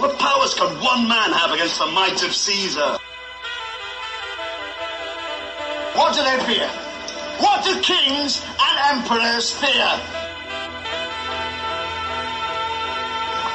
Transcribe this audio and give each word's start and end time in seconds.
What 0.00 0.18
powers 0.18 0.54
can 0.54 0.80
one 0.80 1.06
man 1.06 1.30
have 1.30 1.50
against 1.50 1.78
the 1.78 1.84
might 1.84 2.22
of 2.22 2.34
Caesar? 2.34 2.96
What 5.92 6.16
do 6.16 6.24
they 6.24 6.38
fear? 6.48 6.66
What 7.36 7.62
do 7.62 7.78
kings 7.82 8.40
and 8.40 8.96
emperors 8.96 9.50
fear? 9.50 9.90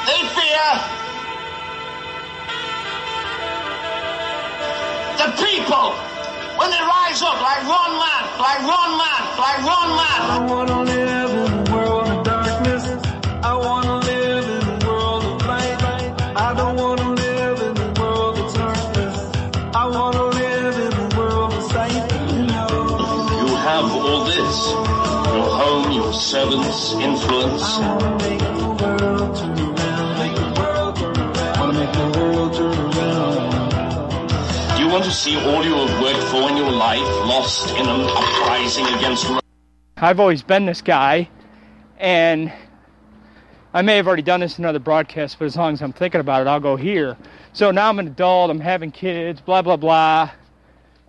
They 0.05 0.21
fear 0.37 0.65
the 5.17 5.29
people 5.41 5.97
when 6.61 6.69
they 6.69 6.83
rise 6.85 7.23
up 7.23 7.41
like 7.41 7.65
one 7.65 7.97
man, 7.97 8.23
like 8.37 8.61
one 8.61 8.93
man, 9.01 9.21
like 9.41 9.65
one 9.65 9.95
man. 9.97 11.34
Around. 32.59 33.69
Do 34.77 34.83
you 34.83 34.89
want 34.89 35.03
to 35.05 35.11
see 35.11 35.37
all 35.37 35.63
you 35.63 35.73
have 35.73 36.01
worked 36.01 36.23
for 36.29 36.49
in 36.49 36.57
your 36.57 36.71
life 36.71 36.99
lost 36.99 37.71
in 37.75 37.87
an 37.87 38.01
uprising 38.01 38.85
against 38.97 39.25
I've 39.97 40.19
always 40.19 40.43
been 40.43 40.65
this 40.65 40.81
guy, 40.81 41.29
and 41.97 42.51
I 43.73 43.81
may 43.81 43.95
have 43.95 44.07
already 44.07 44.21
done 44.21 44.41
this 44.41 44.59
in 44.59 44.65
other 44.65 44.79
broadcasts, 44.79 45.35
but 45.37 45.45
as 45.45 45.55
long 45.55 45.73
as 45.73 45.81
I'm 45.81 45.93
thinking 45.93 46.21
about 46.21 46.41
it, 46.41 46.47
I'll 46.47 46.59
go 46.59 46.75
here. 46.75 47.17
So 47.53 47.71
now 47.71 47.89
I'm 47.89 47.99
an 47.99 48.07
adult, 48.07 48.51
I'm 48.51 48.59
having 48.59 48.91
kids, 48.91 49.41
blah, 49.41 49.61
blah, 49.61 49.77
blah. 49.77 50.31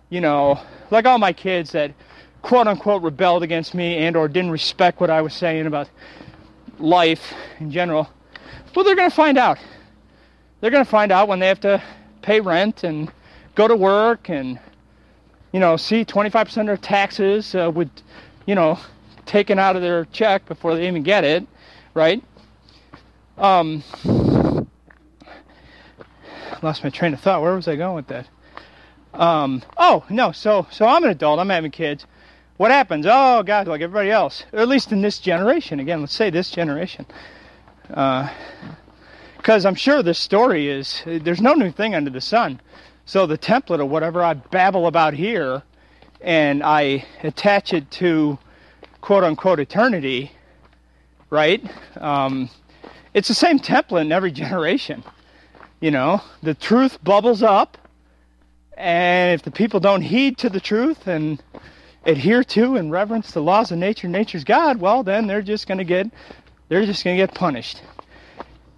You 0.09 0.21
know, 0.21 0.59
like 0.89 1.05
all 1.05 1.17
my 1.17 1.33
kids 1.33 1.73
that 1.73 1.91
quote 2.41 2.67
unquote 2.67 3.03
rebelled 3.03 3.43
against 3.43 3.73
me 3.73 3.97
and 3.97 4.15
or 4.15 4.27
didn't 4.27 4.51
respect 4.51 4.99
what 4.99 5.09
I 5.09 5.21
was 5.21 5.33
saying 5.33 5.65
about 5.65 5.89
life 6.79 7.33
in 7.59 7.71
general. 7.71 8.09
Well, 8.75 8.85
they're 8.85 8.95
going 8.95 9.09
to 9.09 9.15
find 9.15 9.37
out. 9.37 9.57
They're 10.61 10.71
going 10.71 10.85
to 10.85 10.89
find 10.89 11.11
out 11.11 11.27
when 11.27 11.39
they 11.39 11.47
have 11.47 11.59
to 11.61 11.81
pay 12.21 12.39
rent 12.39 12.83
and 12.83 13.11
go 13.55 13.67
to 13.67 13.75
work 13.75 14.29
and, 14.29 14.59
you 15.51 15.59
know, 15.59 15.77
see 15.77 16.05
25% 16.05 16.57
of 16.57 16.65
their 16.67 16.77
taxes 16.77 17.55
uh, 17.55 17.71
would, 17.73 17.89
you 18.45 18.53
know, 18.53 18.79
taken 19.25 19.57
out 19.57 19.75
of 19.75 19.81
their 19.81 20.05
check 20.05 20.45
before 20.45 20.75
they 20.75 20.87
even 20.87 21.01
get 21.03 21.23
it, 21.23 21.47
right? 21.93 22.23
Um, 23.37 23.83
lost 26.61 26.83
my 26.83 26.89
train 26.89 27.13
of 27.13 27.19
thought. 27.19 27.41
Where 27.41 27.55
was 27.55 27.67
I 27.67 27.75
going 27.75 27.95
with 27.95 28.07
that? 28.07 28.27
Um, 29.13 29.63
oh 29.77 30.05
no, 30.09 30.31
so 30.31 30.67
so 30.69 30.85
I'm 30.85 31.03
an 31.03 31.09
adult. 31.09 31.39
I'm 31.39 31.49
having 31.49 31.71
kids. 31.71 32.05
What 32.57 32.71
happens? 32.71 33.05
Oh 33.07 33.43
God, 33.43 33.67
like 33.67 33.81
everybody 33.81 34.09
else, 34.09 34.43
or 34.51 34.59
at 34.59 34.67
least 34.67 34.91
in 34.91 35.01
this 35.01 35.19
generation. 35.19 35.79
Again, 35.79 36.01
let's 36.01 36.13
say 36.13 36.31
this 36.31 36.49
generation, 36.49 37.05
because 37.87 38.31
I'm 39.63 39.75
sure 39.75 40.01
this 40.01 40.17
story 40.17 40.67
is. 40.67 41.03
There's 41.05 41.41
no 41.41 41.53
new 41.53 41.71
thing 41.71 41.93
under 41.93 42.09
the 42.09 42.19
sun. 42.19 42.59
So 43.05 43.27
the 43.27 43.37
template 43.37 43.79
of 43.79 43.89
whatever 43.89 44.23
I 44.23 44.33
babble 44.33 44.87
about 44.87 45.13
here, 45.13 45.61
and 46.19 46.63
I 46.63 47.05
attach 47.21 47.73
it 47.73 47.91
to 47.91 48.39
quote 49.01 49.23
unquote 49.23 49.59
eternity, 49.59 50.31
right? 51.29 51.63
Um, 51.97 52.49
it's 53.13 53.27
the 53.27 53.35
same 53.35 53.59
template 53.59 54.01
in 54.01 54.11
every 54.11 54.31
generation. 54.43 55.03
You 55.79 55.91
know, 55.91 56.23
the 56.41 56.55
truth 56.55 57.03
bubbles 57.03 57.43
up, 57.43 57.77
and 58.75 59.35
if 59.35 59.43
the 59.43 59.51
people 59.51 59.79
don't 59.79 60.01
heed 60.01 60.39
to 60.39 60.49
the 60.49 60.59
truth 60.59 61.05
and 61.05 61.39
adhere 62.07 62.43
to 62.43 62.77
and 62.77 62.91
reverence 62.91 63.31
the 63.31 63.41
laws 63.41 63.71
of 63.71 63.77
nature, 63.77 64.07
nature's 64.07 64.43
God, 64.43 64.79
well, 64.79 65.03
then 65.03 65.27
they're 65.27 65.41
just 65.41 65.67
going 65.67 65.77
to 65.77 65.83
get 65.83 66.07
they're 66.69 66.85
just 66.85 67.03
going 67.03 67.17
to 67.17 67.23
get 67.23 67.33
punished. 67.33 67.81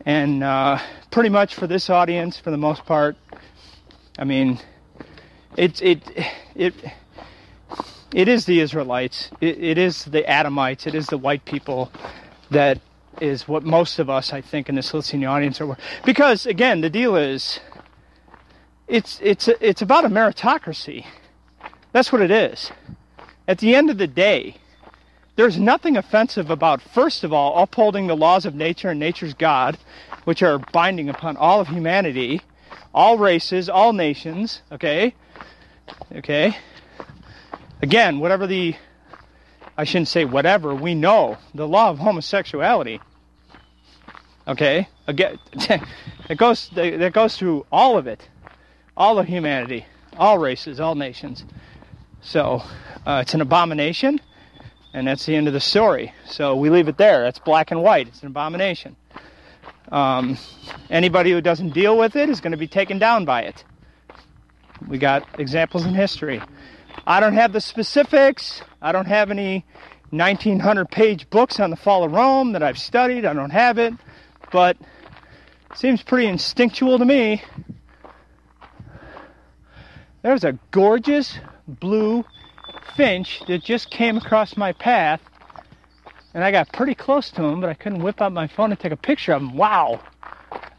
And 0.05 0.43
uh, 0.43 0.79
pretty 1.11 1.29
much 1.29 1.55
for 1.55 1.67
this 1.67 1.89
audience, 1.89 2.39
for 2.39 2.51
the 2.51 2.57
most 2.57 2.85
part, 2.85 3.15
I 4.17 4.23
mean, 4.25 4.59
it 5.55 5.81
it 5.81 6.01
it 6.55 6.73
it 8.13 8.27
is 8.27 8.45
the 8.45 8.59
Israelites. 8.59 9.29
It, 9.39 9.63
it 9.63 9.77
is 9.77 10.05
the 10.05 10.23
Adamites. 10.23 10.87
It 10.87 10.95
is 10.95 11.07
the 11.07 11.17
white 11.17 11.45
people 11.45 11.91
that 12.49 12.79
is 13.21 13.47
what 13.47 13.63
most 13.63 13.99
of 13.99 14.09
us, 14.09 14.33
I 14.33 14.41
think, 14.41 14.69
in 14.69 14.75
this 14.75 14.93
listening 14.93 15.25
audience 15.25 15.61
are. 15.61 15.77
Because 16.05 16.45
again, 16.45 16.81
the 16.81 16.89
deal 16.89 17.15
is, 17.15 17.59
it's 18.87 19.19
it's 19.21 19.47
it's 19.47 19.81
about 19.81 20.05
a 20.05 20.09
meritocracy. 20.09 21.05
That's 21.91 22.11
what 22.11 22.21
it 22.21 22.31
is. 22.31 22.71
At 23.49 23.57
the 23.57 23.73
end 23.73 23.89
of 23.89 23.97
the 23.97 24.05
day, 24.05 24.57
there's 25.35 25.57
nothing 25.57 25.97
offensive 25.97 26.51
about, 26.51 26.83
first 26.83 27.23
of 27.23 27.33
all, 27.33 27.63
upholding 27.63 28.05
the 28.05 28.15
laws 28.15 28.45
of 28.45 28.53
nature 28.53 28.89
and 28.89 28.99
nature's 28.99 29.33
God, 29.33 29.75
which 30.25 30.43
are 30.43 30.59
binding 30.71 31.09
upon 31.09 31.35
all 31.35 31.59
of 31.59 31.67
humanity, 31.67 32.41
all 32.93 33.17
races, 33.17 33.67
all 33.67 33.91
nations. 33.91 34.61
Okay, 34.71 35.15
okay. 36.15 36.55
Again, 37.81 38.19
whatever 38.19 38.45
the 38.45 38.75
I 39.75 39.83
shouldn't 39.83 40.09
say 40.09 40.25
whatever, 40.25 40.75
we 40.75 40.93
know 40.93 41.39
the 41.55 41.67
law 41.67 41.89
of 41.89 41.97
homosexuality. 41.97 43.01
Okay? 44.47 44.87
Again, 45.07 45.39
it 46.29 46.37
goes 46.37 46.69
goes 47.13 47.35
through 47.35 47.65
all 47.71 47.97
of 47.97 48.05
it. 48.05 48.29
All 48.95 49.17
of 49.17 49.25
humanity, 49.25 49.87
all 50.17 50.37
races, 50.37 50.79
all 50.79 50.93
nations. 50.93 51.45
So, 52.21 52.61
uh, 53.05 53.19
it's 53.21 53.33
an 53.33 53.41
abomination, 53.41 54.19
and 54.93 55.07
that's 55.07 55.25
the 55.25 55.35
end 55.35 55.47
of 55.47 55.53
the 55.53 55.59
story. 55.59 56.13
So, 56.25 56.55
we 56.55 56.69
leave 56.69 56.87
it 56.87 56.97
there. 56.97 57.23
That's 57.23 57.39
black 57.39 57.71
and 57.71 57.81
white. 57.81 58.07
It's 58.07 58.21
an 58.21 58.27
abomination. 58.27 58.95
Um, 59.91 60.37
anybody 60.89 61.31
who 61.31 61.41
doesn't 61.41 61.69
deal 61.69 61.97
with 61.97 62.15
it 62.15 62.29
is 62.29 62.41
going 62.41 62.51
to 62.51 62.57
be 62.57 62.67
taken 62.67 62.99
down 62.99 63.25
by 63.25 63.43
it. 63.43 63.63
We 64.87 64.97
got 64.97 65.39
examples 65.39 65.85
in 65.85 65.93
history. 65.93 66.41
I 67.07 67.19
don't 67.19 67.33
have 67.33 67.53
the 67.53 67.61
specifics. 67.61 68.61
I 68.81 68.91
don't 68.91 69.07
have 69.07 69.31
any 69.31 69.65
1900 70.11 70.89
page 70.89 71.29
books 71.29 71.59
on 71.59 71.69
the 71.69 71.75
fall 71.75 72.03
of 72.03 72.11
Rome 72.11 72.53
that 72.53 72.63
I've 72.63 72.77
studied. 72.77 73.25
I 73.25 73.33
don't 73.33 73.49
have 73.49 73.77
it, 73.77 73.93
but 74.51 74.77
it 75.71 75.77
seems 75.77 76.03
pretty 76.03 76.27
instinctual 76.27 76.99
to 76.99 77.05
me. 77.05 77.43
There's 80.21 80.43
a 80.43 80.57
gorgeous 80.71 81.37
blue 81.69 82.25
finch 82.95 83.41
that 83.47 83.63
just 83.63 83.89
came 83.89 84.17
across 84.17 84.57
my 84.57 84.73
path, 84.73 85.21
and 86.33 86.43
I 86.43 86.51
got 86.51 86.71
pretty 86.73 86.95
close 86.95 87.31
to 87.31 87.43
him, 87.43 87.61
but 87.61 87.69
I 87.69 87.73
couldn't 87.73 88.03
whip 88.03 88.21
out 88.21 88.31
my 88.31 88.47
phone 88.47 88.71
and 88.71 88.79
take 88.79 88.91
a 88.91 88.97
picture 88.97 89.33
of 89.33 89.41
him. 89.41 89.55
Wow! 89.55 90.01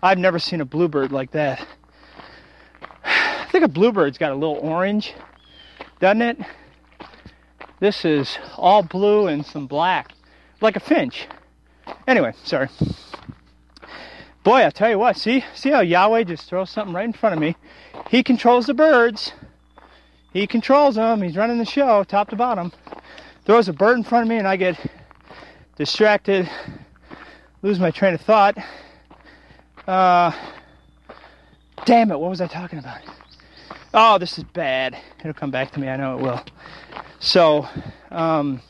I've 0.03 0.19
never 0.19 0.39
seen 0.39 0.61
a 0.61 0.65
bluebird 0.65 1.13
like 1.13 1.33
that. 1.33 1.67
I 3.05 3.47
think 3.51 3.65
a 3.65 3.69
bluebird's 3.69 4.19
got 4.19 4.33
a 4.33 4.35
little 4.35 4.59
orange 4.59 5.15
doesn't 6.01 6.23
it? 6.23 6.39
This 7.79 8.05
is 8.05 8.39
all 8.57 8.83
blue 8.83 9.27
and 9.27 9.45
some 9.45 9.67
black, 9.67 10.13
like 10.61 10.77
a 10.77 10.81
finch. 10.81 11.29
Anyway, 12.07 12.33
sorry. 12.45 12.69
Boy, 14.43 14.65
I 14.65 14.71
tell 14.71 14.91
you 14.91 14.99
what, 14.99 15.17
see, 15.17 15.45
see 15.55 15.71
how 15.71 15.81
Yahweh 15.81 16.25
just 16.25 16.49
throws 16.49 16.71
something 16.71 16.95
right 16.95 17.05
in 17.05 17.13
front 17.13 17.35
of 17.35 17.41
me. 17.41 17.57
He 18.09 18.23
controls 18.23 18.67
the 18.67 18.75
birds. 18.75 19.33
He 20.33 20.47
controls 20.47 20.95
them. 20.95 21.23
He's 21.23 21.37
running 21.37 21.59
the 21.59 21.65
show, 21.65 22.05
top 22.05 22.31
to 22.31 22.37
bottom. 22.37 22.73
Throws 23.45 23.69
a 23.69 23.73
bird 23.73 23.97
in 23.99 24.05
front 24.05 24.25
of 24.25 24.29
me, 24.29 24.37
and 24.37 24.47
I 24.47 24.57
get 24.57 24.79
distracted, 25.77 26.49
lose 27.63 27.81
my 27.81 27.91
train 27.91 28.15
of 28.15 28.21
thought. 28.21 28.57
Uh, 29.87 30.33
damn 31.85 32.11
it! 32.13 32.21
What 32.21 32.31
was 32.31 32.41
I 32.41 32.47
talking 32.47 32.79
about? 32.79 33.01
oh, 33.95 34.19
this 34.19 34.39
is 34.39 34.45
bad. 34.45 34.97
It'll 35.21 35.33
come 35.33 35.51
back 35.51 35.73
to 35.73 35.81
me. 35.81 35.89
I 35.89 35.97
know 35.97 36.19
it 36.19 36.23
will. 36.23 36.45
So, 37.19 37.69
um, 38.11 38.63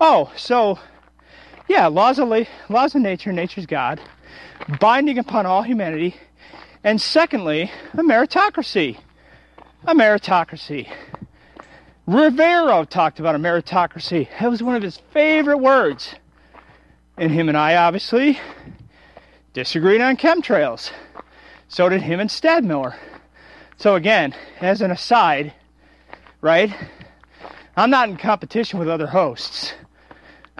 oh, 0.00 0.30
so, 0.36 0.78
yeah, 1.68 1.86
laws 1.86 2.18
of 2.18 2.28
la- 2.28 2.44
laws 2.68 2.94
of 2.94 3.02
nature, 3.02 3.32
nature's 3.32 3.66
God, 3.66 4.00
binding 4.80 5.18
upon 5.18 5.46
all 5.46 5.62
humanity, 5.62 6.16
and 6.84 7.00
secondly, 7.00 7.70
a 7.92 7.98
meritocracy. 7.98 8.98
A 9.86 9.94
meritocracy. 9.94 10.88
Rivero 12.06 12.84
talked 12.84 13.18
about 13.18 13.34
a 13.34 13.38
meritocracy. 13.38 14.28
That 14.38 14.50
was 14.50 14.62
one 14.62 14.76
of 14.76 14.82
his 14.82 14.98
favorite 15.12 15.58
words. 15.58 16.14
And 17.16 17.32
him 17.32 17.48
and 17.48 17.56
I 17.56 17.76
obviously 17.76 18.38
disagreed 19.52 20.00
on 20.00 20.16
chemtrails. 20.16 20.90
So 21.68 21.88
did 21.88 22.02
him 22.02 22.20
and 22.20 22.28
Stadmiller. 22.28 22.94
So 23.78 23.94
again, 23.94 24.34
as 24.60 24.82
an 24.82 24.90
aside, 24.90 25.54
right? 26.42 26.74
I'm 27.76 27.90
not 27.90 28.10
in 28.10 28.16
competition 28.16 28.78
with 28.78 28.88
other 28.88 29.06
hosts. 29.06 29.72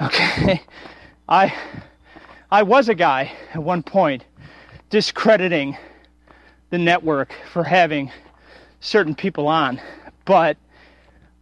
Okay? 0.00 0.62
I 1.28 1.55
I 2.50 2.62
was 2.62 2.88
a 2.88 2.94
guy 2.94 3.32
at 3.52 3.62
one 3.62 3.82
point 3.82 4.25
discrediting 4.88 5.76
the 6.70 6.78
network 6.78 7.32
for 7.52 7.62
having 7.62 8.11
certain 8.81 9.15
people 9.15 9.47
on, 9.47 9.81
but 10.25 10.56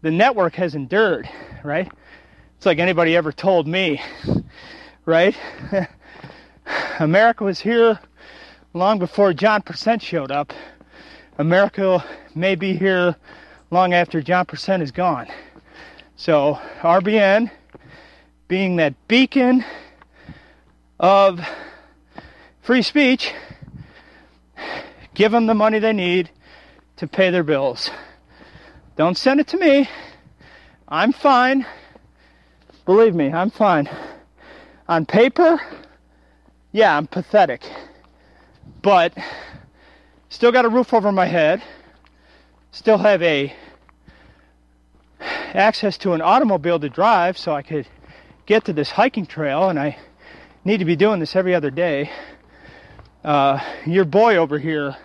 the 0.03 0.11
network 0.11 0.55
has 0.57 0.75
endured, 0.75 1.29
right? 1.65 1.91
It's 2.57 2.67
like 2.67 2.79
anybody 2.79 3.17
ever 3.17 3.33
told 3.33 3.67
me, 3.67 4.03
right? 5.07 5.37
America 6.99 7.45
was 7.45 7.61
here 7.61 7.99
long 8.75 8.99
before 8.99 9.33
John 9.33 9.63
Percent 9.63 10.03
showed 10.03 10.31
up. 10.31 10.53
America 11.39 12.05
may 12.35 12.57
be 12.57 12.75
here 12.75 13.17
long 13.71 13.95
after 13.95 14.21
John 14.21 14.45
Percent 14.45 14.83
is 14.83 14.91
gone. 14.91 15.29
So, 16.17 16.59
RBN 16.81 17.51
being 18.49 18.77
that 18.77 18.95
beacon 19.07 19.65
of 20.99 21.41
free 22.63 22.83
speech, 22.83 23.33
give 25.15 25.31
them 25.31 25.47
the 25.47 25.55
money 25.55 25.79
they 25.79 25.93
need 25.93 26.31
to 26.99 27.07
pay 27.07 27.31
their 27.31 27.43
bills. 27.43 27.91
Don't 28.97 29.17
send 29.17 29.41
it 29.41 29.49
to 29.49 29.57
me. 29.57 29.89
I'm 30.89 31.13
fine. 31.13 31.67
Believe 32.85 33.15
me, 33.15 33.33
I'm 33.33 33.51
fine. 33.51 33.89
On 34.89 35.07
paper, 35.07 35.61
yeah, 36.73 36.97
I'm 36.97 37.07
pathetic. 37.07 37.63
But 38.83 39.13
still 40.29 40.53
got 40.53 40.65
a 40.65 40.69
roof 40.69 40.93
over 40.93 41.13
my 41.13 41.27
head. 41.27 41.63
Still 42.73 42.99
have 42.99 43.23
a 43.23 43.55
access 45.21 45.99
to 45.99 46.13
an 46.13 46.21
automobile 46.21 46.79
to 46.79 46.89
drive 46.89 47.39
so 47.39 47.53
I 47.53 47.63
could 47.63 47.87
get 48.47 48.65
to 48.67 48.73
this 48.73 48.91
hiking 48.91 49.27
trail 49.27 49.69
and 49.69 49.79
I 49.79 49.99
need 50.65 50.79
to 50.79 50.85
be 50.85 50.97
doing 50.97 51.21
this 51.21 51.37
every 51.37 51.55
other 51.55 51.71
day. 51.71 52.11
Uh, 53.25 53.61
your 53.87 54.05
boy 54.05 54.37
over 54.37 54.59
here, 54.59 54.97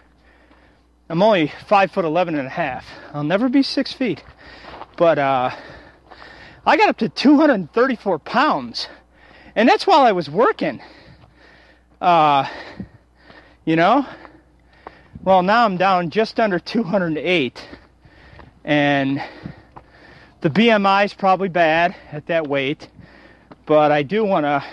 I'm 1.13 1.21
only 1.21 1.53
five 1.67 1.91
foot 1.91 2.05
eleven 2.05 2.33
and 2.33 2.47
a 2.47 2.49
half. 2.49 2.87
I'll 3.13 3.23
never 3.23 3.47
be 3.47 3.61
six 3.61 3.93
feet, 3.93 4.23
but 4.97 5.19
uh, 5.19 5.51
I 6.65 6.75
got 6.75 6.89
up 6.89 6.97
to 6.97 7.07
234 7.07 8.17
pounds, 8.17 8.87
and 9.55 9.69
that's 9.69 9.85
while 9.85 10.01
I 10.01 10.11
was 10.11 10.27
working. 10.27 10.81
Uh, 12.01 12.49
you 13.63 13.75
know, 13.75 14.07
well 15.21 15.43
now 15.43 15.65
I'm 15.65 15.77
down 15.77 16.09
just 16.09 16.39
under 16.39 16.57
208, 16.57 17.67
and 18.63 19.21
the 20.41 20.49
BMI 20.49 21.05
is 21.05 21.13
probably 21.13 21.49
bad 21.49 21.95
at 22.11 22.25
that 22.25 22.47
weight, 22.47 22.87
but 23.67 23.91
I 23.91 24.01
do 24.01 24.25
want 24.25 24.45
to 24.47 24.63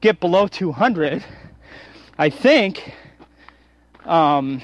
get 0.00 0.18
below 0.18 0.48
200. 0.48 1.22
I 2.16 2.30
think, 2.30 2.94
um, 4.06 4.62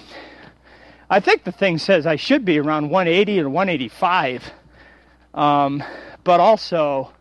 I 1.12 1.20
think 1.20 1.44
the 1.44 1.52
thing 1.52 1.76
says 1.76 2.06
I 2.06 2.16
should 2.16 2.46
be 2.46 2.58
around 2.58 2.88
180 2.88 3.40
or 3.40 3.50
185. 3.50 4.50
Um, 5.34 5.84
but 6.24 6.40
also, 6.40 7.12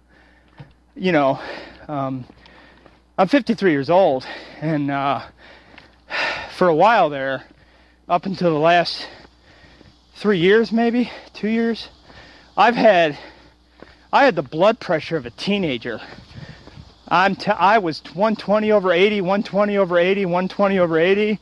you 0.96 1.12
know, 1.12 1.42
um, 1.90 2.24
I'm 3.18 3.28
53 3.28 3.70
years 3.70 3.90
old, 3.90 4.26
and 4.62 4.90
uh, 4.90 5.24
for 6.56 6.70
a 6.70 6.74
while 6.74 7.10
there, 7.10 7.44
up 8.08 8.26
until 8.26 8.54
the 8.54 8.60
last 8.60 9.10
three 10.16 10.40
years, 10.40 10.72
maybe 10.72 11.12
two 11.34 11.50
years, 11.50 11.90
I've 12.56 12.78
had 12.78 13.20
I 14.14 14.24
had 14.24 14.38
the 14.38 14.42
blood 14.42 14.80
pressure 14.80 15.18
of 15.18 15.26
a 15.26 15.32
teenager. 15.32 16.00
I'm 17.10 17.36
t- 17.36 17.52
I 17.52 17.80
was 17.80 18.02
120 18.06 18.72
over 18.72 18.94
80, 18.94 19.20
120 19.20 19.78
over 19.78 19.98
80, 19.98 20.26
120 20.28 20.80
over 20.80 20.98
80, 20.98 21.40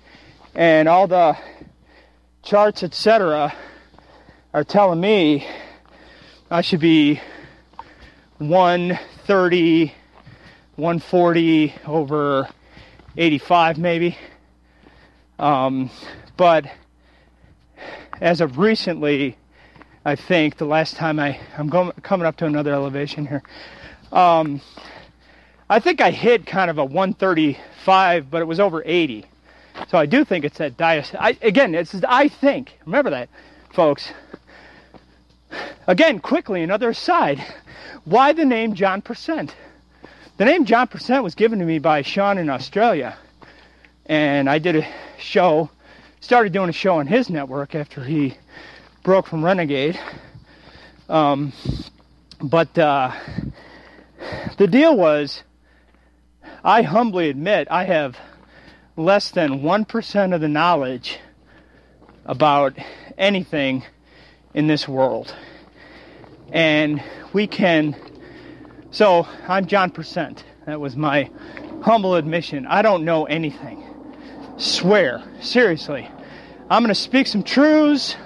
and 0.56 0.90
all 0.90 1.06
the 1.06 1.38
charts, 2.44 2.84
etc., 2.84 3.54
are 4.54 4.64
telling 4.64 5.00
me 5.00 5.48
I 6.50 6.62
should 6.62 6.80
be 6.80 7.22
130, 8.40 9.94
140 10.76 11.76
over 11.86 12.48
85, 13.18 13.78
maybe. 13.78 14.18
Um, 15.38 15.90
but 16.38 16.66
as 18.22 18.42
of 18.42 18.58
recently, 18.58 19.38
I 20.06 20.16
think 20.16 20.58
the 20.58 20.66
last 20.66 20.96
time 20.96 21.20
I 21.20 21.40
I'm 21.58 21.68
going 21.68 21.92
coming 22.02 22.26
up 22.26 22.38
to 22.38 22.46
another 22.46 22.74
elevation 22.74 23.28
here. 23.28 23.44
Um, 24.12 24.62
I 25.70 25.80
think 25.80 26.02
I 26.02 26.10
hit 26.12 26.48
kind 26.48 26.72
of 26.72 26.78
a 26.80 26.86
135, 26.86 28.32
but 28.32 28.42
it 28.42 28.46
was 28.46 28.60
over 28.60 28.82
80. 28.84 29.26
So 29.88 29.98
I 29.98 30.06
do 30.06 30.24
think 30.24 30.46
it's 30.46 30.58
that 30.58 30.78
dias. 30.78 31.12
I, 31.18 31.38
again, 31.42 31.74
it's 31.74 31.96
I 32.08 32.28
think. 32.28 32.78
Remember 32.86 33.10
that, 33.12 33.30
folks. 33.74 34.12
Again, 35.88 36.20
quickly 36.20 36.62
another 36.62 36.90
aside. 36.90 37.44
Why 38.06 38.34
the 38.34 38.46
name 38.46 38.76
John 38.76 39.02
Percent? 39.02 39.56
The 40.38 40.46
name 40.46 40.66
John 40.66 40.88
Percent 40.88 41.24
was 41.24 41.36
given 41.36 41.60
to 41.60 41.66
me 41.66 41.80
by 41.80 42.02
Sean 42.02 42.38
in 42.38 42.50
Australia, 42.50 43.18
and 44.06 44.50
I 44.50 44.60
did 44.60 44.76
a 44.76 44.88
show. 45.18 45.70
Started 46.22 46.54
doing 46.54 46.70
a 46.70 46.74
show 46.74 47.00
on 47.00 47.08
his 47.08 47.30
network 47.30 47.76
after 47.76 48.04
he 48.04 48.38
broke 49.04 49.26
from 49.26 49.44
Renegade. 49.44 50.00
Um, 51.08 51.54
but 52.42 52.78
uh, 52.78 53.12
the 54.58 54.68
deal 54.68 54.96
was, 54.96 55.44
I 56.64 56.84
humbly 56.84 57.30
admit, 57.30 57.68
I 57.72 57.86
have 57.86 58.18
less 59.00 59.32
than 59.32 59.62
1% 59.62 60.36
of 60.36 60.42
the 60.42 60.48
knowledge 60.50 61.20
about 62.26 62.78
anything 63.18 63.86
in 64.54 64.68
this 64.68 64.88
world. 64.90 65.34
And 66.52 67.02
we 67.32 67.48
can, 67.48 67.96
so 68.92 69.26
I'm 69.48 69.68
John 69.68 69.90
Percent. 69.92 70.44
That 70.66 70.82
was 70.82 70.98
my 70.98 71.30
humble 71.82 72.16
admission. 72.16 72.68
I 72.68 72.82
don't 72.82 73.06
know 73.06 73.24
anything. 73.24 73.86
Swear, 74.58 75.24
seriously. 75.40 76.10
I'm 76.70 76.84
going 76.84 76.94
to 76.94 76.96
speak 76.96 77.28
some 77.28 77.44
truths. 77.44 78.18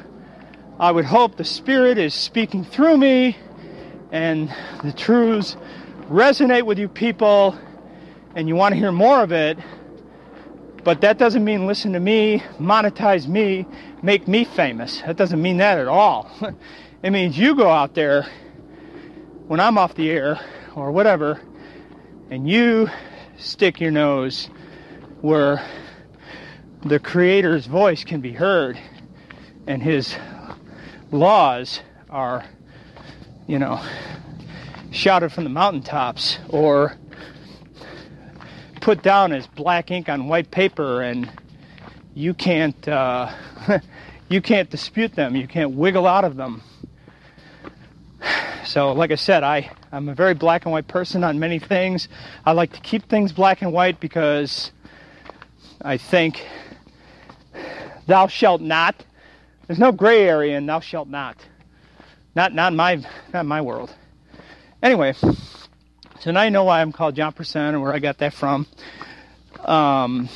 I 0.80 0.92
would 0.92 1.06
hope 1.06 1.38
the 1.38 1.46
Spirit 1.46 2.00
is 2.00 2.16
speaking 2.16 2.66
through 2.66 2.98
me 2.98 3.38
and 4.12 4.52
the 4.84 4.92
truths 4.92 5.56
resonate 6.10 6.64
with 6.64 6.80
you 6.80 6.90
people 6.90 7.56
and 8.36 8.48
you 8.48 8.56
want 8.56 8.74
to 8.74 8.80
hear 8.80 8.92
more 8.92 9.22
of 9.22 9.32
it. 9.32 9.60
But 10.84 11.02
that 11.02 11.18
doesn't 11.18 11.44
mean 11.46 11.66
listen 11.66 11.94
to 11.94 12.00
me, 12.00 12.44
monetize 12.60 13.28
me, 13.28 13.66
make 14.02 14.28
me 14.28 14.44
famous. 14.44 15.02
That 15.02 15.16
doesn't 15.16 15.42
mean 15.42 15.58
that 15.58 15.78
at 15.78 15.88
all. 15.88 16.30
it 17.04 17.12
means 17.12 17.38
you 17.38 17.56
go 17.56 17.70
out 17.70 17.96
there 17.96 18.28
when 19.48 19.60
I'm 19.60 19.78
off 19.78 19.96
the 19.96 20.10
air 20.10 20.40
or 20.76 20.92
whatever 20.92 21.40
and 22.30 22.50
you 22.50 22.90
stick 23.38 23.80
your 23.80 23.92
nose 23.92 24.50
where 25.22 25.66
the 26.84 27.00
Creator's 27.00 27.66
voice 27.66 28.04
can 28.04 28.20
be 28.20 28.34
heard 28.34 28.78
and 29.68 29.82
His 29.82 30.16
laws 31.12 31.80
are, 32.10 32.44
you 33.48 33.58
know, 33.58 33.82
shouted 34.92 35.32
from 35.32 35.46
the 35.46 35.50
mountaintops 35.50 36.40
or 36.50 36.98
put 38.84 39.02
down 39.02 39.32
as 39.32 39.48
black 39.48 39.92
ink 39.92 40.10
on 40.10 40.28
white 40.28 40.52
paper 40.52 41.02
and 41.02 41.32
you 42.14 42.34
can't 42.34 42.88
uh, 42.88 43.34
you 44.30 44.42
can't 44.42 44.70
dispute 44.70 45.16
them 45.16 45.36
you 45.36 45.48
can't 45.48 45.72
wiggle 45.72 46.06
out 46.06 46.24
of 46.24 46.36
them 46.36 46.62
so 48.66 48.92
like 48.92 49.12
i 49.12 49.16
said 49.16 49.44
i 49.44 49.72
i'm 49.92 50.10
a 50.10 50.14
very 50.14 50.34
black 50.34 50.66
and 50.66 50.72
white 50.72 50.88
person 50.88 51.24
on 51.24 51.40
many 51.40 51.60
things 51.60 52.08
i 52.46 52.52
like 52.52 52.72
to 52.74 52.80
keep 52.82 53.10
things 53.10 53.32
black 53.32 53.62
and 53.62 53.72
white 53.72 54.00
because 54.00 54.72
i 55.82 55.98
think 55.98 56.46
thou 58.06 58.28
shalt 58.28 58.62
not 58.62 59.06
there's 59.68 59.80
no 59.80 59.92
gray 59.92 60.28
area 60.28 60.58
in 60.58 60.66
thou 60.66 60.80
shalt 60.82 61.08
not. 61.08 61.38
Not 62.36 62.54
not 62.54 62.74
my 62.74 63.04
not 63.34 63.46
my 63.46 63.62
world. 63.62 63.94
Anyway, 64.82 65.14
so 66.24 66.32
now 66.32 66.44
you 66.44 66.52
know 66.52 66.64
why 66.64 66.82
I'm 66.82 66.94
called 66.94 67.18
John 67.18 67.34
Percent 67.34 67.76
and 67.76 67.84
where 67.84 67.94
I 67.94 68.00
got 68.00 68.20
that 68.20 68.34
from. 68.34 68.66
Um, 69.60 70.30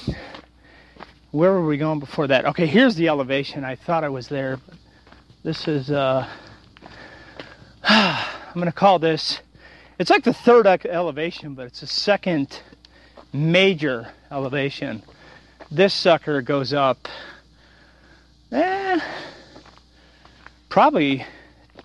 where 1.32 1.54
were 1.54 1.66
we 1.66 1.78
going 1.78 2.02
before 2.02 2.28
that? 2.28 2.46
Okay, 2.48 2.66
here's 2.68 2.96
the 2.96 3.08
elevation. 3.08 3.64
I 3.64 3.76
thought 3.76 4.04
I 4.04 4.10
was 4.10 4.28
there. 4.28 4.58
but 4.58 4.76
This 5.44 5.66
is 5.66 5.90
uh, 5.90 6.28
I'm 7.84 8.54
gonna 8.54 8.74
call 8.74 9.00
this. 9.00 9.40
It's 9.98 10.10
like 10.10 10.26
the 10.26 10.34
third 10.34 10.68
elevation, 10.68 11.54
but 11.54 11.68
it's 11.68 11.80
the 11.80 11.88
second 11.88 12.60
major 13.32 14.10
elevation. 14.30 15.04
This 15.72 15.94
sucker 15.94 16.42
goes 16.42 16.74
up 16.74 17.08
Eh, 18.52 19.00
probably 20.68 21.26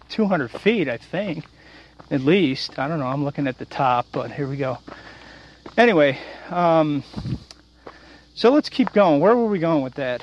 200 0.09 0.51
feet, 0.51 0.89
I 0.89 0.97
think, 0.97 1.45
at 2.13 2.21
least. 2.21 2.79
I 2.79 2.87
don't 2.87 3.01
know. 3.01 3.07
I'm 3.07 3.25
looking 3.25 3.49
at 3.49 3.59
the 3.59 3.65
top, 3.65 4.07
but 4.13 4.31
here 4.31 4.47
we 4.47 4.57
go. 4.57 4.79
Anyway, 5.77 6.19
um, 6.51 7.03
So 8.35 8.51
let's 8.51 8.69
keep 8.69 8.93
going. 8.93 9.21
Where 9.21 9.37
were 9.37 9.47
we 9.47 9.59
going 9.59 9.83
with 9.83 9.95
that? 9.95 10.23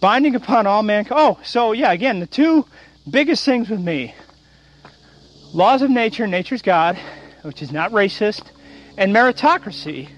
Binding 0.00 0.34
upon 0.34 0.66
all 0.66 0.82
mankind. 0.82 1.18
Oh, 1.18 1.38
so 1.42 1.72
yeah, 1.72 1.92
again, 1.92 2.20
the 2.20 2.26
two 2.26 2.66
biggest 3.08 3.44
things 3.44 3.70
with 3.70 3.80
me 3.80 4.14
laws 5.54 5.80
of 5.80 5.90
nature, 5.90 6.26
nature's 6.26 6.60
God, 6.60 6.98
which 7.42 7.62
is 7.62 7.72
not 7.72 7.92
racist, 7.92 8.42
and 8.98 9.14
meritocracy, 9.14 10.10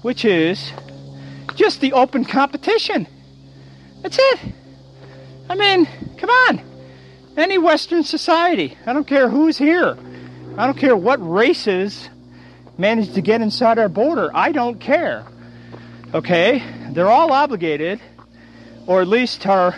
which 0.00 0.24
is 0.24 0.72
just 1.54 1.80
the 1.80 1.92
open 1.92 2.24
competition. 2.24 3.06
That's 4.02 4.18
it. 4.18 4.40
I 5.50 5.54
mean, 5.54 5.86
come 6.16 6.30
on. 6.30 6.69
Any 7.36 7.58
Western 7.58 8.02
society, 8.02 8.76
I 8.86 8.92
don't 8.92 9.06
care 9.06 9.28
who's 9.28 9.56
here, 9.56 9.96
I 10.58 10.66
don't 10.66 10.76
care 10.76 10.96
what 10.96 11.18
races 11.18 12.08
manage 12.76 13.12
to 13.14 13.20
get 13.20 13.40
inside 13.40 13.78
our 13.78 13.88
border, 13.88 14.30
I 14.34 14.52
don't 14.52 14.80
care. 14.80 15.24
Okay? 16.12 16.62
They're 16.90 17.10
all 17.10 17.32
obligated, 17.32 18.00
or 18.86 19.00
at 19.00 19.08
least 19.08 19.46
our 19.46 19.76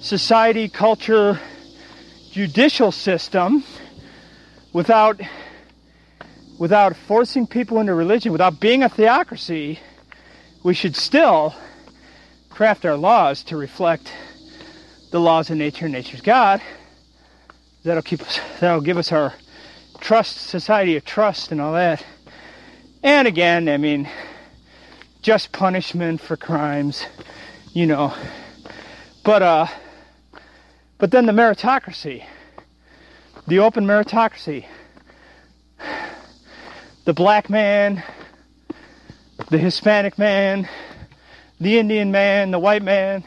society, 0.00 0.68
culture, 0.68 1.40
judicial 2.30 2.92
system, 2.92 3.64
without 4.72 5.20
without 6.58 6.94
forcing 6.94 7.46
people 7.46 7.80
into 7.80 7.94
religion, 7.94 8.32
without 8.32 8.60
being 8.60 8.82
a 8.82 8.88
theocracy, 8.88 9.78
we 10.62 10.74
should 10.74 10.94
still 10.94 11.54
craft 12.50 12.84
our 12.84 12.96
laws 12.96 13.42
to 13.42 13.56
reflect 13.56 14.12
the 15.10 15.20
laws 15.20 15.50
of 15.50 15.56
nature 15.56 15.86
and 15.86 15.92
nature's 15.92 16.20
God. 16.20 16.62
That'll 17.82 18.02
keep 18.02 18.22
us 18.22 18.38
that'll 18.60 18.80
give 18.80 18.96
us 18.96 19.10
our 19.12 19.34
trust 20.00 20.36
society 20.36 20.96
of 20.96 21.04
trust 21.04 21.50
and 21.52 21.60
all 21.60 21.72
that. 21.72 22.04
And 23.02 23.26
again, 23.26 23.68
I 23.68 23.76
mean 23.76 24.08
just 25.22 25.52
punishment 25.52 26.20
for 26.20 26.36
crimes, 26.36 27.04
you 27.72 27.86
know. 27.86 28.14
But 29.24 29.42
uh 29.42 29.66
but 30.98 31.10
then 31.10 31.26
the 31.26 31.32
meritocracy. 31.32 32.24
The 33.46 33.58
open 33.58 33.86
meritocracy. 33.86 34.66
The 37.06 37.14
black 37.14 37.48
man, 37.48 38.04
the 39.48 39.58
Hispanic 39.58 40.18
man, 40.18 40.68
the 41.58 41.78
Indian 41.78 42.12
man, 42.12 42.50
the 42.50 42.58
white 42.58 42.82
man, 42.82 43.24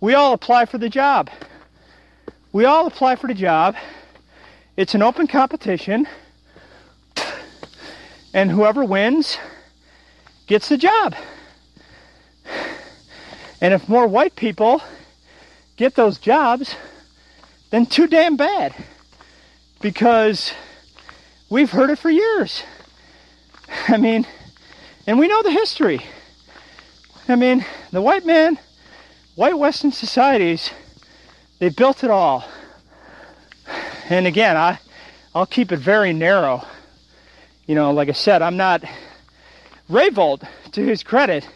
we 0.00 0.14
all 0.14 0.32
apply 0.32 0.66
for 0.66 0.78
the 0.78 0.88
job. 0.88 1.30
We 2.52 2.64
all 2.64 2.86
apply 2.86 3.16
for 3.16 3.26
the 3.26 3.34
job. 3.34 3.76
It's 4.76 4.94
an 4.94 5.02
open 5.02 5.26
competition. 5.26 6.06
And 8.32 8.50
whoever 8.50 8.84
wins 8.84 9.38
gets 10.46 10.68
the 10.68 10.76
job. 10.76 11.14
And 13.60 13.72
if 13.72 13.88
more 13.88 14.06
white 14.06 14.36
people 14.36 14.82
get 15.76 15.94
those 15.94 16.18
jobs, 16.18 16.74
then 17.70 17.86
too 17.86 18.06
damn 18.06 18.36
bad. 18.36 18.74
Because 19.80 20.52
we've 21.48 21.70
heard 21.70 21.90
it 21.90 21.98
for 21.98 22.10
years. 22.10 22.62
I 23.88 23.96
mean, 23.96 24.26
and 25.06 25.18
we 25.18 25.28
know 25.28 25.42
the 25.42 25.50
history. 25.50 26.00
I 27.28 27.36
mean, 27.36 27.64
the 27.90 28.02
white 28.02 28.26
man, 28.26 28.58
white 29.34 29.58
Western 29.58 29.92
societies, 29.92 30.70
they 31.58 31.68
built 31.68 32.04
it 32.04 32.10
all. 32.10 32.44
And 34.08 34.26
again, 34.26 34.56
I, 34.56 34.78
I'll 35.34 35.46
keep 35.46 35.72
it 35.72 35.78
very 35.78 36.12
narrow. 36.12 36.64
You 37.66 37.74
know, 37.74 37.92
like 37.92 38.08
I 38.08 38.12
said, 38.12 38.42
I'm 38.42 38.56
not. 38.56 38.84
Rayvold, 39.88 40.46
to 40.72 40.84
his 40.84 41.02
credit, 41.02 41.48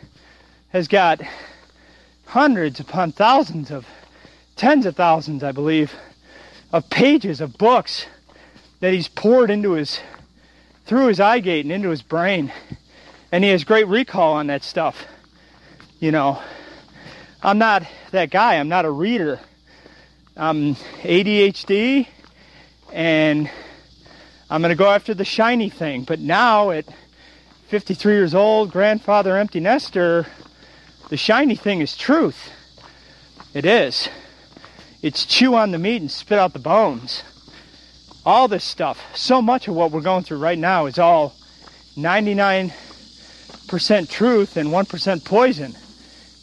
has 0.71 0.89
got 0.89 1.21
hundreds 2.27 2.81
upon 2.81 3.13
thousands 3.13 3.71
of, 3.71 3.87
tens 4.57 4.87
of 4.87 4.97
thousands, 4.97 5.43
I 5.43 5.53
believe, 5.53 5.93
of 6.73 6.91
pages 6.91 7.41
of 7.41 7.57
books 7.57 8.07
that 8.81 8.93
he's 8.93 9.09
poured 9.09 9.51
into 9.51 9.73
his, 9.73 10.01
through 10.87 11.07
his 11.07 11.21
eye 11.21 11.41
gate 11.41 11.65
and 11.65 11.73
into 11.73 11.91
his 11.91 12.03
brain. 12.03 12.53
And 13.33 13.45
he 13.45 13.51
has 13.51 13.65
great 13.65 13.87
recall 13.87 14.35
on 14.35 14.47
that 14.49 14.63
stuff. 14.63 15.05
You 16.01 16.13
know, 16.13 16.41
I'm 17.41 17.59
not 17.59 17.85
that 18.11 18.31
guy. 18.31 18.57
I'm 18.57 18.69
not 18.69 18.85
a 18.85 18.91
reader. 18.91 19.39
I'm 20.37 20.75
ADHD 21.03 22.09
and 22.93 23.49
I'm 24.51 24.61
going 24.61 24.71
to 24.71 24.77
go 24.77 24.91
after 24.91 25.15
the 25.15 25.25
shiny 25.25 25.71
thing. 25.71 26.03
But 26.03 26.19
now 26.19 26.71
at 26.71 26.87
53 27.69 28.15
years 28.15 28.35
old, 28.35 28.73
grandfather, 28.73 29.37
empty 29.37 29.61
nester, 29.61 30.27
the 31.11 31.17
shiny 31.17 31.55
thing 31.55 31.81
is 31.81 31.97
truth. 31.97 32.51
It 33.55 33.65
is. 33.65 34.09
It's 35.01 35.25
chew 35.25 35.55
on 35.55 35.71
the 35.71 35.79
meat 35.79 36.03
and 36.03 36.11
spit 36.11 36.41
out 36.41 36.53
the 36.55 36.59
bones. 36.59 37.23
All 38.27 38.49
this 38.49 38.65
stuff, 38.65 39.01
so 39.15 39.41
much 39.41 39.69
of 39.69 39.77
what 39.77 39.93
we're 39.93 40.01
going 40.01 40.25
through 40.25 40.39
right 40.39 40.59
now 40.59 40.87
is 40.87 40.99
all 40.99 41.35
99% 41.97 42.73
truth 44.11 44.57
and 44.57 44.71
1% 44.71 45.25
poison. 45.25 45.77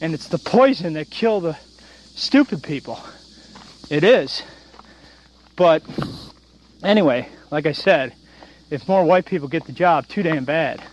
And 0.02 0.14
it's 0.14 0.28
the 0.28 0.38
poison 0.38 0.94
that 0.94 1.10
kill 1.10 1.40
the 1.40 1.58
stupid 2.16 2.64
people. 2.64 3.00
It 3.90 4.04
is. 4.04 4.44
But 5.56 5.84
anyway, 6.84 7.30
like 7.52 7.66
I 7.66 7.72
said, 7.72 8.14
if 8.70 8.88
more 8.88 9.06
white 9.06 9.26
people 9.26 9.48
get 9.48 9.66
the 9.66 9.72
job, 9.72 10.08
too 10.08 10.24
damn 10.24 10.46
bad. 10.46 10.84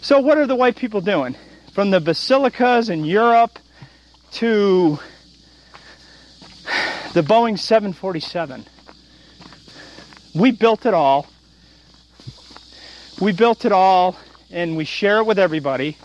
So 0.00 0.18
what 0.20 0.38
are 0.38 0.46
the 0.46 0.56
white 0.56 0.76
people 0.76 1.00
doing? 1.00 1.36
From 1.72 1.90
the 1.90 2.00
basilicas 2.00 2.88
in 2.88 3.04
Europe 3.04 3.58
to 4.32 4.98
the 7.12 7.22
Boeing 7.22 7.58
747. 7.58 8.64
We 10.34 10.50
built 10.50 10.86
it 10.86 10.94
all. 10.94 11.26
We 13.20 13.32
built 13.32 13.64
it 13.64 13.72
all 13.72 14.16
and 14.50 14.76
we 14.76 14.84
share 14.84 15.18
it 15.18 15.26
with 15.26 15.38
everybody. 15.38 15.96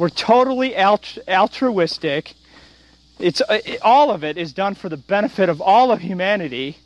We're 0.00 0.08
totally 0.08 0.70
altru- 0.70 1.28
altruistic. 1.28 2.32
It's 3.18 3.42
uh, 3.42 3.58
it, 3.66 3.82
all 3.82 4.10
of 4.10 4.24
it 4.24 4.38
is 4.38 4.54
done 4.54 4.74
for 4.74 4.88
the 4.88 4.96
benefit 4.96 5.50
of 5.50 5.60
all 5.60 5.92
of 5.92 6.00
humanity. 6.00 6.78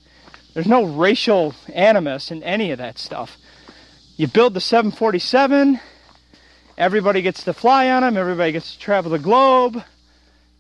There's 0.52 0.66
no 0.66 0.83
racial 0.83 1.54
animus 1.73 2.33
in 2.33 2.42
any 2.42 2.73
of 2.73 2.78
that 2.78 2.99
stuff. 2.99 3.37
You 4.16 4.26
build 4.26 4.54
the 4.54 4.61
747, 4.61 5.78
everybody 6.76 7.23
gets 7.23 7.44
to 7.44 7.52
fly 7.52 7.88
on 7.88 8.02
them, 8.02 8.16
everybody 8.16 8.50
gets 8.50 8.75
to 8.75 8.80
travel 8.80 9.12
the 9.12 9.21
globe. 9.21 9.80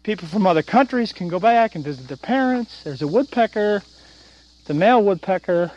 People 0.04 0.28
from 0.28 0.46
other 0.46 0.62
countries 0.62 1.12
can 1.12 1.26
go 1.26 1.40
back 1.40 1.74
and 1.74 1.82
visit 1.82 2.06
their 2.06 2.16
parents. 2.16 2.84
There's 2.84 3.02
a 3.02 3.08
woodpecker, 3.08 3.82
the 4.66 4.74
male 4.74 5.02
woodpecker. 5.02 5.72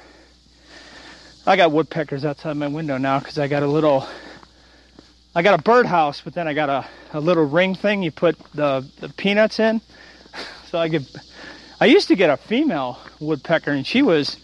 I 1.47 1.55
got 1.55 1.71
woodpeckers 1.71 2.23
outside 2.23 2.55
my 2.55 2.67
window 2.67 2.99
now 2.99 3.17
because 3.17 3.39
I 3.39 3.47
got 3.47 3.63
a 3.63 3.67
little 3.67 4.07
I 5.37 5.43
got 5.43 5.59
a 5.59 5.61
birdhouse, 5.61 6.19
but 6.21 6.33
then 6.33 6.47
I 6.47 6.55
got 6.55 6.67
a, 6.67 6.87
a 7.13 7.19
little 7.19 7.45
ring 7.45 7.75
thing 7.75 8.01
you 8.01 8.09
put 8.09 8.35
the, 8.55 8.83
the 8.99 9.09
peanuts 9.09 9.59
in. 9.59 9.81
So 10.65 10.79
I 10.79 10.89
could. 10.89 11.05
I 11.79 11.85
used 11.85 12.09
to 12.09 12.15
get 12.15 12.29
a 12.29 12.35
female 12.35 12.99
woodpecker, 13.21 13.71
and 13.71 13.87
she 13.87 14.01
was 14.01 14.35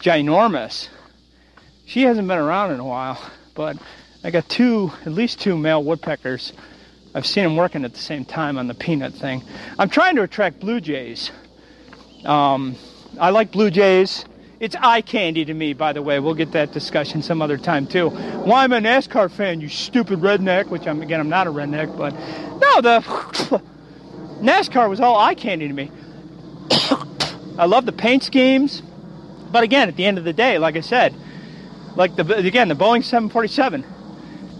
ginormous. 0.00 0.88
She 1.86 2.02
hasn't 2.02 2.28
been 2.28 2.36
around 2.36 2.72
in 2.72 2.80
a 2.80 2.84
while, 2.84 3.18
but 3.54 3.78
I 4.22 4.30
got 4.30 4.46
two, 4.50 4.92
at 5.06 5.12
least 5.12 5.40
two 5.40 5.56
male 5.56 5.82
woodpeckers. 5.82 6.52
I've 7.14 7.24
seen 7.24 7.44
them 7.44 7.56
working 7.56 7.86
at 7.86 7.94
the 7.94 7.98
same 7.98 8.26
time 8.26 8.58
on 8.58 8.66
the 8.66 8.74
peanut 8.74 9.14
thing. 9.14 9.42
I'm 9.78 9.88
trying 9.88 10.16
to 10.16 10.22
attract 10.22 10.60
blue 10.60 10.82
jays. 10.82 11.30
Um, 12.26 12.76
I 13.18 13.30
like 13.30 13.52
blue 13.52 13.70
jays. 13.70 14.26
It's 14.60 14.76
eye 14.76 15.00
candy 15.00 15.46
to 15.46 15.54
me, 15.54 15.72
by 15.72 15.94
the 15.94 16.02
way. 16.02 16.20
We'll 16.20 16.34
get 16.34 16.52
that 16.52 16.70
discussion 16.72 17.22
some 17.22 17.40
other 17.40 17.56
time 17.56 17.86
too. 17.86 18.10
Why 18.10 18.64
I'm 18.64 18.74
a 18.74 18.78
NASCAR 18.78 19.30
fan, 19.30 19.62
you 19.62 19.70
stupid 19.70 20.18
redneck. 20.18 20.66
Which 20.66 20.86
I'm 20.86 21.00
again, 21.00 21.18
I'm 21.18 21.30
not 21.30 21.46
a 21.46 21.50
redneck, 21.50 21.96
but 21.96 22.12
no, 22.12 22.80
the 22.82 23.00
NASCAR 24.42 24.90
was 24.90 25.00
all 25.00 25.16
eye 25.16 25.34
candy 25.34 25.66
to 25.66 25.72
me. 25.72 25.90
I 27.58 27.64
love 27.64 27.86
the 27.86 27.92
paint 27.92 28.22
schemes, 28.22 28.82
but 29.50 29.62
again, 29.62 29.88
at 29.88 29.96
the 29.96 30.04
end 30.04 30.18
of 30.18 30.24
the 30.24 30.34
day, 30.34 30.58
like 30.58 30.76
I 30.76 30.82
said, 30.82 31.14
like 31.96 32.14
the 32.16 32.36
again 32.36 32.68
the 32.68 32.74
Boeing 32.74 33.02
747, 33.02 33.82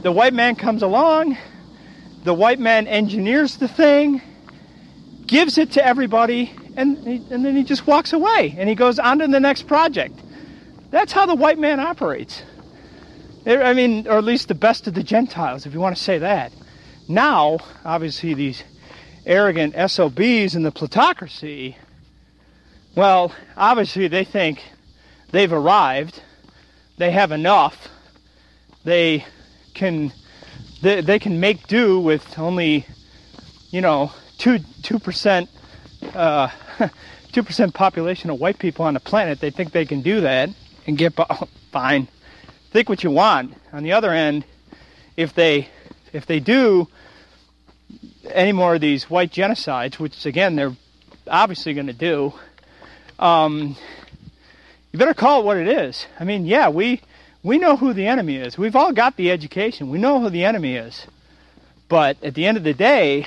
the 0.01 0.11
white 0.11 0.33
man 0.33 0.57
comes 0.57 0.83
along, 0.83 1.37
the 2.25 2.33
white 2.33 2.59
man 2.59 2.87
engineers 2.87 3.59
the 3.59 3.69
thing, 3.69 4.23
gives 5.27 5.59
it 5.59 5.73
to 5.73 5.85
everybody, 5.85 6.55
and, 6.77 6.99
he, 6.99 7.17
and 7.31 7.45
then 7.45 7.57
he 7.57 7.65
just 7.65 7.87
walks 7.87 8.13
away 8.13 8.55
and 8.59 8.69
he 8.69 8.75
goes 8.75 8.99
on 8.99 9.19
to 9.19 9.27
the 9.29 9.41
next 9.41 9.67
project. 9.67 10.19
That's 10.91 11.13
how 11.13 11.27
the 11.27 11.35
white 11.35 11.59
man 11.59 11.81
operates. 11.81 12.43
I 13.47 13.73
mean, 13.73 14.07
or 14.07 14.19
at 14.19 14.25
least 14.25 14.49
the 14.49 14.55
best 14.55 14.87
of 14.87 14.95
the 14.95 15.03
Gentiles, 15.03 15.65
if 15.67 15.73
you 15.73 15.81
want 15.81 15.97
to 15.97 16.03
say 16.03 16.19
that. 16.19 16.53
Now, 17.09 17.59
obviously, 17.85 18.35
these 18.35 18.63
arrogant 19.25 19.75
SOBs 19.91 20.55
in 20.55 20.63
the 20.63 20.71
plutocracy, 20.71 21.77
well, 22.95 23.33
obviously 23.57 24.09
they 24.09 24.25
think 24.25 24.63
they've 25.31 25.53
arrived, 25.53 26.23
they 26.99 27.11
have 27.11 27.33
enough, 27.33 27.89
they 28.85 29.25
can 29.75 30.13
they, 30.83 31.01
they 31.01 31.19
can 31.19 31.41
make 31.41 31.67
do 31.67 32.01
with 32.01 32.39
only, 32.39 32.87
you 33.71 33.81
know, 33.81 34.13
two 34.39 34.59
two 34.83 34.99
percent 34.99 35.49
uh, 36.15 36.49
two 37.33 37.43
percent 37.43 37.75
population 37.75 38.31
of 38.31 38.41
white 38.41 38.59
people 38.59 38.85
on 38.85 38.95
the 38.95 39.01
planet. 39.01 39.41
They 39.41 39.51
think 39.51 39.73
they 39.73 39.85
can 39.85 40.03
do 40.03 40.23
that 40.23 40.51
and 40.87 40.97
get 40.97 41.15
by. 41.15 41.25
Fine, 41.73 42.09
think 42.73 42.89
what 42.89 43.05
you 43.05 43.13
want. 43.13 43.55
On 43.73 43.85
the 43.85 43.93
other 43.93 44.11
end, 44.11 44.45
if 45.17 45.35
they 45.35 45.69
if 46.13 46.27
they 46.27 46.41
do 46.41 46.89
any 48.33 48.53
more 48.53 48.75
of 48.75 48.81
these 48.81 49.09
white 49.09 49.31
genocides, 49.31 49.99
which 49.99 50.27
again 50.27 50.57
they're 50.57 50.75
obviously 51.29 51.75
going 51.75 51.87
to 51.87 51.93
do, 51.93 52.33
um, 53.19 53.77
you 54.93 54.99
better 54.99 55.15
call 55.15 55.43
it 55.43 55.45
what 55.45 55.57
it 55.57 55.69
is. 55.69 56.07
I 56.19 56.25
mean, 56.25 56.47
yeah, 56.47 56.69
we 56.69 57.01
we 57.43 57.59
know 57.59 57.77
who 57.77 57.93
the 57.93 58.07
enemy 58.07 58.37
is. 58.37 58.59
We've 58.59 58.77
all 58.77 58.93
got 58.93 59.17
the 59.17 59.31
education. 59.31 59.91
We 59.91 59.99
know 59.99 60.21
who 60.21 60.31
the 60.31 60.45
enemy 60.45 60.77
is. 60.77 61.07
But 61.89 62.23
at 62.23 62.35
the 62.35 62.47
end 62.47 62.57
of 62.57 62.65
the 62.65 62.75
day, 62.75 63.27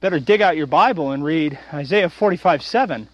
better 0.00 0.18
dig 0.18 0.40
out 0.40 0.56
your 0.56 0.66
Bible 0.66 1.12
and 1.12 1.22
read 1.22 1.58
Isaiah 1.72 2.08
45 2.08 2.62
7 2.62 3.08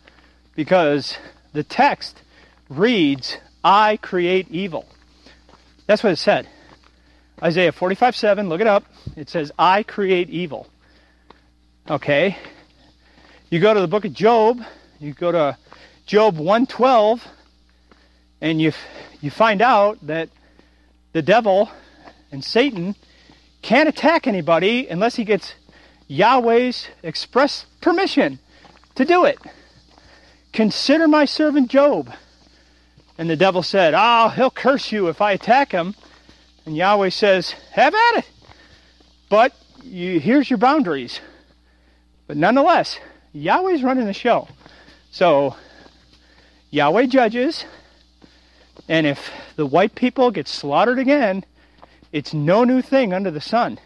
because 0.55 1.19
the 1.52 1.64
text 1.64 2.23
reads, 2.69 3.38
I 3.62 3.99
create 3.99 4.49
evil. 4.50 4.87
That's 5.87 6.02
what 6.02 6.12
it 6.12 6.16
said. 6.16 6.49
Isaiah 7.43 7.73
45 7.73 8.16
7, 8.16 8.49
look 8.49 8.61
it 8.61 8.66
up. 8.66 8.85
It 9.16 9.28
says, 9.28 9.52
I 9.59 9.83
create 9.83 10.31
evil. 10.31 10.69
Okay. 11.88 12.37
You 13.50 13.61
go 13.61 13.75
to 13.75 13.81
the 13.81 13.88
book 13.88 14.05
of 14.05 14.12
Job, 14.12 14.61
you 14.99 15.12
go 15.12 15.31
to 15.33 15.57
Job 16.07 16.37
112, 16.37 17.26
and 18.40 18.61
you, 18.61 18.73
you 19.21 19.31
find 19.31 19.61
out 19.61 20.05
that 20.07 20.28
the 21.12 21.23
devil 21.23 21.71
and 22.33 22.45
Satan 22.45 22.95
can't 23.62 23.88
attack 23.88 24.26
anybody 24.26 24.88
unless 24.88 25.16
he 25.16 25.25
gets 25.25 25.55
Yahweh's 26.09 26.89
express 27.03 27.67
permission 27.81 28.39
to 28.95 29.05
do 29.05 29.25
it. 29.25 29.39
Consider 30.53 31.09
my 31.09 31.25
servant 31.25 31.69
Job. 31.69 32.13
And 33.19 33.29
the 33.29 33.37
devil 33.37 33.63
said, 33.63 33.95
Oh, 33.97 34.29
he'll 34.29 34.51
curse 34.51 34.93
you 34.93 35.09
if 35.09 35.21
I 35.21 35.33
attack 35.33 35.73
him. 35.73 35.95
And 36.65 36.77
Yahweh 36.77 37.11
says, 37.11 37.51
Have 37.73 37.95
at 37.95 38.19
it. 38.19 38.31
But 39.29 39.55
you, 39.83 40.21
here's 40.21 40.51
your 40.51 40.59
boundaries. 40.59 41.21
But 42.27 42.37
nonetheless, 42.37 42.99
Yahweh's 43.33 43.83
running 43.83 44.07
the 44.07 44.13
show. 44.13 44.49
So 45.11 45.57
Yahweh 46.71 47.07
judges, 47.07 47.65
and 48.89 49.07
if 49.07 49.31
the 49.57 49.67
white 49.67 49.95
people 49.95 50.31
get 50.31 50.49
slaughtered 50.49 50.99
again, 50.99 51.45
it's 52.13 52.35
no 52.35 52.65
new 52.65 52.83
thing 52.83 53.13
under 53.13 53.31
the 53.31 53.41
sun. 53.41 53.79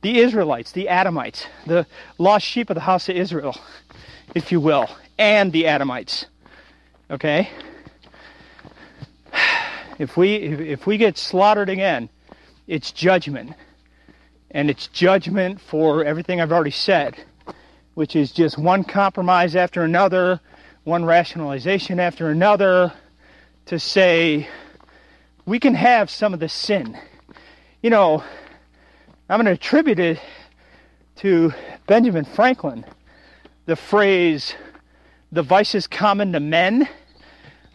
The 0.00 0.18
Israelites, 0.18 0.72
the 0.72 0.88
Adamites, 0.88 1.46
the 1.66 1.86
lost 2.18 2.46
sheep 2.46 2.70
of 2.70 2.74
the 2.74 2.80
house 2.80 3.08
of 3.08 3.16
Israel, 3.16 3.56
if 4.34 4.52
you 4.52 4.60
will, 4.60 4.88
and 5.18 5.52
the 5.52 5.64
Adamites. 5.64 6.26
Okay? 7.10 7.50
If 9.98 10.16
we 10.16 10.36
if 10.36 10.86
we 10.86 10.96
get 10.96 11.18
slaughtered 11.18 11.68
again, 11.68 12.08
it's 12.68 12.92
judgment. 12.92 13.54
And 14.50 14.70
it's 14.70 14.86
judgment 14.88 15.60
for 15.60 16.04
everything 16.04 16.40
I've 16.40 16.52
already 16.52 16.70
said, 16.70 17.16
which 17.94 18.16
is 18.16 18.32
just 18.32 18.56
one 18.56 18.84
compromise 18.84 19.56
after 19.56 19.82
another, 19.82 20.40
one 20.84 21.04
rationalization 21.04 22.00
after 22.00 22.30
another 22.30 22.92
to 23.66 23.78
say 23.78 24.48
we 25.44 25.58
can 25.58 25.74
have 25.74 26.08
some 26.08 26.32
of 26.32 26.40
the 26.40 26.48
sin. 26.48 26.96
You 27.82 27.90
know, 27.90 28.24
I'm 29.30 29.36
going 29.36 29.44
to 29.44 29.52
attribute 29.52 29.98
it 29.98 30.18
to 31.16 31.52
Benjamin 31.86 32.24
Franklin, 32.24 32.82
the 33.66 33.76
phrase, 33.76 34.54
the 35.30 35.42
vices 35.42 35.86
common 35.86 36.32
to 36.32 36.40
men. 36.40 36.88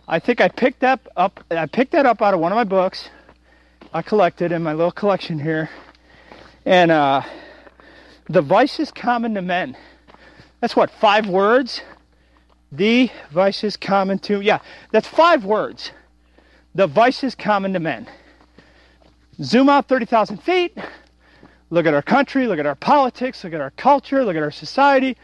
I 0.07 0.17
think 0.17 0.41
I 0.41 0.47
picked 0.47 0.79
that 0.79 1.01
up 1.15 1.45
I 1.51 1.67
picked 1.67 1.91
that 1.91 2.07
up 2.07 2.23
out 2.23 2.33
of 2.33 2.39
one 2.39 2.51
of 2.51 2.55
my 2.55 2.63
books. 2.63 3.07
I 3.93 4.01
collected 4.01 4.51
in 4.51 4.63
my 4.63 4.73
little 4.73 4.91
collection 4.91 5.37
here. 5.37 5.69
And 6.65 6.89
uh, 6.89 7.21
the 8.27 8.41
vices 8.41 8.91
common 8.91 9.35
to 9.35 9.43
men. 9.43 9.77
That's 10.59 10.75
what, 10.75 10.89
five 10.89 11.29
words? 11.29 11.81
The 12.71 13.11
vices 13.31 13.77
common 13.77 14.17
to, 14.19 14.41
yeah, 14.41 14.57
that's 14.89 15.07
five 15.07 15.45
words. 15.45 15.91
The 16.73 16.87
vices 16.87 17.35
common 17.35 17.73
to 17.73 17.79
men. 17.79 18.07
Zoom 19.39 19.69
out 19.69 19.87
30,000 19.87 20.37
feet. 20.37 20.75
Look 21.73 21.87
at 21.87 21.95
our 21.95 22.03
country, 22.03 22.45
look 22.45 22.59
at 22.59 22.67
our 22.67 22.75
politics, 22.75 23.43
look 23.43 23.53
at 23.53 23.59
our 23.59 23.71
culture, 23.71 24.23
look 24.23 24.35
at 24.35 24.43
our 24.43 24.51
society. 24.51 25.17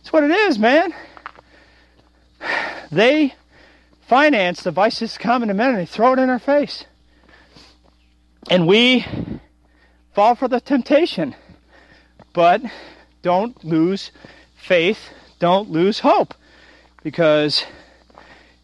It's 0.00 0.10
what 0.10 0.24
it 0.24 0.30
is, 0.30 0.58
man. 0.58 0.94
They 2.90 3.34
finance 4.08 4.62
the 4.62 4.70
vices 4.70 5.18
common 5.18 5.48
to 5.48 5.54
men 5.54 5.70
and 5.70 5.78
they 5.78 5.84
throw 5.84 6.14
it 6.14 6.18
in 6.18 6.30
our 6.30 6.38
face. 6.38 6.86
And 8.48 8.66
we 8.66 9.04
fall 10.14 10.34
for 10.34 10.48
the 10.48 10.60
temptation. 10.60 11.34
But 12.32 12.62
don't 13.20 13.62
lose 13.62 14.10
faith 14.56 15.10
don't 15.42 15.70
lose 15.70 15.98
hope. 15.98 16.34
Because, 17.02 17.64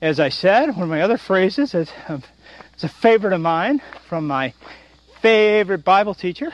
as 0.00 0.20
I 0.20 0.28
said, 0.28 0.70
one 0.70 0.84
of 0.84 0.88
my 0.88 1.02
other 1.02 1.18
phrases 1.18 1.74
is 1.74 1.90
um, 2.06 2.22
it's 2.72 2.84
a 2.84 2.88
favorite 2.88 3.32
of 3.32 3.40
mine 3.40 3.82
from 4.08 4.28
my 4.28 4.54
favorite 5.20 5.84
Bible 5.84 6.14
teacher 6.14 6.52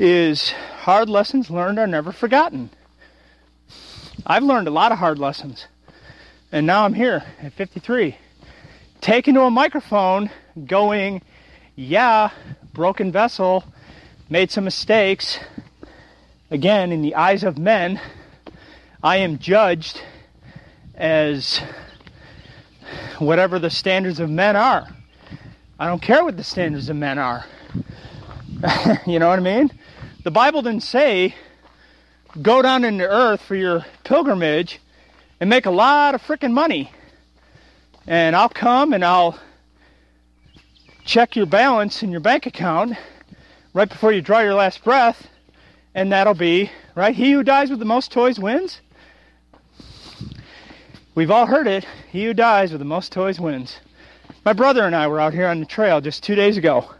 is 0.00 0.50
hard 0.50 1.08
lessons 1.08 1.48
learned 1.48 1.78
are 1.78 1.86
never 1.86 2.10
forgotten. 2.10 2.70
I've 4.26 4.42
learned 4.42 4.66
a 4.66 4.72
lot 4.72 4.90
of 4.90 4.98
hard 4.98 5.18
lessons. 5.18 5.66
And 6.50 6.66
now 6.66 6.84
I'm 6.84 6.94
here 6.94 7.24
at 7.40 7.52
53, 7.52 8.16
taking 9.00 9.34
to 9.34 9.42
a 9.42 9.50
microphone, 9.50 10.30
going, 10.66 11.22
yeah, 11.76 12.30
broken 12.72 13.12
vessel, 13.12 13.64
made 14.28 14.50
some 14.50 14.64
mistakes. 14.64 15.38
Again, 16.50 16.90
in 16.90 17.02
the 17.02 17.14
eyes 17.14 17.44
of 17.44 17.58
men, 17.58 18.00
I 19.02 19.18
am 19.18 19.38
judged 19.38 20.00
as 20.94 21.60
whatever 23.18 23.58
the 23.58 23.70
standards 23.70 24.18
of 24.18 24.30
men 24.30 24.56
are. 24.56 24.88
I 25.78 25.88
don't 25.88 26.00
care 26.00 26.24
what 26.24 26.36
the 26.36 26.44
standards 26.44 26.88
of 26.88 26.94
men 26.94 27.18
are. 27.18 27.44
you 29.06 29.18
know 29.18 29.28
what 29.28 29.40
I 29.40 29.42
mean? 29.42 29.72
The 30.22 30.30
Bible 30.30 30.62
didn't 30.62 30.84
say 30.84 31.34
go 32.40 32.62
down 32.62 32.84
into 32.84 33.04
earth 33.04 33.42
for 33.42 33.56
your 33.56 33.84
pilgrimage 34.04 34.80
and 35.40 35.50
make 35.50 35.66
a 35.66 35.72
lot 35.72 36.14
of 36.14 36.22
freaking 36.22 36.52
money. 36.52 36.92
And 38.06 38.36
I'll 38.36 38.48
come 38.48 38.92
and 38.92 39.04
I'll 39.04 39.36
check 41.04 41.34
your 41.34 41.46
balance 41.46 42.04
in 42.04 42.12
your 42.12 42.20
bank 42.20 42.46
account 42.46 42.96
right 43.72 43.88
before 43.88 44.12
you 44.12 44.22
draw 44.22 44.40
your 44.40 44.54
last 44.54 44.84
breath, 44.84 45.26
and 45.92 46.12
that'll 46.12 46.34
be, 46.34 46.70
right? 46.94 47.16
He 47.16 47.32
who 47.32 47.42
dies 47.42 47.70
with 47.70 47.80
the 47.80 47.84
most 47.84 48.12
toys 48.12 48.38
wins. 48.38 48.80
We've 51.16 51.32
all 51.32 51.46
heard 51.46 51.66
it. 51.66 51.84
He 52.12 52.24
who 52.24 52.34
dies 52.34 52.70
with 52.70 52.78
the 52.78 52.84
most 52.84 53.10
toys 53.10 53.40
wins. 53.40 53.80
My 54.44 54.52
brother 54.52 54.84
and 54.84 54.94
I 54.94 55.06
were 55.06 55.20
out 55.20 55.32
here 55.32 55.46
on 55.46 55.60
the 55.60 55.66
trail 55.66 56.02
just 56.02 56.22
two 56.22 56.34
days 56.34 56.58
ago. 56.58 56.90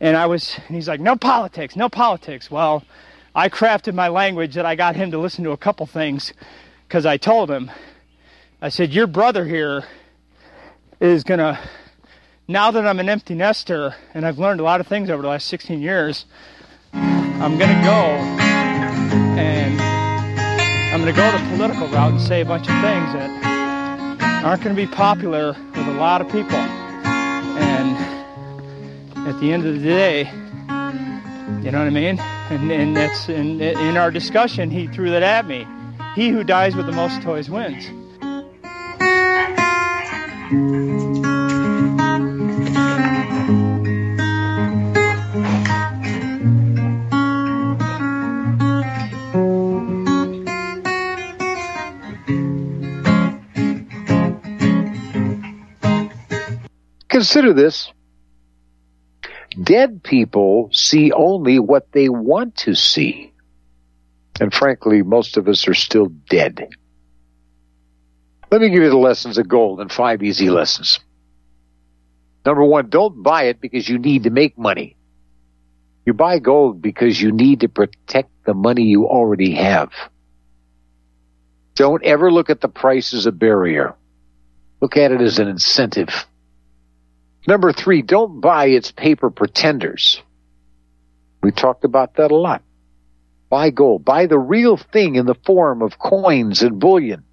And 0.00 0.16
I 0.16 0.24
was, 0.24 0.58
and 0.66 0.74
he's 0.74 0.88
like, 0.88 1.00
no 1.00 1.16
politics, 1.16 1.76
no 1.76 1.90
politics. 1.90 2.50
Well, 2.50 2.82
I 3.34 3.50
crafted 3.50 3.94
my 3.94 4.08
language 4.08 4.54
that 4.54 4.64
I 4.64 4.74
got 4.74 4.96
him 4.96 5.10
to 5.10 5.18
listen 5.18 5.44
to 5.44 5.50
a 5.50 5.56
couple 5.58 5.84
things 5.84 6.32
because 6.88 7.04
I 7.04 7.18
told 7.18 7.50
him, 7.50 7.70
I 8.62 8.70
said, 8.70 8.90
your 8.90 9.06
brother 9.06 9.44
here 9.44 9.84
is 10.98 11.24
to, 11.40 11.58
now 12.48 12.70
that 12.70 12.86
I'm 12.86 13.00
an 13.00 13.08
empty 13.10 13.34
nester 13.34 13.94
and 14.14 14.26
I've 14.26 14.38
learned 14.38 14.60
a 14.60 14.64
lot 14.64 14.80
of 14.80 14.86
things 14.86 15.10
over 15.10 15.20
the 15.20 15.28
last 15.28 15.48
16 15.48 15.82
years, 15.82 16.24
I'm 16.94 17.58
to 17.76 17.84
go 17.84 18.16
and 19.38 19.78
I'm 20.94 21.04
to 21.04 21.12
go 21.12 21.32
the 21.32 21.54
political 21.54 21.88
route 21.88 22.12
and 22.12 22.20
say 22.22 22.40
a 22.40 22.46
bunch 22.46 22.62
of 22.62 22.74
things 22.80 23.12
that 23.12 23.51
aren't 24.42 24.62
going 24.62 24.74
to 24.74 24.82
be 24.82 24.88
popular 24.88 25.56
with 25.74 25.86
a 25.88 25.92
lot 25.92 26.20
of 26.20 26.26
people. 26.30 26.56
And 26.56 27.96
at 29.26 29.38
the 29.40 29.52
end 29.52 29.64
of 29.64 29.74
the 29.74 29.80
day, 29.80 30.24
you 31.62 31.70
know 31.70 31.78
what 31.78 31.86
I 31.86 31.90
mean? 31.90 32.18
And, 32.18 32.72
and 32.72 32.96
that's 32.96 33.28
in, 33.28 33.60
in 33.60 33.96
our 33.96 34.10
discussion, 34.10 34.70
he 34.70 34.88
threw 34.88 35.10
that 35.10 35.22
at 35.22 35.46
me. 35.46 35.66
He 36.14 36.28
who 36.28 36.42
dies 36.44 36.74
with 36.74 36.86
the 36.86 36.92
most 36.92 37.22
toys 37.22 37.48
wins. 37.48 37.86
Consider 57.12 57.52
this. 57.52 57.92
Dead 59.62 60.02
people 60.02 60.70
see 60.72 61.12
only 61.12 61.58
what 61.58 61.92
they 61.92 62.08
want 62.08 62.56
to 62.56 62.74
see. 62.74 63.34
And 64.40 64.52
frankly, 64.52 65.02
most 65.02 65.36
of 65.36 65.46
us 65.46 65.68
are 65.68 65.74
still 65.74 66.06
dead. 66.06 66.70
Let 68.50 68.62
me 68.62 68.70
give 68.70 68.82
you 68.82 68.88
the 68.88 68.96
lessons 68.96 69.36
of 69.36 69.46
gold 69.46 69.82
in 69.82 69.90
five 69.90 70.22
easy 70.22 70.48
lessons. 70.48 71.00
Number 72.46 72.64
one, 72.64 72.88
don't 72.88 73.22
buy 73.22 73.44
it 73.44 73.60
because 73.60 73.86
you 73.86 73.98
need 73.98 74.22
to 74.22 74.30
make 74.30 74.56
money. 74.56 74.96
You 76.06 76.14
buy 76.14 76.38
gold 76.38 76.80
because 76.80 77.20
you 77.20 77.30
need 77.30 77.60
to 77.60 77.68
protect 77.68 78.30
the 78.46 78.54
money 78.54 78.84
you 78.84 79.06
already 79.06 79.52
have. 79.56 79.90
Don't 81.74 82.02
ever 82.04 82.32
look 82.32 82.48
at 82.48 82.62
the 82.62 82.68
price 82.68 83.12
as 83.12 83.26
a 83.26 83.32
barrier. 83.32 83.94
Look 84.80 84.96
at 84.96 85.12
it 85.12 85.20
as 85.20 85.38
an 85.38 85.48
incentive. 85.48 86.26
Number 87.46 87.72
three, 87.72 88.02
don't 88.02 88.40
buy 88.40 88.66
its 88.66 88.92
paper 88.92 89.30
pretenders. 89.30 90.22
We 91.42 91.50
talked 91.50 91.84
about 91.84 92.14
that 92.14 92.30
a 92.30 92.36
lot. 92.36 92.62
Buy 93.50 93.70
gold. 93.70 94.04
Buy 94.04 94.26
the 94.26 94.38
real 94.38 94.76
thing 94.76 95.16
in 95.16 95.26
the 95.26 95.34
form 95.34 95.82
of 95.82 95.98
coins 95.98 96.62
and 96.62 96.78
bullion. 96.78 97.24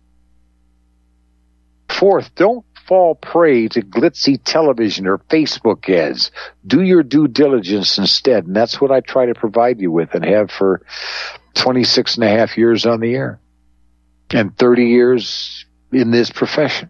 Fourth, 1.88 2.34
don't 2.36 2.66
fall 2.88 3.14
prey 3.14 3.68
to 3.68 3.82
glitzy 3.82 4.40
television 4.44 5.06
or 5.06 5.20
Facebook 5.20 5.88
ads. 5.88 6.32
Do 6.66 6.82
your 6.82 7.04
due 7.04 7.28
diligence 7.28 7.98
instead. 8.00 8.48
And 8.48 8.56
that's 8.56 8.82
what 8.82 8.92
I 8.92 9.02
try 9.02 9.28
to 9.28 9.36
provide 9.36 9.80
you 9.80 9.92
with 9.92 10.16
and 10.16 10.26
have 10.26 10.50
for 10.50 10.82
26 11.54 12.16
and 12.16 12.24
a 12.24 12.30
half 12.30 12.58
years 12.58 12.86
on 12.86 13.00
the 13.00 13.14
air 13.14 13.40
and 14.32 14.58
30 14.58 14.86
years 14.86 15.66
in 15.92 16.10
this 16.12 16.32
profession. 16.32 16.90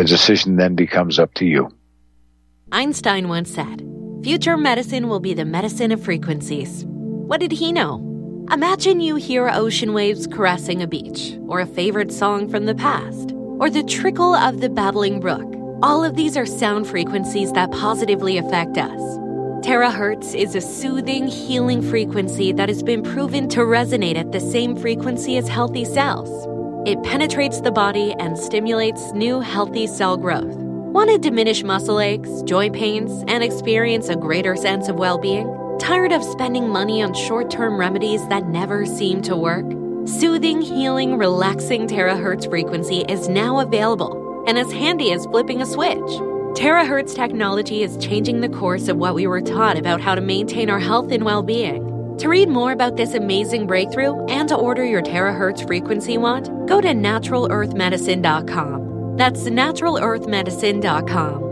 The 0.00 0.06
decision 0.06 0.56
then 0.56 0.76
becomes 0.76 1.18
up 1.18 1.34
to 1.34 1.44
you. 1.44 1.68
Einstein 2.72 3.28
once 3.28 3.52
said, 3.52 3.86
Future 4.22 4.56
medicine 4.56 5.08
will 5.08 5.20
be 5.20 5.34
the 5.34 5.44
medicine 5.44 5.92
of 5.92 6.02
frequencies. 6.02 6.86
What 6.86 7.38
did 7.38 7.52
he 7.52 7.70
know? 7.70 8.46
Imagine 8.50 9.00
you 9.00 9.16
hear 9.16 9.50
ocean 9.50 9.92
waves 9.92 10.26
caressing 10.26 10.80
a 10.80 10.86
beach, 10.86 11.36
or 11.48 11.60
a 11.60 11.66
favorite 11.66 12.10
song 12.12 12.48
from 12.48 12.64
the 12.64 12.74
past, 12.74 13.32
or 13.58 13.68
the 13.68 13.82
trickle 13.82 14.34
of 14.34 14.62
the 14.62 14.70
babbling 14.70 15.20
brook. 15.20 15.54
All 15.82 16.02
of 16.02 16.16
these 16.16 16.34
are 16.34 16.46
sound 16.46 16.86
frequencies 16.86 17.52
that 17.52 17.70
positively 17.70 18.38
affect 18.38 18.78
us. 18.78 19.02
Terahertz 19.60 20.34
is 20.34 20.54
a 20.54 20.62
soothing, 20.62 21.26
healing 21.26 21.82
frequency 21.82 22.52
that 22.52 22.70
has 22.70 22.82
been 22.82 23.02
proven 23.02 23.50
to 23.50 23.60
resonate 23.60 24.16
at 24.16 24.32
the 24.32 24.40
same 24.40 24.76
frequency 24.76 25.36
as 25.36 25.46
healthy 25.46 25.84
cells. 25.84 26.49
It 26.86 27.02
penetrates 27.02 27.60
the 27.60 27.70
body 27.70 28.14
and 28.18 28.38
stimulates 28.38 29.12
new 29.12 29.40
healthy 29.40 29.86
cell 29.86 30.16
growth. 30.16 30.56
Want 30.56 31.10
to 31.10 31.18
diminish 31.18 31.62
muscle 31.62 32.00
aches, 32.00 32.40
joint 32.44 32.74
pains, 32.74 33.22
and 33.28 33.44
experience 33.44 34.08
a 34.08 34.16
greater 34.16 34.56
sense 34.56 34.88
of 34.88 34.96
well 34.96 35.18
being? 35.18 35.46
Tired 35.78 36.10
of 36.10 36.24
spending 36.24 36.70
money 36.70 37.02
on 37.02 37.12
short 37.12 37.50
term 37.50 37.78
remedies 37.78 38.26
that 38.28 38.46
never 38.46 38.86
seem 38.86 39.20
to 39.22 39.36
work? 39.36 39.66
Soothing, 40.08 40.62
healing, 40.62 41.18
relaxing 41.18 41.86
terahertz 41.86 42.48
frequency 42.48 43.00
is 43.10 43.28
now 43.28 43.60
available 43.60 44.42
and 44.46 44.58
as 44.58 44.72
handy 44.72 45.12
as 45.12 45.26
flipping 45.26 45.60
a 45.60 45.66
switch. 45.66 45.98
Terahertz 46.56 47.14
technology 47.14 47.82
is 47.82 47.98
changing 47.98 48.40
the 48.40 48.48
course 48.48 48.88
of 48.88 48.96
what 48.96 49.14
we 49.14 49.26
were 49.26 49.42
taught 49.42 49.76
about 49.76 50.00
how 50.00 50.14
to 50.14 50.22
maintain 50.22 50.70
our 50.70 50.80
health 50.80 51.12
and 51.12 51.26
well 51.26 51.42
being. 51.42 51.89
To 52.20 52.28
read 52.28 52.48
more 52.50 52.72
about 52.72 52.96
this 52.96 53.14
amazing 53.14 53.66
breakthrough 53.66 54.26
and 54.26 54.46
to 54.50 54.54
order 54.54 54.84
your 54.84 55.00
terahertz 55.00 55.66
frequency 55.66 56.18
wand, 56.18 56.50
go 56.68 56.78
to 56.78 56.88
naturalearthmedicine.com. 56.88 59.16
That's 59.16 59.44
naturalearthmedicine.com. 59.44 61.49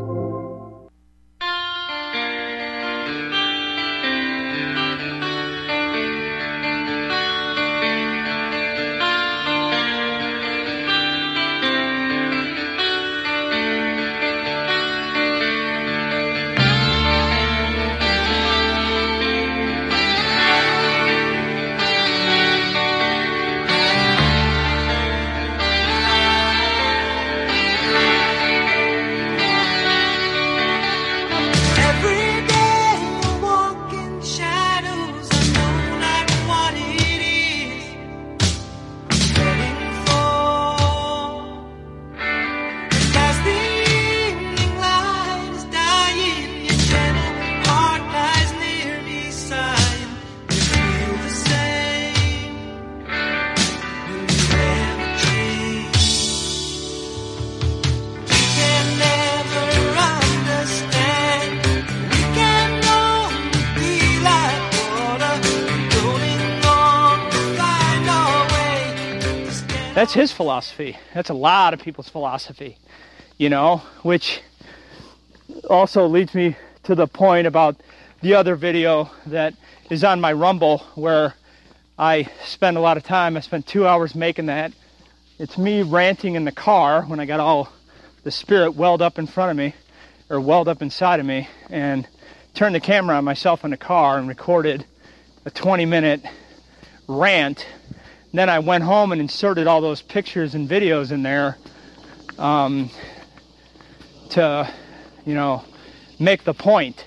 philosophy. 70.39 70.97
That's 71.15 71.31
a 71.31 71.35
lot 71.35 71.75
of 71.75 71.81
people's 71.81 72.09
philosophy, 72.09 72.79
you 73.39 73.49
know, 73.49 73.79
which 74.03 74.41
also 75.69 76.07
leads 76.07 76.33
me 76.33 76.55
to 76.85 76.95
the 76.95 77.09
point 77.09 77.49
about 77.49 77.75
the 78.21 78.37
other 78.37 78.55
video 78.55 79.11
that 79.27 79.55
is 79.91 80.05
on 80.05 80.21
my 80.21 80.33
Rumble 80.33 80.79
where 80.95 81.35
I 81.99 82.29
spend 82.45 82.77
a 82.77 82.81
lot 82.81 82.97
of 82.97 83.03
time. 83.03 83.37
I 83.37 83.41
spent 83.41 83.67
two 83.67 83.85
hours 83.85 84.15
making 84.15 84.47
that. 84.47 84.73
It's 85.41 85.59
me 85.59 85.83
ranting 85.83 86.37
in 86.37 86.45
the 86.45 86.53
car 86.53 87.03
when 87.03 87.19
I 87.19 87.27
got 87.27 87.41
all 87.41 87.73
the 88.23 88.31
spirit 88.31 88.77
welled 88.77 89.03
up 89.03 89.19
in 89.19 89.27
front 89.27 89.51
of 89.51 89.57
me 89.57 89.75
or 90.31 90.41
welled 90.41 90.69
up 90.69 90.83
inside 90.83 91.19
of 91.19 91.27
me 91.27 91.49
and 91.69 92.07
turned 92.55 92.77
the 92.77 92.81
camera 92.81 93.17
on 93.17 93.25
myself 93.25 93.65
in 93.65 93.73
the 93.73 93.77
car 93.77 94.19
and 94.19 94.29
recorded 94.29 94.87
a 95.45 95.51
20 95.51 95.85
minute 95.85 96.23
rant 97.09 97.67
then 98.33 98.51
I 98.51 98.59
went 98.59 98.85
home 98.85 99.13
and 99.13 99.21
inserted 99.21 99.67
all 99.67 99.81
those 99.81 100.03
pictures 100.03 100.55
and 100.55 100.69
videos 100.69 101.13
in 101.13 101.23
there 101.23 101.57
um, 102.39 102.91
to, 104.31 104.73
you 105.25 105.35
know, 105.35 105.65
make 106.19 106.45
the 106.45 106.55
point 106.55 107.05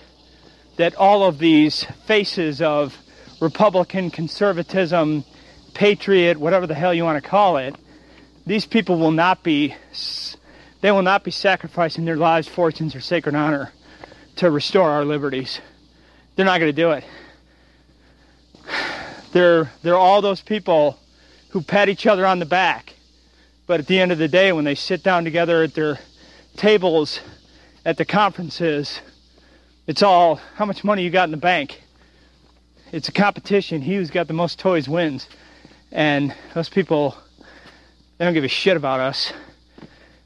that 0.78 0.96
all 0.96 1.24
of 1.24 1.38
these 1.38 1.84
faces 2.06 2.62
of 2.62 2.98
Republican 3.40 4.10
conservatism, 4.10 5.24
patriot, 5.74 6.40
whatever 6.40 6.66
the 6.66 6.74
hell 6.74 6.94
you 6.94 7.04
want 7.04 7.22
to 7.22 7.30
call 7.30 7.58
it, 7.58 7.76
these 8.46 8.66
people 8.66 8.98
will 8.98 9.12
not 9.12 9.44
be, 9.44 9.76
they 10.82 10.92
will 10.92 11.04
not 11.04 11.24
be 11.24 11.32
sacrificing 11.32 12.06
their 12.06 12.18
lives, 12.18 12.48
fortunes, 12.48 12.96
or 12.96 13.02
sacred 13.02 13.36
honor 13.36 13.72
to 14.38 14.50
restore 14.50 14.90
our 14.90 15.06
liberties. 15.06 15.62
They're 16.36 16.46
not 16.46 16.60
going 16.60 16.74
to 16.74 16.82
do 16.82 16.92
it. 16.92 17.04
They're 19.34 19.72
they're 19.82 19.96
all 19.96 20.22
those 20.22 20.42
people 20.42 21.00
who 21.52 21.62
pat 21.62 21.90
each 21.90 22.08
other 22.08 22.26
on 22.26 22.40
the 22.40 22.46
back. 22.46 22.94
But 23.68 23.80
at 23.80 23.88
the 23.88 24.00
end 24.00 24.12
of 24.12 24.18
the 24.18 24.28
day, 24.28 24.52
when 24.52 24.66
they 24.66 24.76
sit 24.76 25.04
down 25.04 25.24
together 25.24 25.64
at 25.64 25.74
their 25.74 26.00
tables 26.58 27.20
at 27.86 27.98
the 27.98 28.06
conferences, 28.06 29.00
it's 29.88 30.04
all 30.04 30.36
how 30.56 30.66
much 30.66 30.84
money 30.84 31.04
you 31.04 31.10
got 31.10 31.26
in 31.26 31.32
the 31.32 31.38
bank. 31.38 31.82
It's 32.92 33.08
a 33.08 33.12
competition. 33.12 33.82
He 33.82 33.96
who's 33.96 34.12
got 34.12 34.28
the 34.28 34.34
most 34.34 34.60
toys 34.60 34.90
wins. 34.90 35.28
And 35.92 36.34
those 36.54 36.70
people, 36.70 37.18
they 38.18 38.26
don't 38.26 38.34
give 38.34 38.44
a 38.44 38.50
shit 38.50 38.78
about 38.78 39.00
us. 39.00 39.32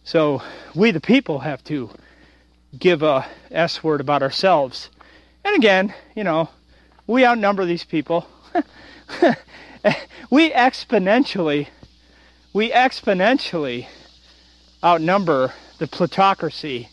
So 0.03 0.41
we, 0.75 0.91
the 0.91 1.01
people, 1.01 1.39
have 1.39 1.63
to 1.65 1.89
give 2.77 3.01
a 3.03 3.25
S 3.51 3.83
word 3.83 4.01
about 4.01 4.21
ourselves. 4.21 4.89
And 5.43 5.55
again, 5.55 5.93
you 6.15 6.23
know, 6.23 6.49
we 7.07 7.25
outnumber 7.25 7.65
these 7.65 7.83
people. 7.83 8.27
we 10.30 10.52
exponentially, 10.52 11.67
we 12.54 12.71
exponentially 12.71 13.88
outnumber 14.84 15.54
the 15.78 15.88
plutocracy 15.88 16.89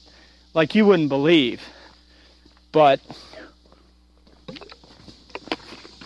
like 0.55 0.75
you 0.75 0.87
wouldn't 0.87 1.09
believe. 1.09 1.63
But, 2.73 3.01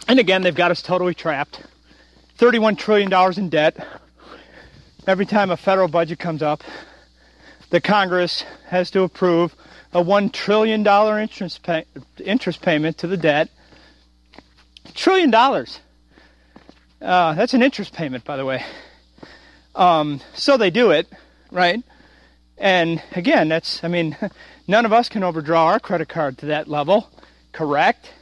and 0.08 0.18
again, 0.18 0.42
they've 0.42 0.54
got 0.54 0.70
us 0.70 0.82
totally 0.82 1.14
trapped. 1.14 1.62
$31 2.38 2.76
trillion 2.76 3.38
in 3.38 3.48
debt. 3.48 3.76
Every 5.06 5.26
time 5.26 5.50
a 5.50 5.56
federal 5.56 5.88
budget 5.88 6.18
comes 6.18 6.42
up, 6.42 6.62
the 7.70 7.80
Congress 7.80 8.44
has 8.66 8.90
to 8.90 9.02
approve 9.02 9.54
a 9.92 10.02
$1 10.02 10.32
trillion 10.32 10.86
interest, 10.86 11.62
pay, 11.62 11.84
interest 12.24 12.60
payment 12.60 12.98
to 12.98 13.06
the 13.06 13.16
debt. 13.16 13.48
Trillion 14.94 15.30
dollars. 15.30 15.80
Uh, 17.06 17.34
that's 17.34 17.54
an 17.54 17.62
interest 17.62 17.92
payment, 17.92 18.24
by 18.24 18.36
the 18.36 18.44
way. 18.44 18.64
Um, 19.76 20.20
so 20.34 20.56
they 20.56 20.70
do 20.70 20.90
it, 20.90 21.06
right? 21.52 21.80
And 22.58 23.00
again, 23.12 23.48
that's, 23.48 23.84
I 23.84 23.88
mean, 23.88 24.16
none 24.66 24.84
of 24.84 24.92
us 24.92 25.08
can 25.08 25.22
overdraw 25.22 25.66
our 25.66 25.78
credit 25.78 26.08
card 26.08 26.38
to 26.38 26.46
that 26.46 26.66
level, 26.66 27.08
correct? 27.52 28.12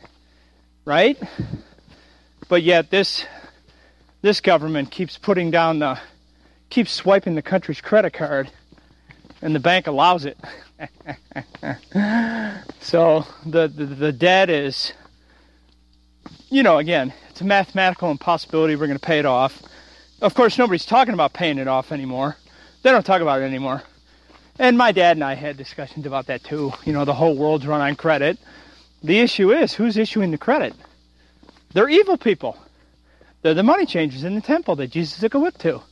Right? 0.85 1.17
But 2.49 2.63
yet 2.63 2.91
this 2.91 3.25
this 4.21 4.43
government 4.43 4.91
keeps 4.91 5.17
putting 5.17 5.51
down 5.51 5.79
the 5.79 5.99
keeps 6.69 6.93
swiping 6.93 7.37
the 7.37 7.43
country's 7.43 7.81
credit 7.81 8.13
card 8.13 8.51
and 9.41 9.55
the 9.55 9.61
bank 9.61 9.87
allows 9.87 10.27
it. 10.27 10.37
so 12.81 13.25
the, 13.47 13.67
the 13.67 13.87
the 13.87 14.13
debt 14.13 14.51
is 14.51 14.93
you 16.51 16.63
know, 16.63 16.79
again, 16.79 17.13
it's 17.31 17.41
a 17.41 17.45
mathematical 17.45 18.11
impossibility. 18.11 18.77
We're 18.77 18.87
going 18.87 18.99
to 18.99 19.05
pay 19.05 19.19
it 19.19 19.27
off. 19.27 19.63
Of 20.21 20.35
course, 20.35 20.59
nobody's 20.59 20.87
talking 20.87 21.15
about 21.15 21.33
paying 21.33 21.59
it 21.59 21.69
off 21.69 21.93
anymore. 21.93 22.37
They 22.83 22.91
don't 22.91 23.05
talk 23.05 23.21
about 23.21 23.43
it 23.43 23.45
anymore. 23.45 23.83
And 24.59 24.79
my 24.79 24.93
dad 24.93 25.17
and 25.17 25.25
I 25.25 25.35
had 25.35 25.57
discussions 25.57 26.07
about 26.07 26.27
that 26.27 26.45
too. 26.45 26.73
You 26.85 26.93
know, 26.93 27.05
the 27.05 27.15
whole 27.15 27.37
world's 27.37 27.67
run 27.67 27.81
on 27.81 27.97
credit. 27.97 28.39
The 29.03 29.19
issue 29.19 29.53
is 29.53 29.75
who's 29.75 29.97
issuing 29.97 30.31
the 30.31 30.39
credit? 30.39 30.75
They're 31.73 31.89
evil 31.89 32.17
people. 32.17 32.57
They're 33.43 33.55
the 33.55 33.63
money 33.63 33.85
changers 33.85 34.25
in 34.25 34.35
the 34.35 34.41
temple 34.41 34.77
that 34.77 34.91
Jesus 34.91 35.19
took 35.19 35.35
a 35.35 35.41
whip 35.41 35.59
to. 35.59 35.83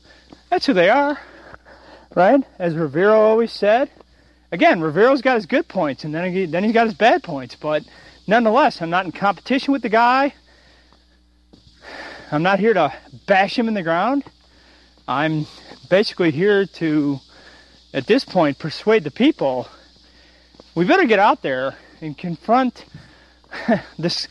That's 0.48 0.64
who 0.66 0.72
they 0.72 0.88
are. 0.90 1.18
Right? 2.14 2.42
As 2.58 2.74
Rivero 2.74 3.20
always 3.20 3.52
said. 3.52 3.90
Again, 4.52 4.80
Rivero's 4.80 5.22
got 5.22 5.36
his 5.36 5.46
good 5.46 5.66
points 5.66 6.04
and 6.04 6.14
then, 6.14 6.32
he, 6.32 6.46
then 6.46 6.62
he's 6.62 6.72
got 6.72 6.86
his 6.86 6.94
bad 6.94 7.22
points. 7.22 7.56
But 7.56 7.84
nonetheless, 8.26 8.82
I'm 8.82 8.90
not 8.90 9.04
in 9.06 9.12
competition 9.12 9.72
with 9.72 9.82
the 9.82 9.88
guy. 9.88 10.34
I'm 12.30 12.42
not 12.42 12.58
here 12.58 12.74
to 12.74 12.92
bash 13.26 13.58
him 13.58 13.68
in 13.68 13.74
the 13.74 13.82
ground. 13.82 14.24
I'm 15.06 15.46
basically 15.90 16.30
here 16.30 16.66
to, 16.66 17.18
at 17.92 18.06
this 18.06 18.24
point, 18.24 18.58
persuade 18.58 19.04
the 19.04 19.10
people 19.10 19.68
we 20.74 20.86
better 20.86 21.04
get 21.04 21.18
out 21.18 21.42
there 21.42 21.76
and 22.00 22.16
confront 22.16 22.86
this. 23.98 24.28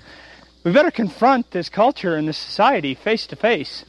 We 0.64 0.72
better 0.72 0.92
confront 0.92 1.52
this 1.52 1.70
culture 1.70 2.16
and 2.16 2.28
this 2.28 2.38
society 2.38 2.96
face 2.96 3.28
to 3.28 3.36
face 3.36 3.86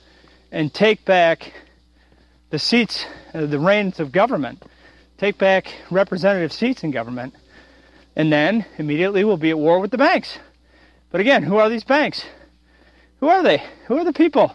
and 0.51 0.73
take 0.73 1.05
back 1.05 1.53
the 2.51 2.59
seats, 2.59 3.07
the 3.33 3.59
reins 3.59 4.01
of 4.01 4.13
government, 4.13 4.63
take 5.17 5.39
back 5.39 5.73
representative 5.91 6.53
seats 6.53 6.85
in 6.85 6.91
government, 6.91 7.35
and 8.17 8.33
then 8.33 8.65
immediately 8.79 9.25
we'll 9.25 9.37
be 9.37 9.51
at 9.51 9.59
war 9.59 9.79
with 9.81 9.91
the 9.91 9.99
banks. 9.99 10.39
But 11.11 11.21
again, 11.21 11.43
who 11.43 11.57
are 11.59 11.69
these 11.69 11.85
banks? 11.85 12.25
Who 13.21 13.29
are 13.29 13.43
they? 13.43 13.63
Who 13.87 13.99
are 13.99 14.05
the 14.05 14.13
people 14.13 14.55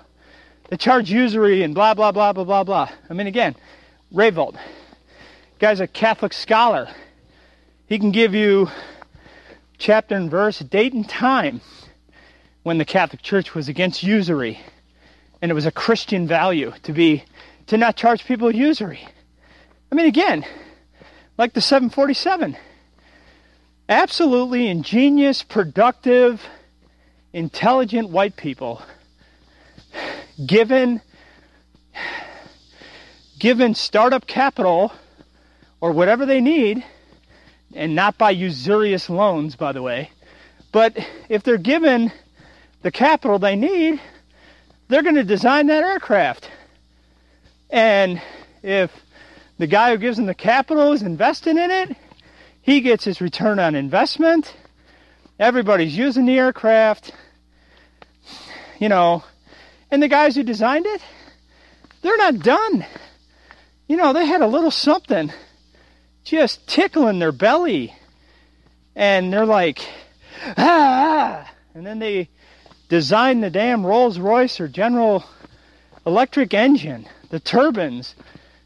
that 0.69 0.79
charge 0.79 1.09
usury 1.09 1.63
and 1.63 1.73
blah, 1.73 1.93
blah, 1.93 2.11
blah, 2.11 2.33
blah, 2.33 2.43
blah, 2.43 2.63
blah? 2.63 2.89
I 3.09 3.13
mean, 3.13 3.27
again, 3.27 3.55
Rayvold, 4.13 4.57
guy's 5.59 5.79
a 5.79 5.87
Catholic 5.87 6.33
scholar. 6.33 6.89
He 7.87 7.99
can 7.99 8.11
give 8.11 8.33
you 8.33 8.67
chapter 9.77 10.15
and 10.15 10.29
verse, 10.29 10.59
date 10.59 10.93
and 10.93 11.07
time 11.07 11.61
when 12.63 12.77
the 12.77 12.85
Catholic 12.85 13.21
Church 13.21 13.55
was 13.55 13.69
against 13.69 14.03
usury. 14.03 14.59
And 15.41 15.51
it 15.51 15.53
was 15.53 15.65
a 15.65 15.71
Christian 15.71 16.27
value 16.27 16.73
to 16.83 16.91
be, 16.91 17.23
to 17.67 17.77
not 17.77 17.95
charge 17.95 18.25
people 18.25 18.53
usury. 18.53 19.07
I 19.91 19.95
mean, 19.95 20.07
again, 20.07 20.45
like 21.37 21.53
the 21.53 21.61
747. 21.61 22.57
Absolutely 23.89 24.67
ingenious, 24.67 25.43
productive, 25.43 26.43
intelligent 27.31 28.09
white 28.09 28.35
people. 28.35 28.81
Given 30.45 31.01
given 33.39 33.75
startup 33.75 34.25
capital 34.25 34.91
or 35.79 35.91
whatever 35.91 36.25
they 36.25 36.41
need 36.41 36.83
and 37.75 37.95
not 37.95 38.17
by 38.17 38.31
usurious 38.31 39.09
loans 39.11 39.55
by 39.55 39.71
the 39.71 39.81
way 39.81 40.09
but 40.71 40.97
if 41.29 41.43
they're 41.43 41.57
given 41.57 42.11
the 42.81 42.91
capital 42.91 43.37
they 43.37 43.55
need 43.55 44.01
they're 44.87 45.03
going 45.03 45.15
to 45.15 45.23
design 45.23 45.67
that 45.67 45.83
aircraft. 45.83 46.49
And 47.69 48.21
if 48.63 48.91
the 49.57 49.67
guy 49.67 49.91
who 49.91 49.97
gives 49.97 50.17
them 50.17 50.25
the 50.25 50.33
capital 50.33 50.93
is 50.93 51.01
investing 51.01 51.57
in 51.57 51.71
it 51.71 51.95
he 52.67 52.81
gets 52.81 53.03
his 53.03 53.19
return 53.19 53.57
on 53.57 53.73
investment 53.73 54.55
everybody's 55.39 55.97
using 55.97 56.27
the 56.27 56.37
aircraft 56.37 57.11
you 58.79 58.89
know, 58.89 59.23
and 59.89 60.01
the 60.01 60.07
guys 60.07 60.35
who 60.35 60.43
designed 60.43 60.85
it, 60.85 61.01
they're 62.01 62.17
not 62.17 62.39
done. 62.39 62.85
You 63.87 63.97
know, 63.97 64.13
they 64.13 64.25
had 64.25 64.41
a 64.41 64.47
little 64.47 64.71
something 64.71 65.31
just 66.23 66.67
tickling 66.67 67.19
their 67.19 67.31
belly. 67.31 67.95
And 68.95 69.31
they're 69.31 69.45
like, 69.45 69.87
ah, 70.57 71.49
and 71.73 71.85
then 71.85 71.99
they 71.99 72.29
design 72.89 73.41
the 73.41 73.49
damn 73.49 73.85
Rolls 73.85 74.19
Royce 74.19 74.59
or 74.59 74.67
General 74.67 75.23
Electric 76.05 76.53
engine, 76.53 77.07
the 77.29 77.39
turbines. 77.39 78.15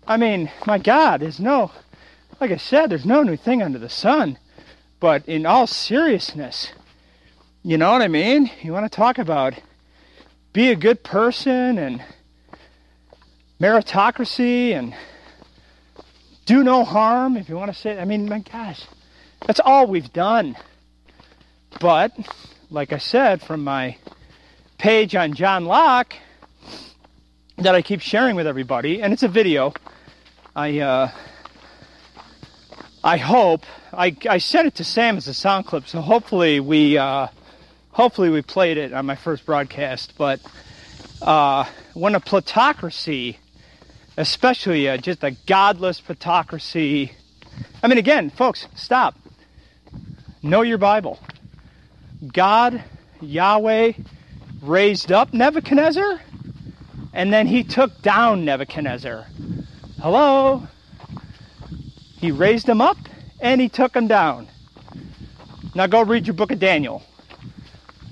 I 0.07 0.17
mean, 0.17 0.51
my 0.65 0.77
God, 0.77 1.21
there's 1.21 1.39
no, 1.39 1.71
like 2.41 2.51
I 2.51 2.57
said, 2.57 2.89
there's 2.89 3.05
no 3.05 3.21
new 3.21 3.37
thing 3.37 3.61
under 3.61 3.77
the 3.77 3.87
sun. 3.87 4.39
But 4.99 5.27
in 5.27 5.45
all 5.45 5.67
seriousness, 5.67 6.73
you 7.61 7.77
know 7.77 7.91
what 7.91 8.01
I 8.01 8.07
mean? 8.07 8.49
You 8.63 8.73
want 8.73 8.91
to 8.91 8.95
talk 8.95 9.19
about 9.19 9.53
be 10.51 10.71
a 10.71 10.75
good 10.75 11.03
person 11.03 11.77
and 11.77 12.03
meritocracy 13.59 14.71
and 14.71 14.95
do 16.45 16.63
no 16.63 16.83
harm, 16.83 17.37
if 17.37 17.47
you 17.47 17.55
want 17.55 17.71
to 17.71 17.79
say, 17.79 17.99
I 17.99 18.05
mean, 18.05 18.27
my 18.27 18.39
gosh, 18.39 18.85
that's 19.45 19.59
all 19.59 19.85
we've 19.85 20.11
done. 20.11 20.57
But, 21.79 22.11
like 22.71 22.91
I 22.91 22.97
said, 22.97 23.41
from 23.43 23.63
my 23.63 23.97
page 24.79 25.15
on 25.15 25.35
John 25.35 25.65
Locke 25.65 26.15
that 27.59 27.75
I 27.75 27.83
keep 27.83 28.01
sharing 28.01 28.35
with 28.35 28.47
everybody, 28.47 29.01
and 29.03 29.13
it's 29.13 29.23
a 29.23 29.27
video, 29.27 29.73
I, 30.55 30.79
uh, 30.79 31.11
I 33.03 33.17
hope, 33.17 33.65
I, 33.91 34.15
I 34.29 34.37
sent 34.37 34.67
it 34.67 34.75
to 34.75 34.83
Sam 34.83 35.17
as 35.17 35.27
a 35.27 35.33
sound 35.33 35.65
clip, 35.65 35.87
so 35.87 36.01
hopefully 36.01 36.59
we, 36.59 36.99
uh, 36.99 37.29
hopefully 37.89 38.29
we 38.29 38.43
played 38.43 38.77
it 38.77 38.93
on 38.93 39.07
my 39.07 39.15
first 39.15 39.43
broadcast, 39.43 40.13
but 40.19 40.39
uh, 41.19 41.65
when 41.95 42.13
a 42.13 42.19
plutocracy, 42.19 43.39
especially 44.17 44.85
a, 44.85 44.99
just 44.99 45.23
a 45.23 45.31
godless 45.47 45.99
plutocracy, 45.99 47.13
I 47.81 47.87
mean, 47.87 47.97
again, 47.97 48.29
folks, 48.29 48.67
stop. 48.75 49.17
Know 50.43 50.61
your 50.61 50.77
Bible. 50.77 51.19
God, 52.31 52.83
Yahweh, 53.19 53.93
raised 54.61 55.11
up 55.11 55.33
Nebuchadnezzar, 55.33 56.21
and 57.13 57.33
then 57.33 57.47
he 57.47 57.63
took 57.63 57.99
down 58.03 58.45
Nebuchadnezzar. 58.45 59.25
Hello? 59.99 60.67
He 62.21 62.31
raised 62.31 62.69
him 62.69 62.81
up, 62.81 62.97
and 63.41 63.59
he 63.59 63.67
took 63.67 63.95
him 63.95 64.07
down. 64.07 64.47
Now 65.73 65.87
go 65.87 66.03
read 66.03 66.27
your 66.27 66.35
book 66.35 66.51
of 66.51 66.59
Daniel. 66.59 67.01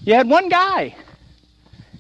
You 0.03 0.15
had 0.15 0.27
one 0.27 0.49
guy. 0.49 0.95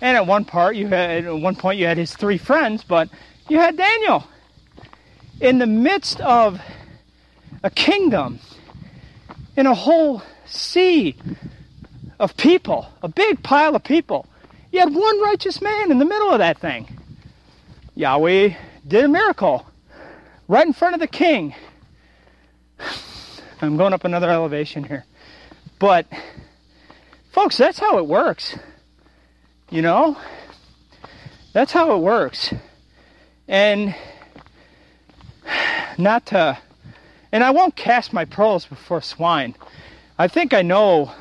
And 0.01 0.17
at 0.17 0.25
one 0.25 0.43
part 0.43 0.75
you 0.75 0.87
had 0.87 1.25
at 1.25 1.35
one 1.35 1.55
point 1.55 1.77
you 1.77 1.85
had 1.85 1.97
his 1.97 2.15
three 2.15 2.39
friends, 2.39 2.83
but 2.83 3.09
you 3.47 3.59
had 3.59 3.77
Daniel. 3.77 4.23
In 5.39 5.59
the 5.59 5.67
midst 5.67 6.19
of 6.21 6.59
a 7.61 7.69
kingdom, 7.69 8.39
in 9.55 9.67
a 9.67 9.75
whole 9.75 10.23
sea 10.45 11.15
of 12.19 12.35
people, 12.37 12.87
a 13.03 13.07
big 13.07 13.43
pile 13.43 13.75
of 13.75 13.83
people. 13.83 14.25
You 14.71 14.79
had 14.79 14.93
one 14.93 15.21
righteous 15.21 15.61
man 15.61 15.91
in 15.91 15.99
the 15.99 16.05
middle 16.05 16.31
of 16.31 16.39
that 16.39 16.59
thing. 16.59 16.87
Yahweh 17.95 18.55
did 18.87 19.05
a 19.05 19.07
miracle 19.07 19.65
right 20.47 20.65
in 20.65 20.73
front 20.73 20.95
of 20.95 20.99
the 21.01 21.07
king. 21.07 21.53
I'm 23.61 23.77
going 23.77 23.93
up 23.93 24.05
another 24.05 24.29
elevation 24.29 24.83
here. 24.83 25.05
But, 25.79 26.07
folks, 27.31 27.57
that's 27.57 27.79
how 27.79 27.97
it 27.97 28.05
works. 28.05 28.57
You 29.69 29.81
know? 29.81 30.17
That's 31.53 31.71
how 31.71 31.95
it 31.95 31.99
works. 31.99 32.53
And 33.47 33.95
not 35.97 36.27
to, 36.27 36.57
and 37.31 37.43
I 37.43 37.51
won't 37.51 37.75
cast 37.75 38.13
my 38.13 38.25
pearls 38.25 38.65
before 38.65 39.01
swine. 39.01 39.55
I 40.17 40.27
think 40.27 40.53
I 40.53 40.61
know 40.61 41.11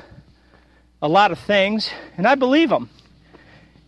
a 1.00 1.08
lot 1.08 1.30
of 1.30 1.38
things, 1.38 1.90
and 2.16 2.26
I 2.26 2.34
believe 2.34 2.68
them. 2.68 2.90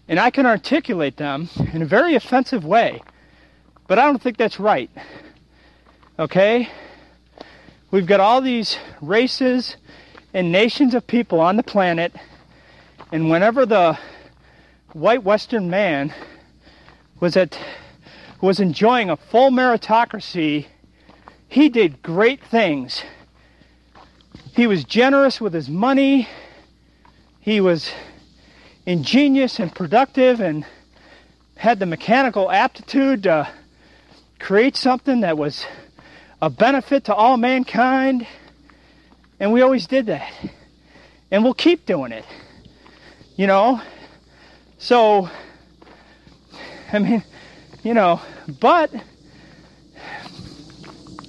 And 0.09 0.18
I 0.18 0.30
can 0.30 0.46
articulate 0.46 1.16
them 1.16 1.48
in 1.72 1.83
a 1.83 1.87
very 1.87 2.14
offensive 2.14 2.64
way. 2.64 3.02
But 3.87 3.98
I 3.98 4.06
don't 4.06 4.20
think 4.20 4.37
that's 4.37 4.59
right. 4.59 4.90
Okay? 6.18 6.68
We've 7.92 8.07
got 8.07 8.20
all 8.20 8.40
these 8.40 8.79
races 9.03 9.76
and 10.33 10.53
nations 10.53 10.94
of 10.94 11.09
people 11.09 11.40
on 11.40 11.57
the 11.57 11.64
planet, 11.64 12.14
and 13.11 13.29
whenever 13.29 13.66
the 13.66 13.98
white 14.92 15.24
Western 15.24 15.68
man 15.68 16.14
was 17.18 17.37
at 17.37 17.59
was 18.40 18.61
enjoying 18.61 19.11
a 19.11 19.16
full 19.16 19.50
meritocracy, 19.50 20.66
he 21.48 21.68
did 21.68 22.00
great 22.00 22.44
things. 22.44 23.03
He 24.55 24.68
was 24.68 24.85
generous 24.85 25.40
with 25.40 25.53
his 25.53 25.68
money. 25.68 26.29
He 27.40 27.61
was 27.61 27.90
ingenious 28.87 29.59
and 29.59 29.74
productive 29.74 30.38
and 30.38 30.64
had 31.57 31.81
the 31.81 31.87
mechanical 31.87 32.53
aptitude 32.53 33.24
to 33.24 33.48
create 34.38 34.76
something 34.76 35.22
that 35.22 35.37
was 35.37 35.66
a 36.42 36.50
benefit 36.50 37.05
to 37.05 37.14
all 37.14 37.37
mankind. 37.37 38.26
And 39.38 39.53
we 39.53 39.62
always 39.62 39.87
did 39.87 40.07
that. 40.07 40.33
And 41.31 41.44
we'll 41.44 41.55
keep 41.55 41.87
doing 41.87 42.12
it. 42.12 42.24
You 43.37 43.46
know? 43.46 43.81
So, 44.79 45.29
I 46.92 46.98
mean, 46.98 47.22
you 47.83 47.94
know, 47.94 48.20
but 48.61 48.90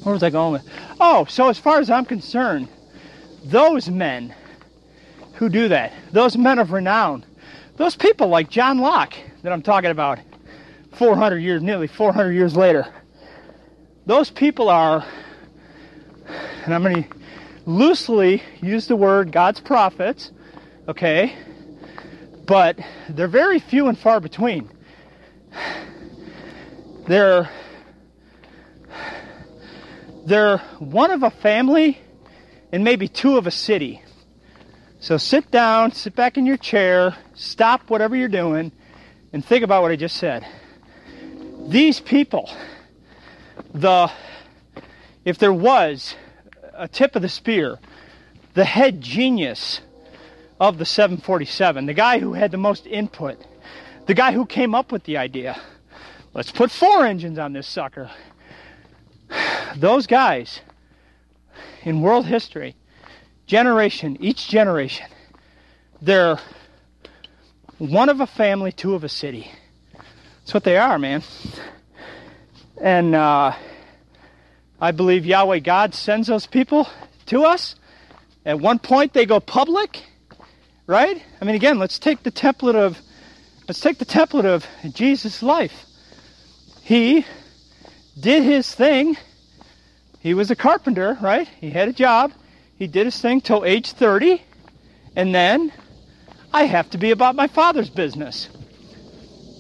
where 0.04 0.14
was 0.14 0.24
I 0.24 0.30
going 0.30 0.54
with? 0.54 0.68
Oh, 1.00 1.26
so 1.26 1.50
as 1.50 1.60
far 1.60 1.80
as 1.80 1.90
I'm 1.90 2.06
concerned, 2.06 2.68
those 3.44 3.90
men 3.90 4.34
who 5.34 5.50
do 5.50 5.68
that, 5.70 5.94
those 6.12 6.38
men 6.38 6.60
of 6.60 6.72
renown, 6.72 7.26
those 7.78 7.96
people 7.96 8.28
like 8.28 8.50
John 8.50 8.80
Locke 8.80 9.16
that 9.44 9.52
I'm 9.52 9.62
talking 9.62 9.92
about 9.92 10.20
400 10.94 11.38
years, 11.38 11.62
nearly 11.62 11.88
400 11.88 12.32
years 12.32 12.56
later, 12.56 12.88
those 14.06 14.30
people 14.30 14.70
are, 14.70 15.06
and 16.66 16.74
I'm 16.74 16.84
going 16.84 17.04
to 17.04 17.10
loosely 17.66 18.42
use 18.62 18.88
the 18.88 18.96
word 18.96 19.32
God's 19.32 19.60
prophets, 19.60 20.32
okay, 20.88 21.36
but 22.46 22.80
they're 23.10 23.28
very 23.28 23.60
few 23.60 23.88
and 23.88 23.98
far 23.98 24.20
between. 24.20 24.70
They're 27.08 27.50
they're 30.26 30.60
one 30.80 31.12
of 31.12 31.24
a 31.24 31.32
family 31.32 32.00
and 32.72 32.84
maybe 32.84 33.08
two 33.08 33.38
of 33.38 33.48
a 33.48 33.52
city. 33.52 34.02
So 35.00 35.18
sit 35.18 35.50
down, 35.50 35.94
sit 35.94 36.16
back 36.16 36.38
in 36.38 36.46
your 36.46 36.58
chair, 36.58 37.16
stop 37.34 37.90
whatever 37.90 38.16
you're 38.16 38.28
doing, 38.28 38.72
and 39.34 39.44
think 39.44 39.64
about 39.64 39.82
what 39.82 39.92
I 39.92 39.96
just 39.96 40.18
said. 40.18 40.46
These 41.68 42.00
people, 42.00 42.52
the 43.74 44.12
if 45.24 45.38
there 45.38 45.54
was 45.54 46.16
a 46.74 46.88
tip 46.88 47.16
of 47.16 47.22
the 47.22 47.30
spear, 47.30 47.80
the 48.54 48.66
head 48.66 49.02
genius 49.02 49.82
of 50.60 50.78
the 50.78 50.86
747, 50.86 51.86
the 51.86 51.94
guy 51.94 52.20
who 52.20 52.34
had 52.34 52.52
the 52.52 52.58
most 52.58 52.86
input, 52.88 53.38
the 54.08 54.14
guy 54.14 54.32
who 54.32 54.46
came 54.46 54.76
up 54.76 54.92
with 54.92 55.04
the 55.04 55.18
idea. 55.18 55.60
Let's 56.34 56.52
put 56.52 56.72
four 56.72 57.06
engines 57.06 57.38
on 57.38 57.54
this 57.54 57.68
sucker. 57.68 58.10
Those 59.76 60.08
guys 60.08 60.62
in 61.84 62.02
world 62.02 62.26
history, 62.26 62.76
generation, 63.48 64.18
each 64.20 64.48
generation, 64.48 65.08
they're 66.02 66.40
one 67.78 68.10
of 68.10 68.22
a 68.22 68.28
family, 68.28 68.72
two 68.72 68.94
of 68.94 69.04
a 69.04 69.10
city. 69.10 69.52
That's 70.40 70.54
what 70.54 70.64
they 70.64 70.78
are, 70.78 70.98
man. 71.00 71.24
And 72.82 73.14
uh, 73.14 73.54
I 74.80 74.92
believe 74.92 75.24
Yahweh 75.24 75.60
God 75.60 75.94
sends 75.94 76.28
those 76.28 76.48
people 76.48 76.90
to 77.28 77.44
us. 77.46 77.76
At 78.44 78.60
one 78.60 78.80
point, 78.80 79.14
they 79.14 79.28
go 79.28 79.40
public, 79.40 80.04
right? 80.88 81.22
I 81.40 81.46
mean, 81.46 81.54
again, 81.54 81.78
let's 81.78 82.00
take 82.00 82.24
the 82.24 82.32
template 82.32 82.74
of 82.74 82.98
let's 83.68 83.80
take 83.80 84.00
the 84.00 84.06
template 84.06 84.46
of 84.46 84.66
Jesus' 84.96 85.44
life. 85.44 85.86
He 86.82 87.24
did 88.20 88.42
his 88.42 88.74
thing. 88.74 89.16
He 90.20 90.34
was 90.34 90.50
a 90.50 90.56
carpenter, 90.56 91.20
right? 91.22 91.48
He 91.48 91.70
had 91.70 91.88
a 91.88 91.94
job. 91.94 92.34
He 92.80 92.88
did 92.88 93.06
his 93.06 93.22
thing 93.22 93.42
till 93.42 93.64
age 93.64 93.92
30, 93.92 94.42
and 95.16 95.36
then 95.36 95.72
I 96.52 96.64
have 96.64 96.90
to 96.90 96.98
be 96.98 97.12
about 97.12 97.36
my 97.36 97.46
father's 97.46 97.92
business. 97.92 98.50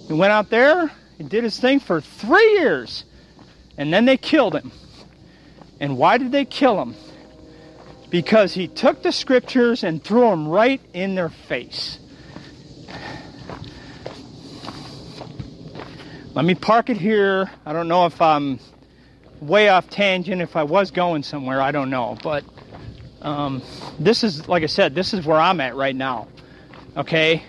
He 0.07 0.13
went 0.13 0.33
out 0.33 0.49
there 0.49 0.91
and 1.19 1.29
did 1.29 1.43
his 1.43 1.59
thing 1.59 1.79
for 1.79 2.01
three 2.01 2.53
years, 2.53 3.05
and 3.81 3.91
then 3.91 4.05
they 4.05 4.15
killed 4.15 4.55
him. 4.55 4.71
And 5.79 5.97
why 5.97 6.19
did 6.19 6.31
they 6.31 6.45
kill 6.45 6.79
him? 6.79 6.93
Because 8.11 8.53
he 8.53 8.67
took 8.67 9.01
the 9.01 9.11
scriptures 9.11 9.83
and 9.83 10.03
threw 10.03 10.21
them 10.29 10.47
right 10.47 10.79
in 10.93 11.15
their 11.15 11.29
face. 11.29 11.97
Let 16.35 16.45
me 16.45 16.53
park 16.53 16.91
it 16.91 16.97
here. 16.97 17.49
I 17.65 17.73
don't 17.73 17.87
know 17.87 18.05
if 18.05 18.21
I'm 18.21 18.59
way 19.39 19.69
off 19.69 19.89
tangent. 19.89 20.43
If 20.43 20.55
I 20.55 20.61
was 20.61 20.91
going 20.91 21.23
somewhere, 21.23 21.59
I 21.59 21.71
don't 21.71 21.89
know. 21.89 22.19
But 22.21 22.43
um, 23.23 23.63
this 23.97 24.23
is, 24.23 24.47
like 24.47 24.61
I 24.61 24.67
said, 24.67 24.93
this 24.93 25.11
is 25.11 25.25
where 25.25 25.39
I'm 25.39 25.59
at 25.59 25.75
right 25.75 25.95
now. 25.95 26.27
Okay? 26.95 27.43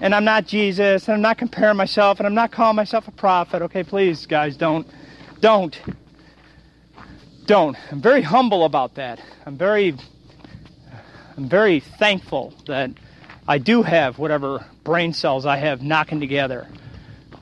And 0.00 0.16
I'm 0.16 0.24
not 0.24 0.46
Jesus, 0.46 1.06
and 1.06 1.14
I'm 1.14 1.22
not 1.22 1.38
comparing 1.38 1.76
myself, 1.76 2.18
and 2.18 2.26
I'm 2.26 2.34
not 2.34 2.50
calling 2.50 2.74
myself 2.74 3.06
a 3.06 3.12
prophet. 3.12 3.62
Okay, 3.62 3.84
please, 3.84 4.26
guys, 4.26 4.56
don't. 4.56 4.84
Don't. 5.40 5.80
Don't. 7.46 7.76
I'm 7.92 8.00
very 8.00 8.22
humble 8.22 8.64
about 8.64 8.96
that. 8.96 9.20
I'm 9.46 9.56
very. 9.56 9.94
I'm 11.36 11.48
very 11.48 11.80
thankful 11.80 12.52
that 12.66 12.90
I 13.46 13.58
do 13.58 13.82
have 13.82 14.18
whatever 14.18 14.66
brain 14.82 15.12
cells 15.12 15.46
I 15.46 15.56
have 15.58 15.80
knocking 15.80 16.18
together. 16.18 16.66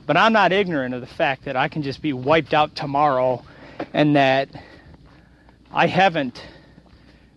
But 0.05 0.17
I'm 0.17 0.33
not 0.33 0.51
ignorant 0.51 0.93
of 0.93 1.01
the 1.01 1.07
fact 1.07 1.45
that 1.45 1.55
I 1.55 1.67
can 1.67 1.81
just 1.81 2.01
be 2.01 2.13
wiped 2.13 2.53
out 2.53 2.75
tomorrow 2.75 3.43
and 3.93 4.15
that 4.15 4.49
I 5.71 5.87
haven't 5.87 6.41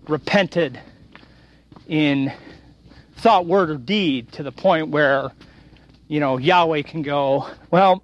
repented 0.06 0.78
in 1.88 2.32
thought, 3.16 3.46
word, 3.46 3.70
or 3.70 3.76
deed 3.76 4.32
to 4.32 4.42
the 4.42 4.52
point 4.52 4.88
where, 4.88 5.32
you 6.08 6.20
know, 6.20 6.38
Yahweh 6.38 6.82
can 6.82 7.02
go, 7.02 7.48
well, 7.70 8.02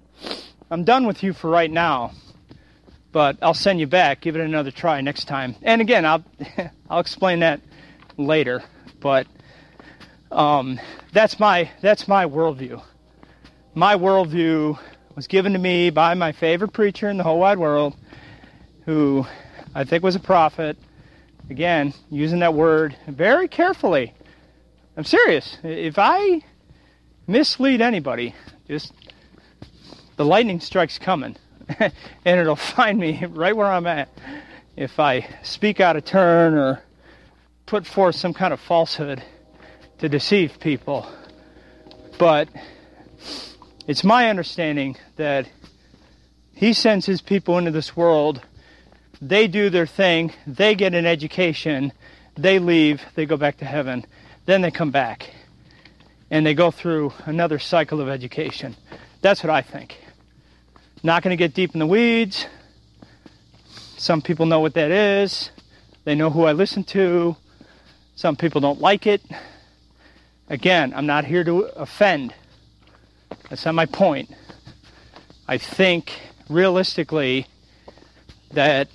I'm 0.69 0.83
done 0.83 1.07
with 1.07 1.23
you 1.23 1.31
for 1.33 1.49
right 1.49 1.71
now, 1.71 2.11
but 3.17 3.39
I'll 3.41 3.55
send 3.55 3.79
you 3.79 3.87
back. 3.87 4.21
Give 4.21 4.35
it 4.35 4.41
another 4.41 4.69
try 4.69 5.01
next 5.01 5.25
time. 5.25 5.55
And 5.63 5.81
again, 5.81 6.05
I'll 6.05 6.23
I'll 6.87 6.99
explain 6.99 7.39
that 7.39 7.61
later. 8.15 8.61
But 8.99 9.25
um, 10.31 10.79
that's 11.13 11.39
my 11.39 11.71
that's 11.81 12.07
my 12.07 12.25
worldview. 12.27 12.79
My 13.73 13.95
worldview 13.95 14.77
was 15.15 15.25
given 15.25 15.53
to 15.53 15.57
me 15.57 15.89
by 15.89 16.13
my 16.13 16.31
favorite 16.31 16.73
preacher 16.73 17.09
in 17.09 17.17
the 17.17 17.23
whole 17.23 17.39
wide 17.39 17.57
world, 17.57 17.95
who 18.85 19.25
I 19.73 19.83
think 19.83 20.03
was 20.03 20.15
a 20.15 20.19
prophet. 20.19 20.77
Again, 21.49 21.95
using 22.11 22.41
that 22.41 22.53
word 22.53 22.95
very 23.07 23.47
carefully. 23.47 24.13
I'm 24.95 25.05
serious. 25.05 25.57
If 25.63 25.95
I 25.97 26.43
mislead 27.25 27.81
anybody, 27.81 28.35
just 28.67 28.93
the 30.17 30.25
lightning 30.25 30.59
strike's 30.59 30.99
coming, 30.99 31.35
and 31.79 32.39
it'll 32.39 32.55
find 32.55 32.99
me 32.99 33.25
right 33.25 33.55
where 33.55 33.67
I'm 33.67 33.87
at. 33.87 34.09
If 34.75 34.99
I 34.99 35.27
speak 35.43 35.79
out 35.79 35.95
of 35.95 36.05
turn 36.05 36.53
or 36.53 36.83
put 37.65 37.85
forth 37.85 38.15
some 38.15 38.33
kind 38.33 38.53
of 38.53 38.59
falsehood, 38.59 39.23
to 39.99 40.09
deceive 40.09 40.59
people. 40.59 41.09
But 42.17 42.49
it's 43.87 44.03
my 44.03 44.29
understanding 44.29 44.97
that 45.15 45.47
he 46.53 46.73
sends 46.73 47.05
his 47.05 47.21
people 47.21 47.57
into 47.57 47.71
this 47.71 47.95
world. 47.95 48.41
They 49.21 49.47
do 49.47 49.69
their 49.69 49.87
thing, 49.87 50.33
they 50.45 50.75
get 50.75 50.93
an 50.93 51.05
education, 51.05 51.91
they 52.35 52.59
leave, 52.59 53.01
they 53.15 53.25
go 53.25 53.37
back 53.37 53.57
to 53.57 53.65
heaven, 53.65 54.05
then 54.45 54.61
they 54.61 54.71
come 54.71 54.91
back. 54.91 55.31
And 56.29 56.45
they 56.45 56.53
go 56.53 56.71
through 56.71 57.13
another 57.25 57.57
cycle 57.57 58.01
of 58.01 58.09
education. 58.09 58.75
That's 59.21 59.43
what 59.43 59.49
I 59.49 59.61
think. 59.61 59.97
Not 61.07 61.23
going 61.23 61.31
to 61.31 61.37
get 61.37 61.53
deep 61.53 61.73
in 61.73 61.79
the 61.79 61.87
weeds. 61.87 62.47
Some 63.95 64.21
people 64.21 64.45
know 64.45 64.59
what 64.59 64.73
that 64.73 64.91
is. 64.91 65.51
They 66.03 66.15
know 66.15 66.29
who 66.29 66.43
I 66.43 66.51
listen 66.51 66.83
to. 66.83 67.37
Some 68.17 68.35
people 68.35 68.59
don't 68.59 68.81
like 68.81 69.07
it. 69.07 69.21
Again, 70.49 70.91
I'm 70.93 71.05
not 71.05 71.23
here 71.23 71.45
to 71.45 71.59
offend. 71.77 72.33
That's 73.49 73.63
not 73.63 73.73
my 73.73 73.85
point. 73.85 74.35
I 75.47 75.57
think 75.57 76.11
realistically 76.49 77.47
that 78.51 78.89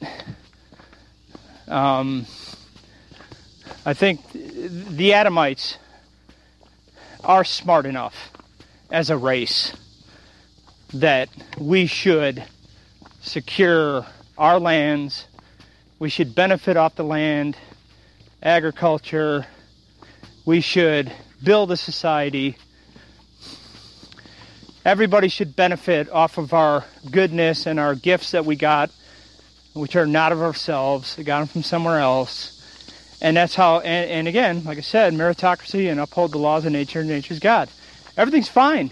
um, 1.66 2.26
I 3.86 3.94
think 3.94 4.20
the 4.32 5.14
Adamites 5.14 5.78
are 7.24 7.42
smart 7.42 7.86
enough 7.86 8.32
as 8.90 9.08
a 9.08 9.16
race 9.16 9.72
that 10.94 11.28
we 11.58 11.86
should 11.86 12.44
secure 13.20 14.06
our 14.36 14.58
lands. 14.58 15.26
We 15.98 16.10
should 16.10 16.34
benefit 16.34 16.76
off 16.76 16.96
the 16.96 17.04
land, 17.04 17.56
agriculture. 18.42 19.46
We 20.44 20.60
should 20.60 21.12
build 21.42 21.70
a 21.70 21.76
society. 21.76 22.56
Everybody 24.84 25.28
should 25.28 25.54
benefit 25.54 26.10
off 26.10 26.38
of 26.38 26.52
our 26.52 26.84
goodness 27.10 27.66
and 27.66 27.78
our 27.78 27.94
gifts 27.94 28.32
that 28.32 28.44
we 28.44 28.56
got, 28.56 28.90
which 29.74 29.94
are 29.94 30.06
not 30.06 30.32
of 30.32 30.42
ourselves. 30.42 31.16
We 31.16 31.24
got 31.24 31.38
them 31.38 31.48
from 31.48 31.62
somewhere 31.62 32.00
else. 32.00 32.58
And 33.22 33.36
that's 33.36 33.54
how, 33.54 33.78
and, 33.78 34.10
and 34.10 34.28
again, 34.28 34.64
like 34.64 34.78
I 34.78 34.80
said, 34.80 35.14
meritocracy 35.14 35.88
and 35.88 36.00
uphold 36.00 36.32
the 36.32 36.38
laws 36.38 36.64
of 36.64 36.72
nature, 36.72 37.04
nature's 37.04 37.38
God. 37.38 37.68
Everything's 38.16 38.48
fine. 38.48 38.90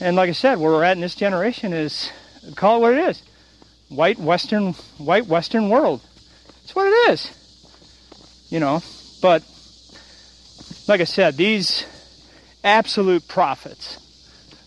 And 0.00 0.16
like 0.16 0.28
I 0.28 0.32
said, 0.32 0.58
where 0.58 0.70
we're 0.72 0.84
at 0.84 0.96
in 0.96 1.00
this 1.00 1.14
generation 1.14 1.72
is, 1.72 2.10
call 2.54 2.76
it 2.76 2.80
what 2.80 2.94
it 2.94 3.08
is. 3.08 3.22
White 3.88 4.18
western 4.18 4.74
white 4.98 5.26
western 5.26 5.70
world. 5.70 6.02
It's 6.62 6.74
what 6.74 6.86
it 6.86 7.10
is 7.10 7.34
you 8.50 8.60
know. 8.60 8.82
But 9.20 9.42
like 10.86 11.00
i 11.00 11.04
said 11.04 11.36
these 11.36 11.84
absolute 12.64 13.28
prophets 13.28 13.98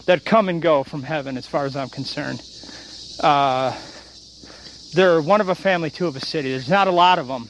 that 0.06 0.24
come 0.24 0.50
and 0.50 0.62
go 0.62 0.84
from 0.84 1.04
heaven 1.04 1.36
as 1.36 1.48
far 1.48 1.66
as 1.66 1.76
i'm 1.76 1.90
concerned 1.90 2.42
uh, 3.22 3.76
they're 4.94 5.22
one 5.22 5.42
of 5.42 5.50
a 5.50 5.56
family 5.56 5.90
two 5.90 6.08
of 6.08 6.16
a 6.16 6.20
city. 6.20 6.52
There's 6.52 6.70
not 6.70 6.88
a 6.88 6.92
lot 6.92 7.18
of 7.18 7.28
them 7.28 7.50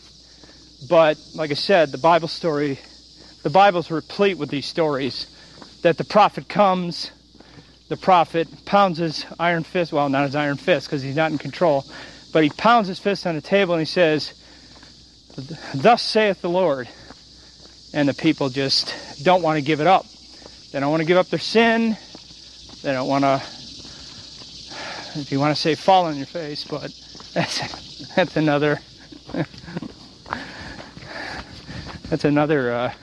but 0.89 1.17
like 1.35 1.51
i 1.51 1.55
said 1.55 1.91
the 1.91 1.97
bible 1.97 2.27
story 2.27 2.79
the 3.43 3.49
bible's 3.49 3.91
replete 3.91 4.37
with 4.37 4.49
these 4.49 4.65
stories 4.65 5.27
that 5.81 5.97
the 5.97 6.05
prophet 6.05 6.47
comes 6.47 7.11
the 7.91 7.97
prophet 7.97 8.47
pounds 8.63 8.99
his 8.99 9.25
iron 9.37 9.63
fist, 9.63 9.91
well, 9.91 10.07
not 10.07 10.23
his 10.23 10.33
iron 10.33 10.55
fist 10.55 10.87
because 10.87 11.01
he's 11.01 11.17
not 11.17 11.29
in 11.29 11.37
control, 11.37 11.83
but 12.31 12.41
he 12.41 12.49
pounds 12.49 12.87
his 12.87 12.99
fist 12.99 13.27
on 13.27 13.35
the 13.35 13.41
table 13.41 13.73
and 13.73 13.81
he 13.81 13.85
says, 13.85 14.33
Thus 15.75 16.01
saith 16.01 16.41
the 16.41 16.49
Lord. 16.49 16.87
And 17.93 18.07
the 18.07 18.13
people 18.13 18.47
just 18.47 19.25
don't 19.25 19.41
want 19.41 19.57
to 19.57 19.61
give 19.61 19.81
it 19.81 19.87
up. 19.87 20.05
They 20.71 20.79
don't 20.79 20.89
want 20.89 21.01
to 21.01 21.05
give 21.05 21.17
up 21.17 21.27
their 21.27 21.37
sin. 21.37 21.97
They 22.81 22.93
don't 22.93 23.09
want 23.09 23.25
to, 23.25 23.35
if 25.19 25.27
you 25.29 25.41
want 25.41 25.53
to 25.53 25.61
say 25.61 25.75
fall 25.75 26.05
on 26.05 26.15
your 26.15 26.25
face, 26.25 26.63
but 26.63 26.97
that's, 27.33 28.07
that's 28.15 28.37
another, 28.37 28.79
that's 32.09 32.23
another 32.23 32.71
uh, 32.71 32.93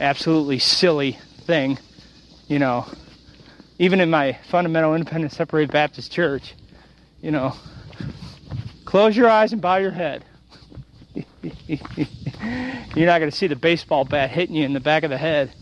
absolutely 0.00 0.60
silly 0.60 1.12
thing, 1.12 1.78
you 2.46 2.58
know 2.58 2.86
even 3.78 4.00
in 4.00 4.10
my 4.10 4.38
fundamental 4.50 4.94
independent 4.94 5.32
separated 5.32 5.72
Baptist 5.72 6.10
church, 6.10 6.54
you 7.20 7.30
know, 7.30 7.54
close 8.84 9.16
your 9.16 9.28
eyes 9.28 9.52
and 9.52 9.62
bow 9.62 9.76
your 9.76 9.92
head. 9.92 10.24
You're 11.42 13.06
not 13.06 13.18
going 13.18 13.30
to 13.30 13.36
see 13.36 13.46
the 13.46 13.56
baseball 13.56 14.04
bat 14.04 14.30
hitting 14.30 14.56
you 14.56 14.64
in 14.64 14.72
the 14.72 14.80
back 14.80 15.04
of 15.04 15.10
the 15.10 15.18
head, 15.18 15.52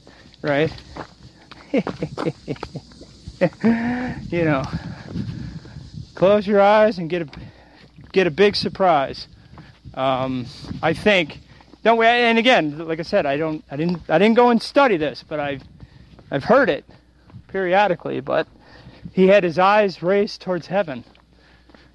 right? 0.42 0.72
you 4.30 4.44
know, 4.44 4.64
close 6.14 6.46
your 6.46 6.60
eyes 6.60 6.98
and 6.98 7.10
get 7.10 7.22
a 7.22 7.28
get 8.12 8.26
a 8.26 8.30
big 8.30 8.56
surprise. 8.56 9.28
Um, 9.94 10.46
I 10.82 10.94
think. 10.94 11.40
Don't 11.82 11.98
we? 11.98 12.06
And 12.06 12.36
again, 12.36 12.78
like 12.78 12.98
I 12.98 13.02
said, 13.02 13.26
I 13.26 13.36
don't, 13.36 13.62
I 13.70 13.76
didn't, 13.76 14.02
I 14.08 14.18
didn't 14.18 14.34
go 14.34 14.50
and 14.50 14.60
study 14.60 14.96
this, 14.96 15.22
but 15.22 15.38
I've, 15.38 15.62
I've 16.32 16.42
heard 16.42 16.68
it 16.68 16.84
periodically, 17.56 18.20
but 18.20 18.46
he 19.14 19.28
had 19.28 19.42
his 19.42 19.58
eyes 19.58 20.02
raised 20.02 20.42
towards 20.42 20.66
heaven. 20.66 21.02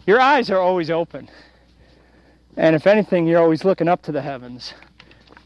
Your 0.08 0.20
eyes 0.20 0.50
are 0.50 0.58
always 0.58 0.90
open. 0.90 1.30
And 2.58 2.76
if 2.76 2.88
anything, 2.88 3.28
you're 3.28 3.40
always 3.40 3.64
looking 3.64 3.88
up 3.88 4.02
to 4.04 4.12
the 4.12 4.24
heavens. 4.24 4.74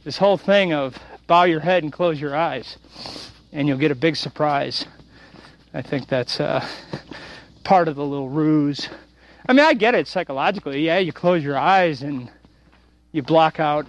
This 0.05 0.17
whole 0.17 0.37
thing 0.37 0.71
of 0.71 0.97
bow 1.27 1.43
your 1.43 1.59
head 1.59 1.83
and 1.83 1.91
close 1.91 2.21
your 2.21 2.33
eyes, 2.33 2.77
and 3.51 3.67
you'll 3.67 3.77
get 3.77 3.91
a 3.91 3.95
big 3.95 4.15
surprise. 4.15 4.85
I 5.73 5.81
think 5.81 6.07
that's 6.07 6.39
uh, 6.39 6.65
part 7.65 7.89
of 7.89 7.97
the 7.97 8.05
little 8.05 8.29
ruse. 8.29 8.87
I 9.49 9.51
mean, 9.51 9.65
I 9.65 9.73
get 9.73 9.95
it 9.95 10.07
psychologically. 10.07 10.85
Yeah, 10.85 10.99
you 10.99 11.11
close 11.11 11.43
your 11.43 11.57
eyes 11.57 12.03
and 12.03 12.31
you 13.11 13.21
block 13.21 13.59
out 13.59 13.85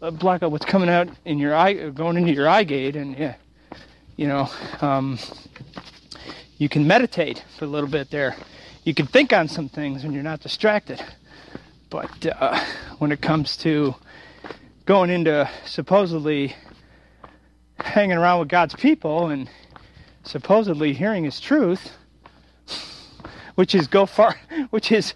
block 0.00 0.42
out 0.42 0.50
what's 0.50 0.64
coming 0.64 0.88
out 0.88 1.08
in 1.24 1.38
your 1.38 1.54
eye, 1.54 1.90
going 1.90 2.16
into 2.16 2.32
your 2.32 2.48
eye 2.48 2.64
gate, 2.64 2.96
and 2.96 3.16
yeah, 3.16 3.34
you 4.16 4.28
know, 4.28 4.48
um, 4.80 5.18
you 6.58 6.68
can 6.68 6.86
meditate 6.86 7.44
for 7.58 7.64
a 7.64 7.68
little 7.68 7.88
bit 7.88 8.10
there. 8.10 8.36
You 8.84 8.94
can 8.94 9.06
think 9.06 9.32
on 9.32 9.48
some 9.48 9.68
things 9.68 10.04
when 10.04 10.12
you're 10.12 10.22
not 10.22 10.40
distracted. 10.40 11.02
But 11.90 12.26
uh, 12.26 12.58
when 12.98 13.12
it 13.12 13.20
comes 13.20 13.56
to 13.58 13.94
going 14.86 15.10
into 15.10 15.48
supposedly 15.64 16.54
hanging 17.78 18.16
around 18.16 18.40
with 18.40 18.48
God's 18.48 18.74
people 18.74 19.28
and 19.28 19.48
supposedly 20.22 20.92
hearing 20.92 21.24
His 21.24 21.40
truth, 21.40 21.92
which 23.54 23.74
is 23.74 23.86
go 23.86 24.06
far, 24.06 24.36
which 24.70 24.92
is 24.92 25.14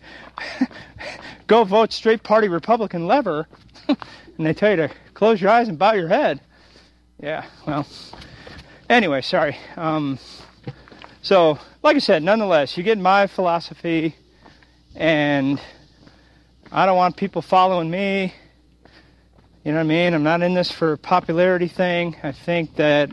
go 1.46 1.64
vote 1.64 1.92
straight 1.92 2.22
party 2.22 2.48
Republican 2.48 3.06
lever, 3.06 3.46
and 3.88 4.46
they 4.46 4.54
tell 4.54 4.70
you 4.70 4.76
to 4.76 4.90
close 5.14 5.40
your 5.40 5.50
eyes 5.50 5.68
and 5.68 5.78
bow 5.78 5.92
your 5.92 6.08
head. 6.08 6.40
Yeah, 7.20 7.44
well, 7.66 7.86
Anyway, 8.88 9.20
sorry. 9.20 9.54
Um, 9.76 10.18
so, 11.20 11.58
like 11.82 11.96
I 11.96 11.98
said, 11.98 12.22
nonetheless, 12.22 12.74
you 12.78 12.82
get 12.82 12.96
my 12.96 13.26
philosophy, 13.26 14.16
and 14.96 15.60
I 16.72 16.86
don't 16.86 16.96
want 16.96 17.14
people 17.14 17.42
following 17.42 17.90
me. 17.90 18.32
You 19.62 19.72
know 19.72 19.78
what 19.78 19.84
I 19.84 19.88
mean? 19.88 20.14
I'm 20.14 20.22
not 20.22 20.40
in 20.40 20.54
this 20.54 20.70
for 20.70 20.96
popularity 20.96 21.68
thing. 21.68 22.16
I 22.22 22.32
think 22.32 22.76
that 22.76 23.10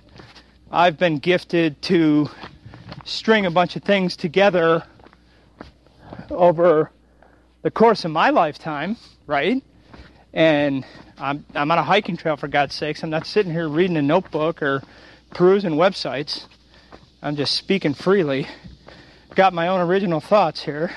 I've 0.71 0.97
been 0.97 1.17
gifted 1.17 1.82
to 1.84 2.30
string 3.03 3.45
a 3.45 3.51
bunch 3.51 3.76
of 3.76 3.84
things 3.84 4.15
together 4.15 4.82
over 6.30 6.89
the 7.63 7.71
course 7.71 8.05
of 8.05 8.11
my 8.11 8.30
lifetime, 8.30 8.95
right? 9.28 9.61
And 10.32 10.86
I'm, 11.17 11.45
I'm 11.53 11.69
on 11.69 11.78
a 11.78 11.84
hiking 11.84 12.15
trail, 12.15 12.38
for 12.38 12.47
God's 12.47 12.76
sakes. 12.76 13.03
I'm 13.03 13.09
not 13.09 13.28
sitting 13.28 13.51
here 13.51 13.67
reading 13.67 13.97
a 13.97 14.01
notebook 14.01 14.61
or 14.61 14.82
perusing 15.36 15.73
websites. 15.73 16.45
I'm 17.21 17.36
just 17.36 17.55
speaking 17.55 17.93
freely. 17.93 18.47
Got 19.36 19.53
my 19.53 19.67
own 19.67 19.81
original 19.81 20.21
thoughts 20.21 20.63
here. 20.63 20.95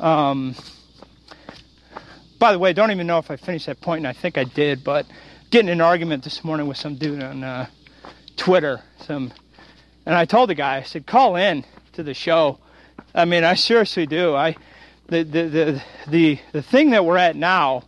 Um, 0.00 0.56
by 2.38 2.52
the 2.52 2.58
way, 2.58 2.72
don't 2.72 2.90
even 2.90 3.06
know 3.06 3.18
if 3.18 3.30
I 3.30 3.36
finished 3.36 3.66
that 3.66 3.82
point, 3.82 3.98
and 3.98 4.08
I 4.08 4.14
think 4.14 4.38
I 4.38 4.44
did, 4.44 4.82
but 4.82 5.06
getting 5.50 5.68
an 5.68 5.82
argument 5.82 6.24
this 6.24 6.42
morning 6.42 6.66
with 6.66 6.78
some 6.78 6.96
dude 6.96 7.22
on 7.22 7.44
uh, 7.44 7.66
Twitter. 8.38 8.80
Some, 9.02 9.30
and 10.06 10.14
I 10.14 10.24
told 10.24 10.48
the 10.48 10.54
guy, 10.54 10.78
I 10.78 10.82
said, 10.84 11.06
call 11.06 11.36
in 11.36 11.66
to 11.92 12.02
the 12.02 12.14
show. 12.14 12.58
I 13.14 13.26
mean, 13.26 13.44
I 13.44 13.56
seriously 13.56 14.06
do. 14.06 14.34
I, 14.34 14.56
the, 15.08 15.22
the, 15.22 15.42
the, 15.42 15.82
the, 16.08 16.40
the 16.52 16.62
thing 16.62 16.90
that 16.90 17.04
we're 17.04 17.18
at 17.18 17.36
now 17.36 17.84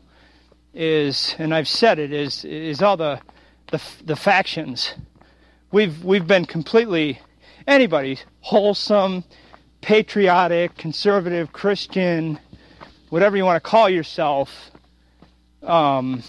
is, 0.75 1.35
and 1.39 1.55
I've 1.55 1.69
said 1.69 1.99
it, 1.99 2.13
is, 2.13 2.45
is 2.45 2.83
all 2.83 2.99
the, 2.99 3.23
the, 3.71 3.81
the 4.05 4.17
factions. 4.17 4.95
We've, 5.71 6.03
we've 6.05 6.27
been 6.27 6.47
completely, 6.47 7.21
anybody, 7.67 8.19
wholesome, 8.41 9.25
patriotic, 9.81 10.77
conservative, 10.77 11.53
Christian, 11.53 12.39
whatever 13.11 13.37
you 13.37 13.45
want 13.45 13.63
to 13.63 13.69
call 13.69 13.89
yourself, 13.89 14.71
um, 15.63 16.23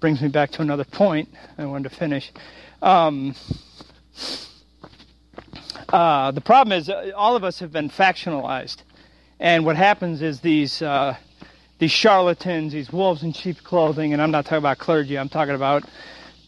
brings 0.00 0.22
me 0.22 0.28
back 0.28 0.50
to 0.52 0.62
another 0.62 0.84
point 0.84 1.28
I 1.58 1.66
wanted 1.66 1.90
to 1.90 1.96
finish. 1.96 2.32
Um, 2.80 3.34
uh, 5.88 6.30
the 6.30 6.40
problem 6.40 6.78
is, 6.78 6.88
uh, 6.88 7.12
all 7.16 7.36
of 7.36 7.44
us 7.44 7.58
have 7.58 7.72
been 7.72 7.90
factionalized, 7.90 8.78
and 9.40 9.64
what 9.64 9.76
happens 9.76 10.22
is 10.22 10.40
these 10.40 10.82
uh, 10.82 11.16
these 11.78 11.90
charlatans, 11.90 12.72
these 12.72 12.92
wolves 12.92 13.22
in 13.22 13.32
sheep's 13.32 13.60
clothing, 13.60 14.12
and 14.12 14.20
I'm 14.20 14.30
not 14.30 14.44
talking 14.44 14.58
about 14.58 14.78
clergy. 14.78 15.18
I'm 15.18 15.28
talking 15.28 15.54
about 15.54 15.84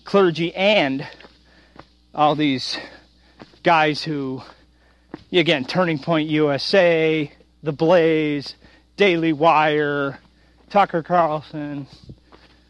clergy 0.04 0.54
and 0.54 1.06
all 2.14 2.34
these 2.34 2.78
guys 3.62 4.02
who, 4.02 4.42
again, 5.32 5.64
Turning 5.64 5.98
Point 5.98 6.28
USA, 6.28 7.30
The 7.62 7.72
Blaze, 7.72 8.54
Daily 8.96 9.32
Wire, 9.32 10.18
Tucker 10.68 11.02
Carlson, 11.02 11.86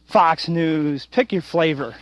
Fox 0.07 0.49
News, 0.49 1.07
pick 1.07 1.33
your 1.33 1.43
flavor. 1.43 1.95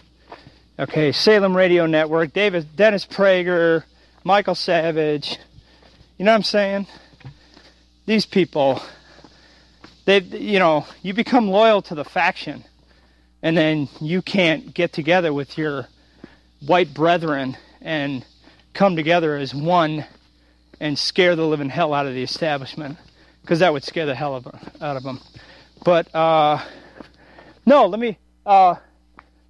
Okay, 0.78 1.12
Salem 1.12 1.56
Radio 1.56 1.86
Network, 1.86 2.32
David 2.32 2.76
Dennis 2.76 3.04
Prager, 3.04 3.84
Michael 4.24 4.54
Savage. 4.54 5.38
You 6.16 6.24
know 6.24 6.32
what 6.32 6.36
I'm 6.36 6.42
saying? 6.42 6.86
These 8.06 8.26
people, 8.26 8.80
they 10.08 10.20
you 10.20 10.58
know, 10.58 10.86
you 11.02 11.12
become 11.12 11.50
loyal 11.50 11.82
to 11.82 11.94
the 11.94 12.02
faction 12.04 12.64
and 13.42 13.54
then 13.54 13.90
you 14.00 14.22
can't 14.22 14.72
get 14.72 14.90
together 14.90 15.34
with 15.34 15.58
your 15.58 15.86
white 16.66 16.94
brethren 16.94 17.58
and 17.82 18.24
come 18.72 18.96
together 18.96 19.36
as 19.36 19.54
one 19.54 20.06
and 20.80 20.98
scare 20.98 21.36
the 21.36 21.46
living 21.46 21.68
hell 21.68 21.92
out 21.92 22.06
of 22.06 22.14
the 22.14 22.22
establishment 22.22 22.96
because 23.42 23.58
that 23.58 23.70
would 23.70 23.84
scare 23.84 24.06
the 24.06 24.14
hell 24.14 24.42
out 24.80 24.96
of 24.96 25.02
them. 25.02 25.20
But 25.84 26.14
uh, 26.14 26.64
no, 27.66 27.84
let 27.84 28.00
me. 28.00 28.16
Uh, 28.46 28.76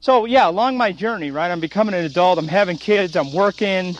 so 0.01 0.25
yeah, 0.25 0.49
along 0.49 0.77
my 0.77 0.91
journey, 0.91 1.31
right? 1.31 1.53
I'm 1.53 1.61
becoming 1.61 1.95
an 1.95 2.05
adult. 2.05 2.37
I'm 2.37 2.49
having 2.49 2.79
kids. 2.79 3.15
I'm 3.15 3.33
working, 3.33 3.97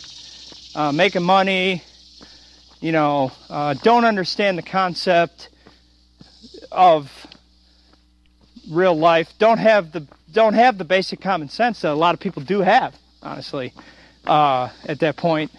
uh, 0.75 0.91
making 0.91 1.23
money. 1.23 1.85
You 2.81 2.91
know, 2.91 3.31
uh, 3.49 3.75
don't 3.75 4.05
understand 4.05 4.59
the 4.59 4.63
concept 4.63 5.51
of 6.71 7.11
real 8.71 8.97
life. 8.97 9.33
Don't 9.39 9.59
have 9.59 9.93
the 9.93 10.07
don't 10.33 10.55
have 10.55 10.79
the 10.79 10.85
basic 10.85 11.21
common 11.21 11.49
sense 11.49 11.81
that 11.81 11.93
a 11.93 11.95
lot 11.95 12.15
of 12.15 12.21
people 12.21 12.43
do 12.43 12.61
have. 12.61 12.95
Honestly, 13.23 13.73
uh, 14.27 14.69
at 14.87 15.01
that 15.01 15.17
point, 15.17 15.51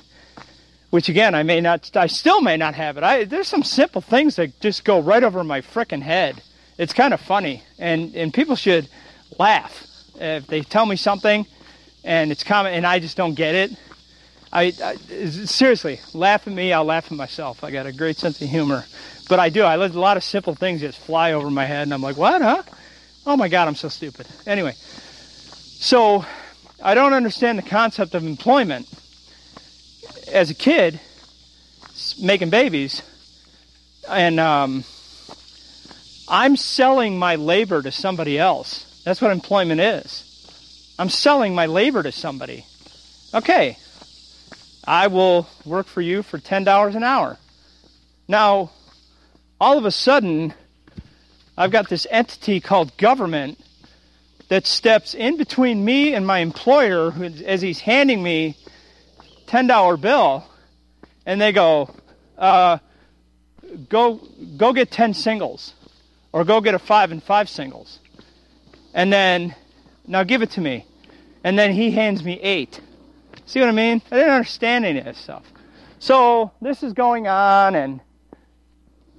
which 0.89 1.09
again, 1.09 1.35
I 1.35 1.43
may 1.43 1.61
not. 1.61 1.95
I 1.95 2.07
still 2.07 2.41
may 2.41 2.57
not 2.57 2.75
have 2.75 2.97
it. 2.97 3.03
I 3.03 3.25
there's 3.25 3.47
some 3.47 3.63
simple 3.63 4.01
things 4.01 4.35
that 4.37 4.59
just 4.59 4.85
go 4.85 4.99
right 4.99 5.23
over 5.23 5.43
my 5.43 5.61
freaking 5.61 6.01
head. 6.01 6.41
It's 6.77 6.93
kind 6.93 7.13
of 7.13 7.19
funny, 7.21 7.63
and 7.77 8.15
and 8.15 8.33
people 8.33 8.55
should 8.55 8.87
laugh 9.37 9.85
if 10.15 10.47
they 10.47 10.61
tell 10.61 10.85
me 10.85 10.95
something, 10.95 11.45
and 12.03 12.31
it's 12.31 12.43
common, 12.43 12.73
and 12.73 12.85
I 12.85 12.99
just 12.99 13.17
don't 13.17 13.35
get 13.35 13.55
it. 13.55 13.71
I, 14.51 14.73
I, 14.83 14.95
seriously 14.95 15.99
laugh 16.13 16.47
at 16.47 16.53
me. 16.53 16.73
I'll 16.73 16.83
laugh 16.83 17.11
at 17.11 17.17
myself. 17.17 17.63
I 17.63 17.69
got 17.69 17.85
a 17.85 17.91
great 17.91 18.17
sense 18.17 18.41
of 18.41 18.49
humor, 18.49 18.83
but 19.29 19.39
I 19.39 19.49
do. 19.49 19.63
I 19.63 19.77
let 19.77 19.93
a 19.95 19.99
lot 19.99 20.17
of 20.17 20.23
simple 20.23 20.55
things 20.55 20.81
just 20.81 20.99
fly 20.99 21.31
over 21.31 21.49
my 21.49 21.65
head, 21.65 21.83
and 21.83 21.93
I'm 21.93 22.01
like, 22.01 22.17
what, 22.17 22.41
huh? 22.41 22.63
Oh 23.25 23.37
my 23.37 23.47
God, 23.47 23.67
I'm 23.67 23.75
so 23.75 23.87
stupid. 23.87 24.27
Anyway, 24.45 24.73
so 24.73 26.25
I 26.83 26.95
don't 26.95 27.13
understand 27.13 27.57
the 27.59 27.63
concept 27.63 28.15
of 28.15 28.25
employment. 28.25 28.89
As 30.31 30.49
a 30.49 30.55
kid, 30.55 30.99
making 32.21 32.49
babies, 32.49 33.01
and 34.07 34.39
um, 34.39 34.83
I'm 36.27 36.55
selling 36.55 37.17
my 37.17 37.35
labor 37.35 37.81
to 37.81 37.91
somebody 37.91 38.37
else. 38.37 39.01
That's 39.05 39.21
what 39.21 39.31
employment 39.31 39.79
is. 39.79 40.25
I'm 40.99 41.09
selling 41.09 41.55
my 41.55 41.67
labor 41.67 42.03
to 42.03 42.11
somebody. 42.11 42.65
Okay, 43.33 43.77
I 44.85 45.07
will 45.07 45.47
work 45.65 45.87
for 45.87 46.01
you 46.01 46.23
for 46.23 46.39
$10 46.39 46.95
an 46.95 47.03
hour. 47.03 47.37
Now, 48.27 48.71
all 49.59 49.77
of 49.77 49.85
a 49.85 49.91
sudden, 49.91 50.53
I've 51.57 51.71
got 51.71 51.89
this 51.89 52.07
entity 52.09 52.59
called 52.59 52.95
government 52.97 53.59
that 54.47 54.65
steps 54.65 55.13
in 55.13 55.37
between 55.37 55.83
me 55.83 56.13
and 56.13 56.25
my 56.25 56.39
employer 56.39 57.11
who, 57.11 57.25
as 57.45 57.61
he's 57.61 57.79
handing 57.79 58.23
me 58.23 58.57
$10 59.47 60.01
bill 60.01 60.45
and 61.25 61.39
they 61.39 61.51
go, 61.51 61.93
uh, 62.37 62.77
go, 63.89 64.19
go 64.57 64.73
get 64.73 64.89
10 64.91 65.13
singles 65.13 65.73
or 66.31 66.43
go 66.45 66.61
get 66.61 66.73
a 66.73 66.79
five 66.79 67.11
and 67.11 67.21
five 67.21 67.49
singles. 67.49 67.99
And 68.93 69.11
then, 69.13 69.55
now 70.07 70.23
give 70.23 70.41
it 70.41 70.51
to 70.51 70.61
me. 70.61 70.85
And 71.43 71.57
then 71.57 71.73
he 71.73 71.91
hands 71.91 72.23
me 72.23 72.39
eight. 72.41 72.81
See 73.45 73.59
what 73.59 73.69
I 73.69 73.71
mean? 73.71 74.01
I 74.11 74.15
didn't 74.15 74.31
understand 74.31 74.85
any 74.85 74.99
of 74.99 75.05
this 75.05 75.17
stuff. 75.17 75.43
So 75.99 76.51
this 76.61 76.81
is 76.81 76.93
going 76.93 77.27
on 77.27 77.75
and 77.75 77.99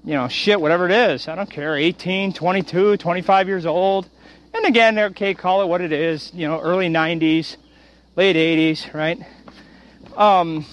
you 0.04 0.14
know, 0.14 0.28
shit, 0.28 0.60
whatever 0.60 0.86
it 0.86 0.92
is. 0.92 1.28
I 1.28 1.34
don't 1.34 1.50
care. 1.50 1.76
18, 1.76 2.32
22, 2.32 2.96
25 2.96 3.48
years 3.48 3.66
old. 3.66 4.08
And 4.54 4.64
again, 4.66 4.98
okay, 4.98 5.34
call 5.34 5.62
it 5.62 5.66
what 5.66 5.80
it 5.80 5.92
is. 5.92 6.32
You 6.34 6.48
know, 6.48 6.60
early 6.60 6.88
90s, 6.88 7.56
late 8.16 8.36
80s, 8.36 8.92
right? 8.94 9.18
Um, 10.16 10.64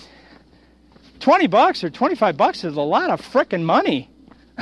20 1.20 1.48
bucks 1.48 1.84
or 1.84 1.90
25 1.90 2.38
bucks 2.38 2.64
is 2.64 2.76
a 2.76 2.82
lot 2.82 3.10
of 3.10 3.22
frickin' 3.22 3.64
money. 3.64 4.10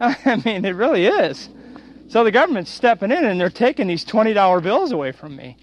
I 0.00 0.42
mean, 0.44 0.64
it 0.64 0.74
really 0.74 1.06
is. 1.06 1.48
So 2.08 2.22
the 2.22 2.30
government's 2.30 2.70
stepping 2.70 3.10
in 3.10 3.24
and 3.24 3.40
they're 3.40 3.50
taking 3.50 3.86
these 3.86 4.04
$20 4.04 4.62
bills 4.62 4.92
away 4.92 5.12
from 5.12 5.34
me. 5.34 5.56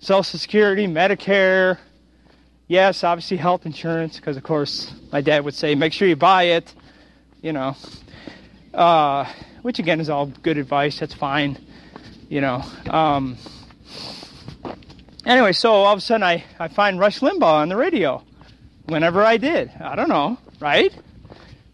Social 0.00 0.38
Security, 0.38 0.86
Medicare, 0.86 1.78
yes, 2.66 3.04
obviously 3.04 3.36
health 3.36 3.66
insurance, 3.66 4.16
because 4.16 4.36
of 4.36 4.42
course 4.42 4.92
my 5.12 5.20
dad 5.20 5.44
would 5.44 5.54
say, 5.54 5.74
make 5.74 5.92
sure 5.92 6.08
you 6.08 6.16
buy 6.16 6.44
it 6.44 6.74
you 7.42 7.52
know. 7.52 7.76
Uh, 8.74 9.30
which 9.62 9.78
again 9.78 10.00
is 10.00 10.08
all 10.08 10.26
good 10.26 10.58
advice. 10.58 10.98
That's 11.00 11.14
fine, 11.14 11.58
you 12.28 12.40
know. 12.40 12.62
Um, 12.88 13.36
anyway, 15.26 15.52
so 15.52 15.72
all 15.72 15.92
of 15.92 15.98
a 15.98 16.00
sudden 16.00 16.22
I, 16.22 16.44
I 16.58 16.68
find 16.68 16.98
Rush 16.98 17.20
Limbaugh 17.20 17.62
on 17.62 17.68
the 17.68 17.76
radio. 17.76 18.22
Whenever 18.86 19.22
I 19.22 19.36
did, 19.36 19.70
I 19.80 19.96
don't 19.96 20.08
know, 20.08 20.38
right? 20.60 20.94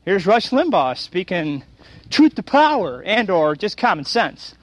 Here's 0.05 0.27
Rush 0.27 0.51
Limbaugh 0.51 0.99
speaking 0.99 1.63
truth 2.11 2.35
to 2.35 2.43
power 2.43 3.03
and 3.05 3.31
or 3.31 3.55
just 3.55 3.77
common 3.77 4.05
sense. 4.05 4.55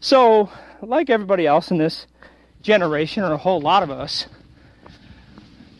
So, 0.00 0.50
like 0.82 1.10
everybody 1.10 1.46
else 1.46 1.70
in 1.70 1.78
this 1.78 2.06
generation, 2.62 3.22
or 3.22 3.32
a 3.32 3.38
whole 3.38 3.60
lot 3.60 3.82
of 3.82 3.90
us, 3.90 4.26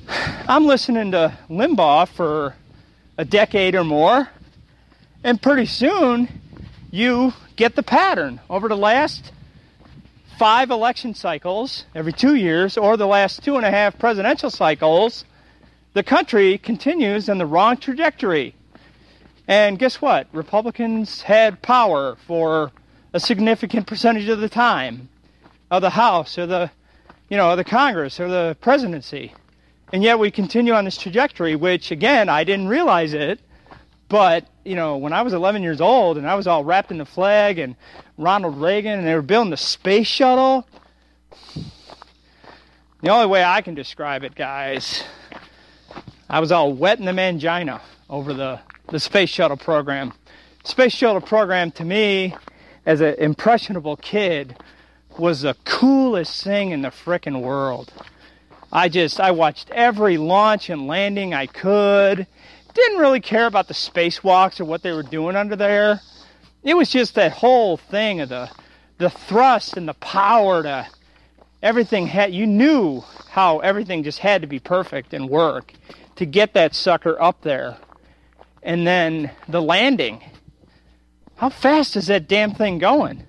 I'm 0.08 0.66
listening 0.66 1.12
to 1.12 1.36
Limbaugh 1.50 2.08
for 2.08 2.54
a 3.16 3.24
decade 3.24 3.74
or 3.74 3.84
more, 3.84 4.28
and 5.24 5.40
pretty 5.40 5.66
soon, 5.66 6.28
you 6.90 7.32
get 7.56 7.74
the 7.74 7.82
pattern. 7.82 8.40
Over 8.48 8.68
the 8.68 8.76
last 8.76 9.32
five 10.38 10.70
election 10.70 11.14
cycles, 11.14 11.84
every 11.94 12.12
two 12.12 12.34
years, 12.34 12.76
or 12.76 12.96
the 12.96 13.06
last 13.06 13.42
two 13.42 13.56
and 13.56 13.66
a 13.66 13.70
half 13.70 13.98
presidential 13.98 14.50
cycles, 14.50 15.24
the 15.94 16.02
country 16.02 16.58
continues 16.58 17.28
in 17.28 17.38
the 17.38 17.46
wrong 17.46 17.76
trajectory. 17.76 18.54
And 19.48 19.78
guess 19.78 20.00
what? 20.00 20.28
Republicans 20.32 21.22
had 21.22 21.62
power 21.62 22.16
for 22.26 22.70
a 23.12 23.18
significant 23.18 23.86
percentage 23.86 24.28
of 24.28 24.40
the 24.40 24.48
time 24.48 25.08
of 25.70 25.82
the 25.82 25.90
House 25.90 26.38
or 26.38 26.46
the, 26.46 26.70
you 27.28 27.36
know, 27.36 27.56
the 27.56 27.64
Congress 27.64 28.20
or 28.20 28.28
the 28.28 28.56
presidency. 28.60 29.34
And 29.92 30.04
yet 30.04 30.18
we 30.18 30.30
continue 30.30 30.74
on 30.74 30.84
this 30.84 30.98
trajectory, 30.98 31.56
which 31.56 31.90
again, 31.90 32.28
I 32.28 32.44
didn't 32.44 32.68
realize 32.68 33.14
it 33.14 33.40
but, 34.08 34.46
you 34.68 34.74
know, 34.74 34.98
when 34.98 35.14
I 35.14 35.22
was 35.22 35.32
11 35.32 35.62
years 35.62 35.80
old 35.80 36.18
and 36.18 36.28
I 36.28 36.34
was 36.34 36.46
all 36.46 36.62
wrapped 36.62 36.90
in 36.90 36.98
the 36.98 37.06
flag 37.06 37.58
and 37.58 37.74
Ronald 38.18 38.60
Reagan 38.60 38.98
and 38.98 39.06
they 39.06 39.14
were 39.14 39.22
building 39.22 39.50
the 39.50 39.56
space 39.56 40.06
shuttle, 40.06 40.68
the 43.00 43.08
only 43.08 43.26
way 43.26 43.42
I 43.42 43.62
can 43.62 43.74
describe 43.74 44.24
it, 44.24 44.34
guys, 44.34 45.04
I 46.28 46.40
was 46.40 46.52
all 46.52 46.74
wet 46.74 46.98
in 46.98 47.06
the 47.06 47.12
mangina 47.12 47.80
over 48.10 48.34
the, 48.34 48.60
the 48.88 49.00
space 49.00 49.30
shuttle 49.30 49.56
program. 49.56 50.12
Space 50.64 50.92
shuttle 50.92 51.22
program 51.22 51.70
to 51.72 51.84
me, 51.84 52.36
as 52.84 53.00
an 53.00 53.14
impressionable 53.14 53.96
kid, 53.96 54.54
was 55.18 55.40
the 55.42 55.56
coolest 55.64 56.44
thing 56.44 56.72
in 56.72 56.82
the 56.82 56.90
frickin' 56.90 57.40
world. 57.40 57.90
I 58.70 58.90
just, 58.90 59.18
I 59.18 59.30
watched 59.30 59.70
every 59.70 60.18
launch 60.18 60.68
and 60.68 60.86
landing 60.86 61.32
I 61.32 61.46
could 61.46 62.26
didn't 62.78 63.00
really 63.00 63.20
care 63.20 63.46
about 63.46 63.68
the 63.68 63.74
spacewalks 63.74 64.60
or 64.60 64.64
what 64.64 64.82
they 64.82 64.92
were 64.92 65.02
doing 65.02 65.36
under 65.36 65.56
there. 65.56 66.00
It 66.62 66.74
was 66.74 66.90
just 66.90 67.14
that 67.14 67.32
whole 67.32 67.76
thing 67.76 68.20
of 68.20 68.30
the 68.30 68.50
the 68.98 69.10
thrust 69.10 69.76
and 69.76 69.88
the 69.88 69.94
power 69.94 70.62
to 70.64 70.86
everything 71.62 72.06
had 72.06 72.32
you 72.32 72.46
knew 72.46 73.02
how 73.30 73.60
everything 73.60 74.02
just 74.02 74.18
had 74.18 74.42
to 74.42 74.48
be 74.48 74.58
perfect 74.58 75.14
and 75.14 75.28
work 75.28 75.72
to 76.16 76.26
get 76.26 76.54
that 76.54 76.74
sucker 76.74 77.20
up 77.20 77.42
there. 77.42 77.76
And 78.62 78.86
then 78.86 79.30
the 79.48 79.62
landing. 79.62 80.22
How 81.36 81.48
fast 81.48 81.94
is 81.94 82.08
that 82.08 82.26
damn 82.26 82.54
thing 82.54 82.78
going? 82.78 83.24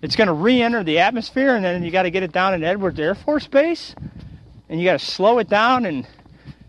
It's 0.00 0.14
going 0.14 0.28
to 0.28 0.32
re-enter 0.32 0.84
the 0.84 1.00
atmosphere, 1.00 1.56
and 1.56 1.64
then 1.64 1.82
you 1.82 1.90
got 1.90 2.04
to 2.04 2.10
get 2.10 2.22
it 2.22 2.30
down 2.30 2.54
at 2.54 2.62
Edwards 2.62 3.00
Air 3.00 3.16
Force 3.16 3.48
Base, 3.48 3.96
and 4.68 4.78
you 4.78 4.86
got 4.86 5.00
to 5.00 5.04
slow 5.04 5.38
it 5.38 5.48
down, 5.48 5.84
and 5.84 6.06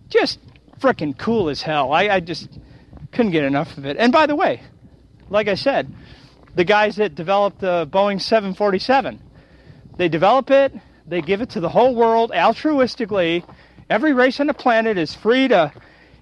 just 0.10 0.40
freaking 0.80 1.17
cool 1.17 1.49
as 1.49 1.61
hell. 1.61 1.91
I, 1.93 2.09
I 2.09 2.19
just 2.19 2.59
couldn't 3.11 3.32
get 3.32 3.43
enough 3.43 3.77
of 3.77 3.86
it. 3.86 3.97
And 3.97 4.11
by 4.11 4.25
the 4.25 4.36
way, 4.36 4.61
like 5.30 5.47
I 5.47 5.55
said, 5.55 5.93
the 6.55 6.63
guys 6.63 6.95
that 6.97 7.15
developed 7.15 7.59
the 7.59 7.88
Boeing 7.91 8.21
747, 8.21 9.21
they 9.97 10.09
develop 10.09 10.49
it, 10.51 10.73
they 11.05 11.21
give 11.21 11.41
it 11.41 11.51
to 11.51 11.59
the 11.59 11.69
whole 11.69 11.95
world 11.95 12.32
altruistically. 12.32 13.43
Every 13.89 14.13
race 14.13 14.39
on 14.39 14.47
the 14.47 14.53
planet 14.53 14.97
is 14.97 15.15
free 15.15 15.47
to 15.47 15.73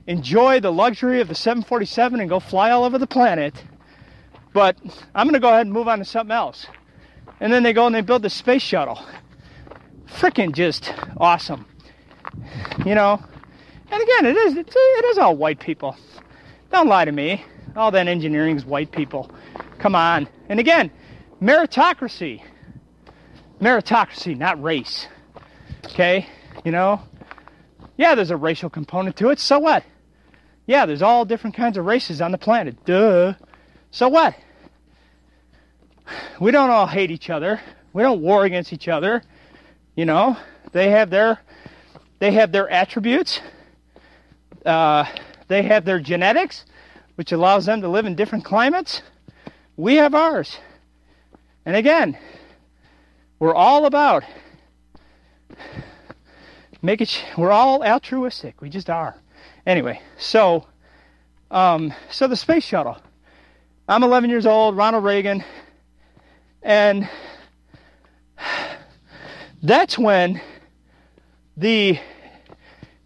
enjoy 0.07 0.61
the 0.61 0.71
luxury 0.71 1.19
of 1.19 1.27
the 1.27 1.35
747 1.35 2.19
and 2.19 2.29
go 2.29 2.39
fly 2.39 2.71
all 2.71 2.85
over 2.85 2.97
the 2.97 3.07
planet. 3.07 3.53
But 4.53 4.77
I'm 5.13 5.27
going 5.27 5.33
to 5.33 5.39
go 5.39 5.49
ahead 5.49 5.65
and 5.65 5.73
move 5.73 5.87
on 5.87 5.99
to 5.99 6.05
something 6.05 6.33
else. 6.33 6.65
And 7.39 7.51
then 7.51 7.63
they 7.63 7.73
go 7.73 7.85
and 7.85 7.93
they 7.93 8.01
build 8.01 8.21
the 8.21 8.29
space 8.29 8.61
shuttle. 8.61 8.99
Freaking 10.07 10.53
just 10.53 10.93
awesome. 11.17 11.65
You 12.85 12.95
know? 12.95 13.23
And 13.89 14.03
again, 14.03 14.25
it 14.25 14.35
is 14.37 14.57
it's, 14.57 14.73
it 14.75 15.05
is 15.05 15.17
all 15.17 15.35
white 15.35 15.59
people. 15.59 15.95
Don't 16.71 16.87
lie 16.87 17.05
to 17.05 17.11
me. 17.11 17.43
All 17.75 17.91
that 17.91 18.07
engineering 18.07 18.57
is 18.57 18.65
white 18.65 18.91
people. 18.91 19.31
Come 19.79 19.95
on. 19.95 20.27
And 20.49 20.59
again, 20.59 20.91
meritocracy. 21.41 22.41
Meritocracy, 23.61 24.37
not 24.37 24.61
race. 24.61 25.07
Okay? 25.85 26.27
You 26.65 26.71
know? 26.71 27.01
Yeah, 27.97 28.15
there's 28.15 28.31
a 28.31 28.37
racial 28.37 28.69
component 28.69 29.15
to 29.17 29.29
it. 29.29 29.39
So 29.39 29.59
what? 29.59 29.83
Yeah, 30.65 30.85
there's 30.85 31.01
all 31.01 31.25
different 31.25 31.55
kinds 31.55 31.77
of 31.77 31.85
races 31.85 32.21
on 32.21 32.31
the 32.31 32.37
planet. 32.37 32.83
Duh. 32.85 33.33
So 33.91 34.09
what? 34.09 34.35
We 36.39 36.51
don't 36.51 36.69
all 36.69 36.87
hate 36.87 37.09
each 37.09 37.29
other. 37.29 37.59
We 37.93 38.03
don't 38.03 38.21
war 38.21 38.45
against 38.45 38.73
each 38.73 38.87
other. 38.87 39.23
You 39.95 40.05
know, 40.05 40.37
they 40.71 40.91
have 40.91 41.09
their 41.09 41.39
they 42.19 42.31
have 42.31 42.51
their 42.51 42.69
attributes. 42.69 43.41
Uh, 44.67 45.05
they 45.47 45.63
have 45.63 45.85
their 45.85 45.99
genetics, 45.99 46.65
which 47.15 47.31
allows 47.31 47.65
them 47.65 47.81
to 47.81 47.87
live 47.87 48.05
in 48.05 48.15
different 48.15 48.45
climates. 48.45 49.01
We 49.77 49.95
have 49.95 50.13
ours. 50.13 50.57
And 51.65 51.75
again, 51.75 52.17
we're 53.39 53.55
all 53.55 53.85
about 53.85 54.23
make 56.81 57.01
it. 57.01 57.23
We're 57.37 57.51
all 57.51 57.83
altruistic. 57.83 58.61
We 58.61 58.69
just 58.69 58.89
are. 58.89 59.15
Anyway, 59.65 60.01
so 60.17 60.65
um, 61.51 61.93
so 62.09 62.27
the 62.27 62.35
space 62.35 62.63
shuttle. 62.63 62.97
I'm 63.87 64.03
11 64.03 64.29
years 64.29 64.45
old. 64.45 64.75
Ronald 64.75 65.03
Reagan, 65.03 65.43
and 66.61 67.09
that's 69.63 69.97
when 69.97 70.41
the 71.55 71.99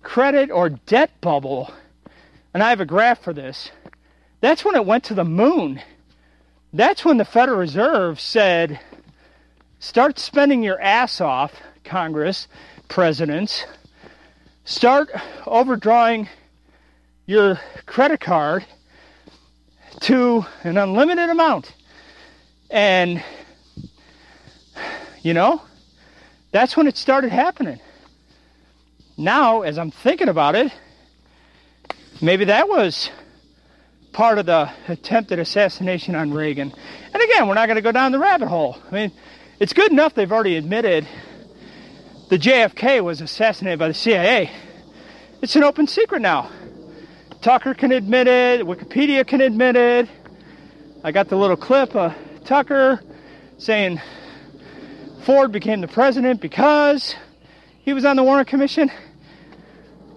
credit 0.03 0.51
or 0.51 0.69
debt 0.69 1.11
bubble, 1.21 1.71
and 2.53 2.61
I 2.63 2.69
have 2.69 2.81
a 2.81 2.85
graph 2.85 3.23
for 3.23 3.33
this. 3.33 3.71
That's 4.41 4.65
when 4.65 4.75
it 4.75 4.85
went 4.85 5.03
to 5.05 5.13
the 5.13 5.23
moon. 5.23 5.81
That's 6.73 7.05
when 7.05 7.17
the 7.17 7.25
Federal 7.25 7.57
Reserve 7.57 8.19
said, 8.19 8.79
start 9.79 10.19
spending 10.19 10.63
your 10.63 10.79
ass 10.81 11.21
off, 11.21 11.53
Congress, 11.83 12.47
presidents. 12.87 13.65
Start 14.63 15.09
overdrawing 15.45 16.29
your 17.25 17.59
credit 17.85 18.19
card 18.19 18.65
to 20.01 20.45
an 20.63 20.77
unlimited 20.77 21.29
amount. 21.29 21.73
And, 22.69 23.23
you 25.21 25.33
know, 25.33 25.61
that's 26.51 26.77
when 26.77 26.87
it 26.87 26.97
started 26.97 27.31
happening. 27.31 27.79
Now, 29.21 29.61
as 29.61 29.77
I'm 29.77 29.91
thinking 29.91 30.29
about 30.29 30.55
it, 30.55 30.73
maybe 32.23 32.45
that 32.45 32.67
was 32.67 33.11
part 34.13 34.39
of 34.39 34.47
the 34.47 34.71
attempted 34.87 35.37
assassination 35.37 36.15
on 36.15 36.33
Reagan. 36.33 36.73
And 37.13 37.21
again, 37.21 37.47
we're 37.47 37.53
not 37.53 37.67
going 37.67 37.75
to 37.75 37.83
go 37.83 37.91
down 37.91 38.13
the 38.13 38.17
rabbit 38.17 38.47
hole. 38.47 38.77
I 38.89 38.91
mean, 38.91 39.11
it's 39.59 39.73
good 39.73 39.91
enough 39.91 40.15
they've 40.15 40.31
already 40.31 40.57
admitted 40.57 41.07
the 42.29 42.39
JFK 42.39 43.03
was 43.03 43.21
assassinated 43.21 43.77
by 43.77 43.89
the 43.89 43.93
CIA. 43.93 44.49
It's 45.43 45.55
an 45.55 45.63
open 45.63 45.85
secret 45.85 46.23
now. 46.23 46.49
Tucker 47.43 47.75
can 47.75 47.91
admit 47.91 48.25
it, 48.25 48.65
Wikipedia 48.65 49.25
can 49.27 49.41
admit 49.41 49.75
it. 49.75 50.09
I 51.03 51.11
got 51.11 51.29
the 51.29 51.35
little 51.35 51.57
clip 51.57 51.95
of 51.95 52.15
Tucker 52.43 52.99
saying 53.59 54.01
Ford 55.25 55.51
became 55.51 55.79
the 55.79 55.87
president 55.87 56.41
because 56.41 57.15
he 57.83 57.93
was 57.93 58.03
on 58.03 58.15
the 58.15 58.23
Warren 58.23 58.45
Commission. 58.45 58.89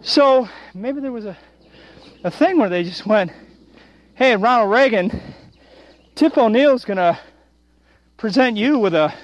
So 0.06 0.50
maybe 0.74 1.00
there 1.00 1.12
was 1.12 1.24
a, 1.24 1.34
a 2.24 2.30
thing 2.30 2.58
where 2.58 2.68
they 2.68 2.84
just 2.84 3.06
went, 3.06 3.32
hey, 4.14 4.36
Ronald 4.36 4.70
Reagan, 4.70 5.18
Tip 6.14 6.36
O'Neill's 6.36 6.84
going 6.84 6.98
to 6.98 7.18
present 8.18 8.58
you 8.58 8.78
with 8.78 8.94
a 8.94 9.14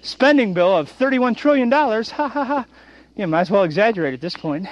spending 0.00 0.54
bill 0.54 0.74
of 0.74 0.90
$31 0.90 1.36
trillion. 1.36 1.70
Ha 1.70 2.02
ha 2.02 2.28
ha. 2.28 2.66
You 3.14 3.26
might 3.26 3.42
as 3.42 3.50
well 3.50 3.62
exaggerate 3.62 4.14
at 4.14 4.22
this 4.22 4.34
point. 4.34 4.68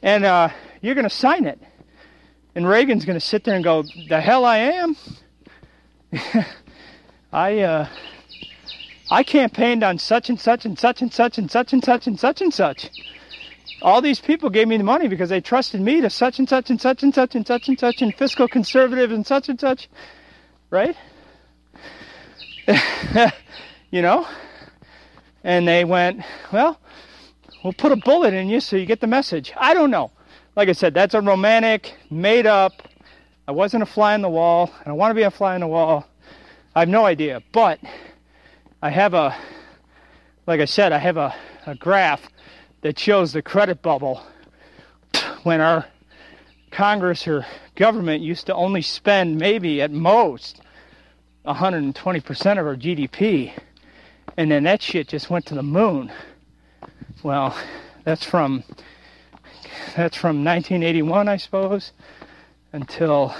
And 0.00 0.24
uh, 0.24 0.50
you're 0.80 0.94
going 0.94 1.08
to 1.08 1.14
sign 1.14 1.44
it. 1.44 1.58
And 2.54 2.68
Reagan's 2.68 3.04
going 3.04 3.18
to 3.18 3.26
sit 3.26 3.42
there 3.42 3.56
and 3.56 3.64
go, 3.64 3.82
the 4.08 4.20
hell 4.20 4.44
I 4.44 4.58
am. 4.58 4.96
I, 7.32 7.58
uh, 7.58 7.88
I 9.10 9.24
campaigned 9.24 9.82
on 9.82 9.98
such 9.98 10.30
and 10.30 10.38
such 10.38 10.64
and 10.64 10.78
such 10.78 11.02
and 11.02 11.12
such 11.12 11.36
and 11.36 11.50
such 11.50 11.72
and 11.72 11.84
such 11.84 12.06
and 12.06 12.20
such 12.20 12.40
and 12.40 12.54
such. 12.54 12.90
All 13.82 14.02
these 14.02 14.20
people 14.20 14.50
gave 14.50 14.68
me 14.68 14.76
the 14.76 14.84
money 14.84 15.08
because 15.08 15.30
they 15.30 15.40
trusted 15.40 15.80
me 15.80 16.00
to 16.02 16.10
such 16.10 16.38
and 16.38 16.48
such 16.48 16.70
and 16.70 16.80
such 16.80 17.02
and 17.02 17.14
such 17.14 17.34
and 17.34 17.46
such 17.46 17.68
and 17.68 17.78
such 17.78 18.02
and 18.02 18.14
fiscal 18.14 18.46
conservative 18.46 19.10
and 19.10 19.26
such 19.26 19.48
and 19.48 19.58
such. 19.58 19.88
Right? 20.68 20.96
you 23.90 24.02
know? 24.02 24.26
And 25.42 25.66
they 25.66 25.84
went, 25.84 26.22
well, 26.52 26.78
we'll 27.64 27.72
put 27.72 27.92
a 27.92 27.96
bullet 27.96 28.34
in 28.34 28.48
you 28.48 28.60
so 28.60 28.76
you 28.76 28.84
get 28.84 29.00
the 29.00 29.06
message. 29.06 29.52
I 29.56 29.72
don't 29.72 29.90
know. 29.90 30.10
Like 30.56 30.68
I 30.68 30.72
said, 30.72 30.92
that's 30.92 31.14
a 31.14 31.20
romantic, 31.20 31.96
made 32.10 32.46
up. 32.46 32.88
I 33.48 33.52
wasn't 33.52 33.82
a 33.82 33.86
fly 33.86 34.14
on 34.14 34.20
the 34.20 34.28
wall. 34.28 34.70
and 34.80 34.88
I 34.88 34.92
want 34.92 35.10
to 35.10 35.14
be 35.14 35.22
a 35.22 35.30
fly 35.30 35.54
on 35.54 35.60
the 35.60 35.66
wall. 35.66 36.06
I 36.74 36.80
have 36.80 36.88
no 36.88 37.06
idea. 37.06 37.42
But 37.52 37.80
I 38.82 38.90
have 38.90 39.14
a, 39.14 39.34
like 40.46 40.60
I 40.60 40.66
said, 40.66 40.92
I 40.92 40.98
have 40.98 41.16
a, 41.16 41.34
a 41.66 41.74
graph 41.74 42.28
that 42.82 42.98
shows 42.98 43.32
the 43.32 43.42
credit 43.42 43.82
bubble 43.82 44.22
when 45.42 45.60
our 45.60 45.86
Congress 46.70 47.26
or 47.26 47.46
government 47.74 48.22
used 48.22 48.46
to 48.46 48.54
only 48.54 48.82
spend 48.82 49.38
maybe 49.38 49.82
at 49.82 49.90
most 49.90 50.60
120% 51.46 52.50
of 52.52 52.66
our 52.66 52.76
GDP. 52.76 53.52
And 54.36 54.50
then 54.50 54.64
that 54.64 54.80
shit 54.80 55.08
just 55.08 55.28
went 55.28 55.46
to 55.46 55.54
the 55.54 55.62
moon. 55.62 56.12
Well, 57.22 57.56
that's 58.04 58.24
from 58.24 58.64
that's 59.96 60.16
from 60.16 60.44
1981, 60.44 61.28
I 61.28 61.36
suppose, 61.36 61.92
until 62.72 63.34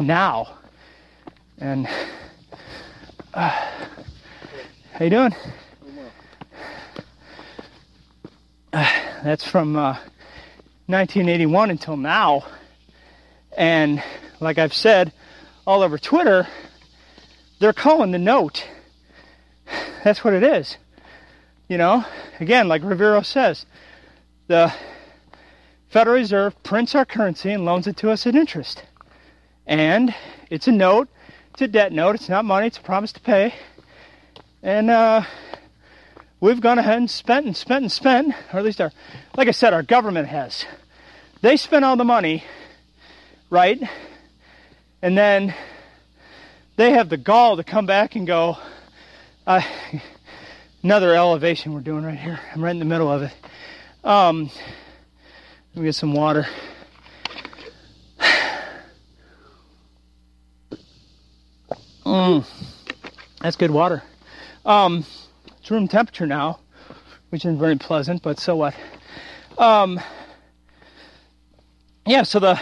now. 0.00 0.58
And 1.58 1.86
uh, 3.34 3.48
how 4.92 5.04
you 5.04 5.10
doing? 5.10 5.34
Uh, 8.72 8.88
that's 9.24 9.48
from 9.48 9.76
uh, 9.76 9.92
1981 10.86 11.70
until 11.70 11.96
now. 11.96 12.44
And 13.56 14.02
like 14.40 14.58
I've 14.58 14.74
said 14.74 15.12
all 15.66 15.82
over 15.82 15.98
Twitter, 15.98 16.46
they're 17.60 17.72
calling 17.72 18.10
the 18.10 18.18
note. 18.18 18.66
That's 20.04 20.24
what 20.24 20.34
it 20.34 20.42
is. 20.42 20.78
You 21.68 21.78
know, 21.78 22.04
again, 22.40 22.66
like 22.66 22.82
Rivero 22.82 23.22
says, 23.22 23.66
the 24.48 24.74
Federal 25.88 26.16
Reserve 26.16 26.60
prints 26.62 26.94
our 26.94 27.04
currency 27.04 27.52
and 27.52 27.64
loans 27.64 27.86
it 27.86 27.96
to 27.98 28.10
us 28.10 28.26
at 28.26 28.34
interest. 28.34 28.82
And 29.66 30.14
it's 30.50 30.66
a 30.66 30.72
note, 30.72 31.08
it's 31.52 31.62
a 31.62 31.68
debt 31.68 31.92
note, 31.92 32.16
it's 32.16 32.28
not 32.28 32.44
money, 32.44 32.66
it's 32.66 32.78
a 32.78 32.82
promise 32.82 33.12
to 33.12 33.20
pay. 33.20 33.54
And 34.62 34.90
uh, 34.90 35.22
we've 36.42 36.60
gone 36.60 36.78
ahead 36.78 36.98
and 36.98 37.10
spent 37.10 37.46
and 37.46 37.56
spent 37.56 37.84
and 37.84 37.92
spent, 37.92 38.34
or 38.52 38.58
at 38.58 38.64
least 38.64 38.80
our, 38.80 38.90
like 39.36 39.46
I 39.48 39.52
said, 39.52 39.72
our 39.72 39.84
government 39.84 40.26
has. 40.28 40.66
They 41.40 41.56
spent 41.56 41.84
all 41.84 41.96
the 41.96 42.04
money, 42.04 42.42
right? 43.48 43.80
And 45.00 45.16
then 45.16 45.54
they 46.76 46.90
have 46.90 47.08
the 47.08 47.16
gall 47.16 47.56
to 47.56 47.64
come 47.64 47.86
back 47.86 48.16
and 48.16 48.26
go, 48.26 48.58
uh, 49.46 49.62
another 50.82 51.14
elevation 51.14 51.74
we're 51.74 51.80
doing 51.80 52.04
right 52.04 52.18
here. 52.18 52.40
I'm 52.52 52.62
right 52.62 52.72
in 52.72 52.80
the 52.80 52.84
middle 52.84 53.10
of 53.10 53.22
it. 53.22 53.32
Um, 54.02 54.50
let 55.74 55.80
me 55.80 55.84
get 55.84 55.94
some 55.94 56.12
water. 56.12 56.46
That's 63.40 63.56
good 63.56 63.70
water. 63.70 64.02
Um, 64.64 65.04
it's 65.62 65.70
room 65.70 65.86
temperature 65.86 66.26
now, 66.26 66.58
which 67.30 67.44
isn't 67.44 67.60
very 67.60 67.76
pleasant, 67.76 68.20
but 68.20 68.40
so 68.40 68.56
what? 68.56 68.74
Um, 69.56 70.00
yeah, 72.04 72.24
so 72.24 72.40
the 72.40 72.60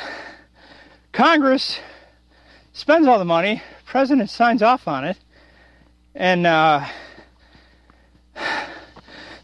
Congress 1.11 1.81
spends 2.75 3.07
all 3.07 3.19
the 3.19 3.25
money, 3.25 3.63
president 3.87 4.29
signs 4.29 4.61
off 4.61 4.87
on 4.87 5.07
it, 5.07 5.17
and 6.15 6.47
uh, 6.47 6.87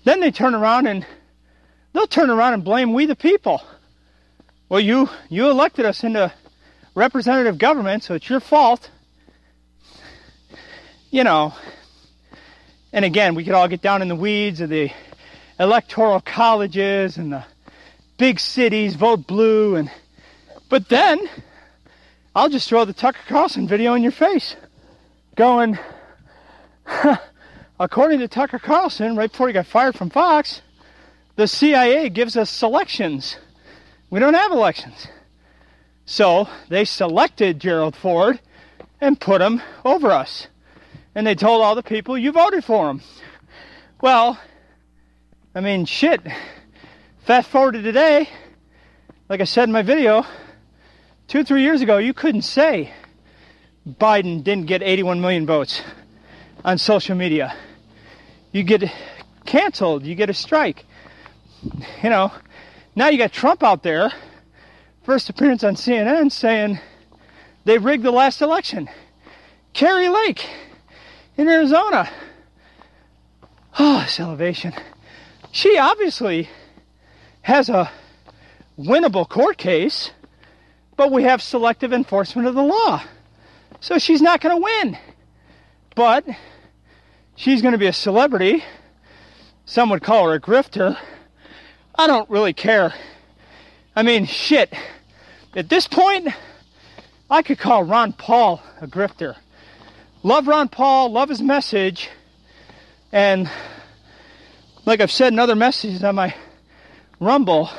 then 0.05 0.21
they 0.21 0.31
turn 0.31 0.55
around 0.55 0.87
and 0.87 1.07
they'll 1.95 2.07
turn 2.07 2.29
around 2.29 2.53
and 2.53 2.63
blame 2.63 2.93
we 2.93 3.07
the 3.07 3.17
people. 3.17 3.63
Well, 4.69 4.81
you 4.81 5.09
you 5.31 5.49
elected 5.49 5.87
us 5.87 6.05
into 6.05 6.31
representative 6.95 7.57
government, 7.57 8.03
so 8.03 8.17
it's 8.17 8.29
your 8.29 8.41
fault. 8.41 8.91
You 11.11 11.25
know, 11.25 11.55
and 12.93 13.05
again, 13.05 13.35
we 13.35 13.45
could 13.45 13.55
all 13.55 13.69
get 13.69 13.83
down 13.83 14.03
in 14.03 14.09
the 14.09 14.17
weeds 14.17 14.61
of 14.61 14.71
the 14.71 14.91
electoral 15.59 16.21
colleges 16.21 17.17
and 17.17 17.33
the 17.33 17.45
big 18.19 18.41
cities 18.41 18.95
vote 18.95 19.27
blue 19.27 19.77
and 19.77 19.91
but 20.69 20.89
then 20.89 21.19
I'll 22.35 22.49
just 22.49 22.69
throw 22.69 22.85
the 22.85 22.93
Tucker 22.93 23.21
Carlson 23.27 23.69
video 23.69 23.95
in 23.95 24.03
your 24.03 24.13
face 24.13 24.57
going 25.35 25.79
according 27.81 28.19
to 28.21 28.29
Tucker 28.29 28.59
Carlson 28.59 29.17
right 29.17 29.31
before 29.31 29.47
he 29.49 29.55
got 29.55 29.67
fired 29.67 29.95
from 29.95 30.11
Fox 30.11 30.61
the 31.37 31.47
CIA 31.47 32.09
gives 32.09 32.37
us 32.37 32.51
selections. 32.51 33.37
We 34.09 34.21
don't 34.21 34.35
have 34.35 34.53
elections. 34.53 35.07
So 36.07 36.49
they 36.71 36.87
selected 36.87 37.61
Gerald 37.61 37.95
Ford 37.95 38.41
and 39.01 39.21
put 39.21 39.43
him 39.43 39.61
over 39.85 40.11
us 40.11 40.47
and 41.17 41.27
they 41.27 41.35
told 41.35 41.63
all 41.63 41.75
the 41.75 41.83
people 41.83 42.17
you 42.17 42.31
voted 42.31 42.63
for 42.65 42.89
him 42.89 43.03
well 44.01 44.39
I 45.53 45.61
mean 45.61 45.85
shit 45.85 46.21
Fast 47.27 47.51
forward 47.51 47.73
to 47.73 47.83
today, 47.83 48.29
like 49.29 49.41
I 49.41 49.45
said 49.45 49.65
in 49.65 49.73
my 49.73 49.83
video, 49.83 50.25
two, 51.27 51.43
three 51.43 51.63
years 51.63 51.83
ago, 51.83 51.99
you 51.99 52.15
couldn't 52.15 52.43
say 52.43 52.93
Biden 53.85 54.45
didn't 54.45 54.67
get 54.67 54.81
81 54.81 55.21
million 55.21 55.45
votes 55.45 55.83
on 56.65 56.79
social 56.79 57.17
media. 57.17 57.53
You 58.53 58.63
get 58.63 58.85
canceled, 59.45 60.05
you 60.07 60.15
get 60.15 60.31
a 60.31 60.35
strike. 60.35 60.85
You 62.01 62.11
know, 62.11 62.31
now 62.95 63.09
you 63.09 63.19
got 63.19 63.33
Trump 63.33 63.65
out 63.65 63.83
there, 63.83 64.13
first 65.03 65.29
appearance 65.29 65.65
on 65.65 65.75
CNN, 65.75 66.31
saying 66.31 66.79
they 67.65 67.79
rigged 67.79 68.05
the 68.05 68.13
last 68.13 68.41
election. 68.41 68.89
Kari 69.73 70.11
Lake 70.11 70.49
in 71.37 71.49
Arizona. 71.49 72.11
Oh, 73.79 74.01
this 74.01 74.19
elevation. 74.21 74.73
She 75.53 75.79
obviously 75.79 76.49
has 77.43 77.69
a 77.69 77.91
winnable 78.79 79.29
court 79.29 79.59
case, 79.59 80.11
but 80.97 81.13
we 81.13 81.25
have 81.25 81.43
selective 81.43 81.93
enforcement 81.93 82.49
of 82.49 82.55
the 82.55 82.63
law. 82.63 83.03
So 83.81 83.99
she's 83.99 84.23
not 84.23 84.41
going 84.41 84.57
to 84.57 84.63
win. 84.63 84.99
But 85.95 86.27
she's 87.37 87.63
going 87.63 87.73
to 87.73 87.79
be 87.79 87.87
a 87.87 87.93
celebrity. 87.93 88.65
Some 89.65 89.91
would 89.91 90.03
call 90.03 90.29
her 90.29 90.35
a 90.35 90.41
grifter. 90.41 90.97
I 91.95 92.07
don't 92.07 92.29
really 92.29 92.53
care. 92.53 92.95
I 93.95 94.03
mean, 94.03 94.27
shit. 94.27 94.73
At 95.55 95.69
this 95.69 95.89
point, 95.89 96.29
I 97.31 97.43
could 97.43 97.59
call 97.59 97.85
Ron 97.85 98.13
Paul 98.13 98.63
a 98.81 98.87
grifter. 98.87 99.37
Love 100.27 100.49
Ron 100.49 100.69
Paul, 100.69 101.13
love 101.13 101.29
his 101.29 101.41
message. 101.41 102.11
And 103.13 103.49
like 104.85 105.01
I've 105.01 105.13
said 105.13 105.33
in 105.33 105.39
other 105.39 105.55
messages 105.55 106.03
on 106.03 106.17
my 106.17 106.35
Rumble, 107.21 107.71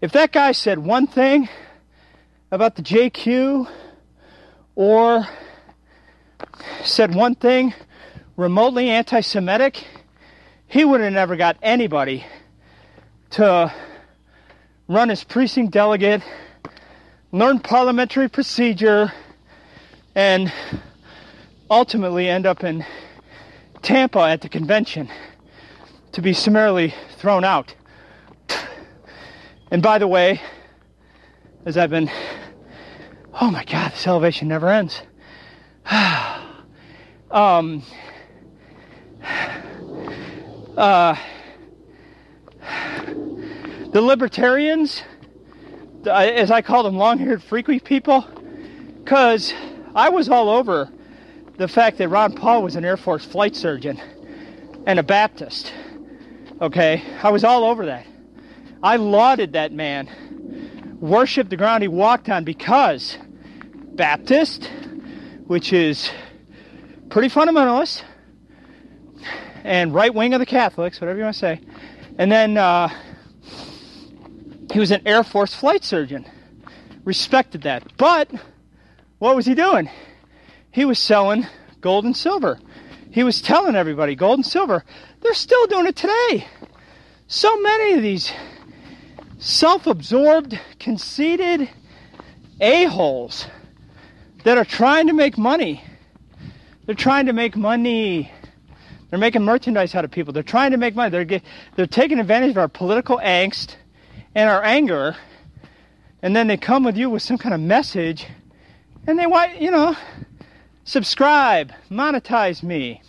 if 0.00 0.12
that 0.12 0.30
guy 0.30 0.52
said 0.52 0.78
one 0.78 1.08
thing 1.08 1.48
about 2.52 2.76
the 2.76 2.82
JQ 2.82 3.68
or 4.76 5.26
said 6.84 7.12
one 7.12 7.34
thing 7.34 7.74
remotely 8.36 8.88
anti 8.88 9.20
Semitic, 9.20 9.84
he 10.68 10.84
would 10.84 11.00
have 11.00 11.12
never 11.12 11.34
got 11.34 11.56
anybody 11.60 12.24
to 13.30 13.74
run 14.86 15.10
as 15.10 15.24
precinct 15.24 15.72
delegate, 15.72 16.22
learn 17.32 17.58
parliamentary 17.58 18.28
procedure, 18.28 19.12
and 20.14 20.52
ultimately 21.72 22.28
end 22.28 22.44
up 22.44 22.62
in 22.62 22.84
Tampa 23.80 24.20
at 24.20 24.42
the 24.42 24.48
convention 24.48 25.08
to 26.12 26.20
be 26.20 26.34
summarily 26.34 26.94
thrown 27.16 27.44
out. 27.44 27.74
And 29.70 29.82
by 29.82 29.96
the 29.96 30.06
way, 30.06 30.42
as 31.64 31.78
I've 31.78 31.88
been, 31.88 32.10
oh 33.40 33.50
my 33.50 33.64
God, 33.64 33.92
this 33.92 34.06
elevation 34.06 34.48
never 34.48 34.68
ends. 34.68 35.00
um, 37.30 37.82
uh, 40.76 41.16
the 43.92 44.02
libertarians, 44.02 45.02
as 46.04 46.50
I 46.50 46.60
call 46.60 46.82
them, 46.82 46.98
long-haired 46.98 47.42
freaky 47.42 47.80
people, 47.80 48.26
because 49.02 49.54
I 49.94 50.10
was 50.10 50.28
all 50.28 50.50
over 50.50 50.92
the 51.56 51.68
fact 51.68 51.98
that 51.98 52.08
Ron 52.08 52.34
Paul 52.34 52.62
was 52.62 52.76
an 52.76 52.84
Air 52.84 52.96
Force 52.96 53.24
flight 53.24 53.54
surgeon 53.54 54.00
and 54.86 54.98
a 54.98 55.02
Baptist. 55.02 55.72
Okay, 56.60 57.02
I 57.22 57.30
was 57.30 57.44
all 57.44 57.64
over 57.64 57.86
that. 57.86 58.06
I 58.82 58.96
lauded 58.96 59.52
that 59.52 59.72
man, 59.72 60.98
worshiped 61.00 61.50
the 61.50 61.56
ground 61.56 61.82
he 61.82 61.88
walked 61.88 62.28
on 62.28 62.44
because 62.44 63.16
Baptist, 63.94 64.70
which 65.46 65.72
is 65.72 66.10
pretty 67.10 67.28
fundamentalist, 67.28 68.02
and 69.64 69.94
right 69.94 70.12
wing 70.12 70.34
of 70.34 70.40
the 70.40 70.46
Catholics, 70.46 71.00
whatever 71.00 71.18
you 71.18 71.24
want 71.24 71.34
to 71.34 71.40
say. 71.40 71.60
And 72.18 72.30
then 72.30 72.56
uh, 72.56 72.88
he 74.72 74.80
was 74.80 74.90
an 74.90 75.02
Air 75.06 75.22
Force 75.22 75.54
flight 75.54 75.84
surgeon. 75.84 76.26
Respected 77.04 77.62
that. 77.62 77.96
But 77.96 78.30
what 79.18 79.36
was 79.36 79.46
he 79.46 79.54
doing? 79.54 79.90
He 80.72 80.86
was 80.86 80.98
selling 80.98 81.46
gold 81.80 82.04
and 82.04 82.16
silver. 82.16 82.58
He 83.10 83.22
was 83.22 83.42
telling 83.42 83.76
everybody 83.76 84.14
gold 84.14 84.38
and 84.38 84.46
silver. 84.46 84.84
They're 85.20 85.34
still 85.34 85.66
doing 85.66 85.86
it 85.86 85.96
today. 85.96 86.46
So 87.26 87.60
many 87.60 87.92
of 87.92 88.02
these 88.02 88.32
self 89.38 89.86
absorbed, 89.86 90.58
conceited 90.78 91.68
a-holes 92.60 93.46
that 94.44 94.56
are 94.56 94.64
trying 94.64 95.08
to 95.08 95.12
make 95.12 95.36
money. 95.36 95.84
They're 96.86 96.94
trying 96.94 97.26
to 97.26 97.32
make 97.32 97.54
money. 97.54 98.30
They're 99.10 99.18
making 99.18 99.42
merchandise 99.42 99.94
out 99.94 100.04
of 100.04 100.10
people. 100.10 100.32
They're 100.32 100.42
trying 100.42 100.70
to 100.70 100.78
make 100.78 100.94
money. 100.94 101.10
They're, 101.10 101.24
get, 101.24 101.42
they're 101.76 101.86
taking 101.86 102.18
advantage 102.18 102.52
of 102.52 102.58
our 102.58 102.68
political 102.68 103.18
angst 103.18 103.76
and 104.34 104.48
our 104.48 104.64
anger. 104.64 105.16
And 106.22 106.34
then 106.34 106.46
they 106.46 106.56
come 106.56 106.82
with 106.82 106.96
you 106.96 107.10
with 107.10 107.22
some 107.22 107.36
kind 107.36 107.54
of 107.54 107.60
message 107.60 108.26
and 109.06 109.18
they 109.18 109.26
want, 109.26 109.60
you 109.60 109.70
know, 109.70 109.96
subscribe, 110.84 111.72
monetize 111.90 112.62
me. 112.62 113.02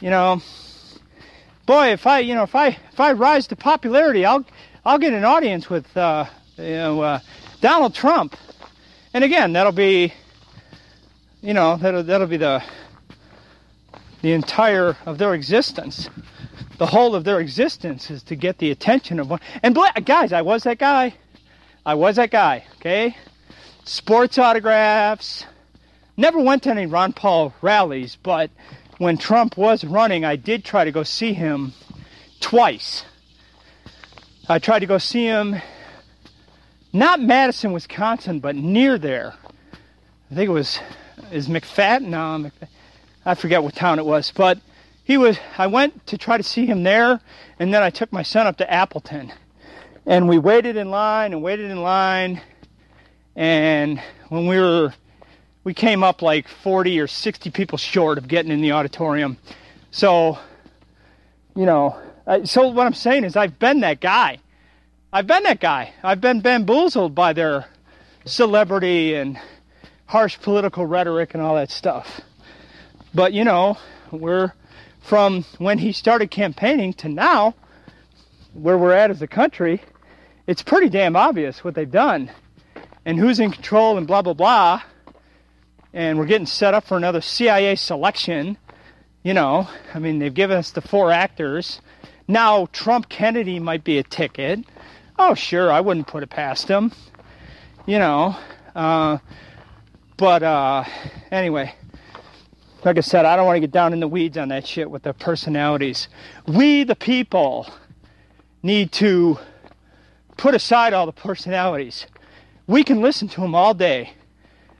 You 0.00 0.10
know, 0.10 0.42
boy, 1.64 1.88
if 1.88 2.06
I, 2.06 2.20
you 2.20 2.34
know, 2.34 2.42
if 2.42 2.54
I 2.54 2.68
if 2.68 3.00
I 3.00 3.12
rise 3.12 3.46
to 3.48 3.56
popularity, 3.56 4.24
I'll 4.24 4.44
I'll 4.84 4.98
get 4.98 5.12
an 5.12 5.24
audience 5.24 5.68
with 5.68 5.96
uh, 5.96 6.26
you 6.56 6.64
know 6.64 7.00
uh, 7.00 7.20
Donald 7.60 7.94
Trump, 7.94 8.36
and 9.14 9.24
again, 9.24 9.52
that'll 9.54 9.72
be, 9.72 10.12
you 11.40 11.54
know, 11.54 11.76
that'll 11.76 12.02
that'll 12.02 12.26
be 12.26 12.36
the 12.36 12.62
the 14.22 14.32
entire 14.32 14.96
of 15.06 15.18
their 15.18 15.34
existence. 15.34 16.08
The 16.78 16.86
whole 16.86 17.14
of 17.14 17.24
their 17.24 17.40
existence 17.40 18.10
is 18.10 18.22
to 18.24 18.36
get 18.36 18.58
the 18.58 18.70
attention 18.70 19.18
of 19.18 19.30
one. 19.30 19.40
And 19.62 19.74
bla- 19.74 19.92
guys, 20.04 20.32
I 20.32 20.42
was 20.42 20.64
that 20.64 20.78
guy. 20.78 21.14
I 21.86 21.94
was 21.94 22.16
that 22.16 22.30
guy. 22.30 22.64
Okay, 22.76 23.16
sports 23.84 24.36
autographs. 24.36 25.46
Never 26.16 26.40
went 26.40 26.62
to 26.62 26.70
any 26.70 26.86
Ron 26.86 27.12
Paul 27.12 27.52
rallies, 27.60 28.16
but 28.22 28.50
when 28.96 29.18
Trump 29.18 29.58
was 29.58 29.84
running, 29.84 30.24
I 30.24 30.36
did 30.36 30.64
try 30.64 30.84
to 30.84 30.90
go 30.90 31.02
see 31.02 31.34
him 31.34 31.74
twice. 32.40 33.04
I 34.48 34.58
tried 34.58 34.78
to 34.78 34.86
go 34.86 34.96
see 34.96 35.24
him, 35.26 35.56
not 36.92 37.20
Madison, 37.20 37.72
Wisconsin, 37.72 38.40
but 38.40 38.56
near 38.56 38.96
there. 38.96 39.34
I 40.30 40.34
think 40.34 40.48
it 40.48 40.52
was, 40.52 40.78
is 41.30 41.48
McFadden? 41.48 42.06
No, 42.06 42.50
I 43.26 43.34
forget 43.34 43.62
what 43.62 43.74
town 43.74 43.98
it 43.98 44.06
was, 44.06 44.32
but 44.34 44.58
he 45.04 45.18
was, 45.18 45.38
I 45.58 45.66
went 45.66 46.06
to 46.06 46.16
try 46.16 46.38
to 46.38 46.42
see 46.42 46.64
him 46.64 46.82
there, 46.82 47.20
and 47.58 47.74
then 47.74 47.82
I 47.82 47.90
took 47.90 48.10
my 48.10 48.22
son 48.22 48.46
up 48.46 48.56
to 48.58 48.72
Appleton. 48.72 49.32
And 50.06 50.28
we 50.28 50.38
waited 50.38 50.76
in 50.76 50.90
line 50.90 51.34
and 51.34 51.42
waited 51.42 51.70
in 51.70 51.82
line, 51.82 52.40
and 53.34 54.00
when 54.30 54.46
we 54.46 54.58
were 54.58 54.94
we 55.66 55.74
came 55.74 56.04
up 56.04 56.22
like 56.22 56.46
40 56.46 57.00
or 57.00 57.08
60 57.08 57.50
people 57.50 57.76
short 57.76 58.18
of 58.18 58.28
getting 58.28 58.52
in 58.52 58.60
the 58.60 58.70
auditorium. 58.70 59.36
So, 59.90 60.38
you 61.56 61.66
know, 61.66 61.98
so 62.44 62.68
what 62.68 62.86
I'm 62.86 62.94
saying 62.94 63.24
is 63.24 63.34
I've 63.34 63.58
been 63.58 63.80
that 63.80 63.98
guy. 63.98 64.38
I've 65.12 65.26
been 65.26 65.42
that 65.42 65.58
guy. 65.58 65.92
I've 66.04 66.20
been 66.20 66.40
bamboozled 66.40 67.16
by 67.16 67.32
their 67.32 67.66
celebrity 68.26 69.14
and 69.14 69.40
harsh 70.06 70.38
political 70.38 70.86
rhetoric 70.86 71.34
and 71.34 71.42
all 71.42 71.56
that 71.56 71.72
stuff. 71.72 72.20
But, 73.12 73.32
you 73.32 73.42
know, 73.42 73.76
we're 74.12 74.52
from 75.00 75.44
when 75.58 75.78
he 75.78 75.90
started 75.90 76.30
campaigning 76.30 76.92
to 76.92 77.08
now, 77.08 77.56
where 78.52 78.78
we're 78.78 78.92
at 78.92 79.10
as 79.10 79.20
a 79.20 79.26
country, 79.26 79.82
it's 80.46 80.62
pretty 80.62 80.90
damn 80.90 81.16
obvious 81.16 81.64
what 81.64 81.74
they've 81.74 81.90
done 81.90 82.30
and 83.04 83.18
who's 83.18 83.40
in 83.40 83.50
control 83.50 83.98
and 83.98 84.06
blah, 84.06 84.22
blah, 84.22 84.32
blah. 84.32 84.80
And 85.96 86.18
we're 86.18 86.26
getting 86.26 86.46
set 86.46 86.74
up 86.74 86.84
for 86.84 86.98
another 86.98 87.22
CIA 87.22 87.74
selection. 87.74 88.58
You 89.22 89.32
know, 89.32 89.66
I 89.94 89.98
mean, 89.98 90.18
they've 90.18 90.34
given 90.34 90.58
us 90.58 90.70
the 90.70 90.82
four 90.82 91.10
actors. 91.10 91.80
Now, 92.28 92.66
Trump 92.66 93.08
Kennedy 93.08 93.58
might 93.58 93.82
be 93.82 93.96
a 93.96 94.02
ticket. 94.02 94.60
Oh, 95.18 95.32
sure, 95.32 95.72
I 95.72 95.80
wouldn't 95.80 96.06
put 96.06 96.22
it 96.22 96.28
past 96.28 96.68
him. 96.68 96.92
You 97.86 97.98
know, 97.98 98.36
uh, 98.74 99.16
but 100.18 100.42
uh, 100.42 100.84
anyway, 101.30 101.74
like 102.84 102.98
I 102.98 103.00
said, 103.00 103.24
I 103.24 103.34
don't 103.34 103.46
want 103.46 103.56
to 103.56 103.60
get 103.60 103.70
down 103.70 103.94
in 103.94 104.00
the 104.00 104.08
weeds 104.08 104.36
on 104.36 104.48
that 104.48 104.66
shit 104.66 104.90
with 104.90 105.04
the 105.04 105.14
personalities. 105.14 106.08
We, 106.46 106.84
the 106.84 106.94
people, 106.94 107.72
need 108.62 108.92
to 108.92 109.38
put 110.36 110.54
aside 110.54 110.92
all 110.92 111.06
the 111.06 111.12
personalities. 111.12 112.06
We 112.66 112.84
can 112.84 113.00
listen 113.00 113.28
to 113.28 113.40
them 113.40 113.54
all 113.54 113.72
day. 113.72 114.12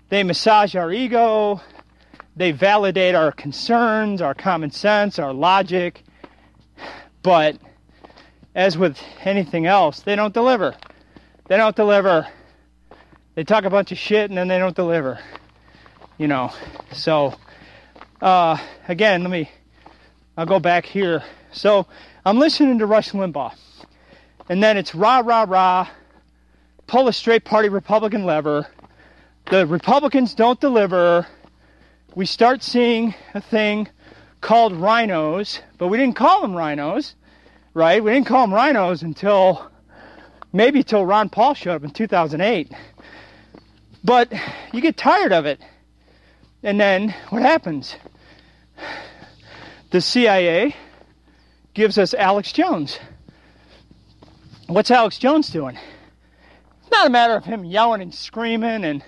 They 0.09 0.23
massage 0.23 0.77
our 0.77 0.93
ego, 0.93 1.61
they 2.37 2.53
validate 2.53 3.15
our 3.15 3.33
concerns, 3.33 4.21
our 4.21 4.35
common 4.35 4.71
sense, 4.71 5.19
our 5.19 5.33
logic. 5.33 6.03
But 7.23 7.57
as 8.55 8.79
with 8.79 9.03
anything 9.25 9.67
else, 9.67 10.01
they 10.01 10.17
don't 10.17 10.35
deliver. 10.35 10.77
They 11.49 11.57
don't 11.57 11.75
deliver. 11.75 12.29
They 13.35 13.45
talk 13.45 13.65
a 13.65 13.71
bunch 13.71 13.93
of 13.93 13.99
shit 13.99 14.31
and 14.31 14.39
then 14.39 14.49
they 14.49 14.59
don't 14.59 14.77
deliver. 14.77 15.19
You 16.19 16.29
know. 16.29 16.53
So 16.93 17.35
uh, 18.21 18.59
again, 18.89 19.23
let 19.23 19.31
me 19.31 19.51
I'll 20.37 20.47
go 20.47 20.61
back 20.61 20.85
here. 20.85 21.23
So 21.53 21.87
I'm 22.25 22.39
listening 22.39 22.79
to 22.81 22.87
Rush 22.87 23.13
Limbaugh. 23.13 23.55
And 24.49 24.63
then 24.63 24.77
it's 24.77 24.95
rah 24.95 25.23
rah 25.25 25.47
rah, 25.49 25.89
pull 26.87 27.09
a 27.09 27.13
straight 27.13 27.45
party 27.45 27.69
Republican 27.69 28.25
lever. 28.25 28.67
The 29.51 29.67
Republicans 29.67 30.35
don't 30.35 30.61
deliver. 30.61 31.27
We 32.15 32.27
start 32.27 32.63
seeing 32.63 33.15
a 33.35 33.41
thing 33.41 33.89
called 34.41 34.73
rhinos, 34.73 35.61
but 35.79 35.89
we 35.89 35.99
didn't 35.99 36.17
call 36.17 36.43
them 36.43 36.55
rhinos 36.55 37.15
right? 37.77 38.03
We 38.03 38.11
didn't 38.11 38.27
call 38.27 38.41
them 38.41 38.55
rhinos 38.55 39.03
until 39.03 39.71
maybe 40.51 40.83
till 40.83 41.05
Ron 41.05 41.29
Paul 41.29 41.53
showed 41.53 41.75
up 41.75 41.85
in 41.85 41.91
2008. 41.91 42.73
But 44.03 44.33
you 44.73 44.81
get 44.81 44.97
tired 44.97 45.33
of 45.33 45.45
it. 45.45 45.61
And 46.63 46.81
then 46.81 47.15
what 47.29 47.43
happens? 47.43 47.97
The 49.91 50.01
CIA 50.01 50.75
gives 51.75 51.99
us 51.99 52.15
Alex 52.15 52.51
Jones. 52.51 52.99
What's 54.69 54.91
Alex 54.91 55.19
Jones 55.19 55.51
doing? 55.51 55.77
It's 56.81 56.91
not 56.91 57.07
a 57.07 57.11
matter 57.11 57.37
of 57.37 57.45
him 57.45 57.63
yelling 57.63 58.01
and 58.01 58.15
screaming 58.15 58.85
and 58.85 59.05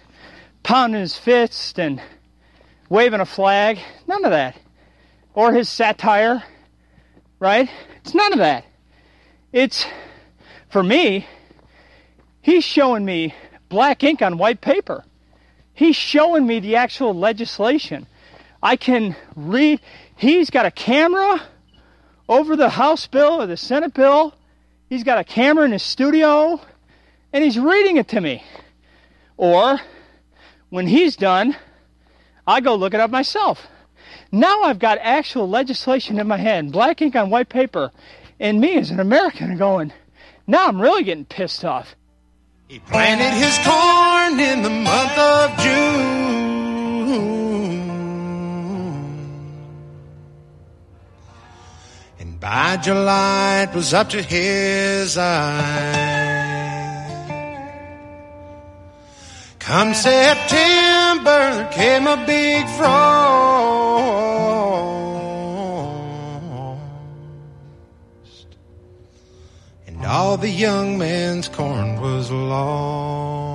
pounding 0.68 1.00
his 1.00 1.16
fist 1.16 1.80
and 1.80 1.98
waving 2.90 3.20
a 3.20 3.24
flag. 3.24 3.78
None 4.06 4.22
of 4.26 4.32
that. 4.32 4.54
Or 5.32 5.50
his 5.50 5.66
satire, 5.66 6.44
right? 7.40 7.70
It's 8.02 8.12
none 8.12 8.34
of 8.34 8.38
that. 8.40 8.66
It's, 9.50 9.86
for 10.68 10.82
me, 10.82 11.26
he's 12.42 12.64
showing 12.64 13.06
me 13.06 13.34
black 13.70 14.04
ink 14.04 14.20
on 14.20 14.36
white 14.36 14.60
paper. 14.60 15.04
He's 15.72 15.96
showing 15.96 16.46
me 16.46 16.60
the 16.60 16.76
actual 16.76 17.14
legislation. 17.14 18.06
I 18.62 18.76
can 18.76 19.16
read, 19.34 19.80
he's 20.16 20.50
got 20.50 20.66
a 20.66 20.70
camera 20.70 21.40
over 22.28 22.56
the 22.56 22.68
House 22.68 23.06
bill 23.06 23.40
or 23.40 23.46
the 23.46 23.56
Senate 23.56 23.94
bill. 23.94 24.34
He's 24.90 25.02
got 25.02 25.16
a 25.16 25.24
camera 25.24 25.64
in 25.64 25.72
his 25.72 25.82
studio 25.82 26.60
and 27.32 27.42
he's 27.42 27.58
reading 27.58 27.96
it 27.96 28.08
to 28.08 28.20
me. 28.20 28.44
Or 29.38 29.80
when 30.70 30.86
he's 30.86 31.16
done, 31.16 31.56
I 32.46 32.60
go 32.60 32.74
look 32.74 32.94
it 32.94 33.00
up 33.00 33.10
myself. 33.10 33.66
Now 34.30 34.62
I've 34.62 34.78
got 34.78 34.98
actual 34.98 35.48
legislation 35.48 36.18
in 36.18 36.26
my 36.26 36.36
hand, 36.36 36.72
black 36.72 37.00
ink 37.00 37.16
on 37.16 37.30
white 37.30 37.48
paper, 37.48 37.90
and 38.38 38.60
me 38.60 38.76
as 38.76 38.90
an 38.90 39.00
American 39.00 39.56
going, 39.56 39.92
now 40.46 40.66
I'm 40.66 40.80
really 40.80 41.04
getting 41.04 41.24
pissed 41.24 41.64
off. 41.64 41.94
He 42.68 42.78
planted 42.78 43.32
his 43.32 43.58
corn 43.66 44.38
in 44.38 44.62
the 44.62 44.70
month 44.70 45.18
of 45.18 45.58
June. 45.58 46.28
And 52.18 52.38
by 52.40 52.76
July 52.76 53.66
it 53.68 53.74
was 53.74 53.94
up 53.94 54.10
to 54.10 54.22
his 54.22 55.16
eyes. 55.16 56.37
Come 59.68 59.92
September, 59.92 61.40
there 61.56 61.68
came 61.70 62.06
a 62.06 62.16
big 62.24 62.66
frost. 62.78 62.88
And 69.86 70.06
all 70.06 70.38
the 70.38 70.48
young 70.48 70.96
man's 70.96 71.48
corn 71.48 72.00
was 72.00 72.30
lost. 72.30 73.47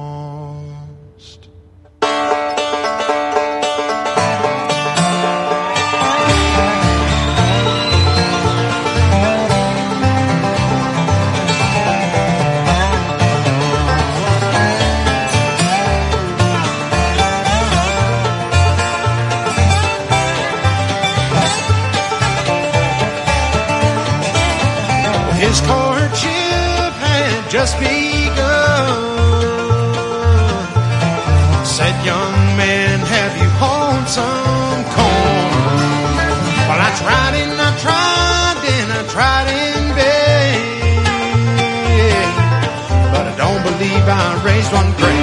Raised 44.64 44.74
one 44.74 44.92
grain. 44.98 45.23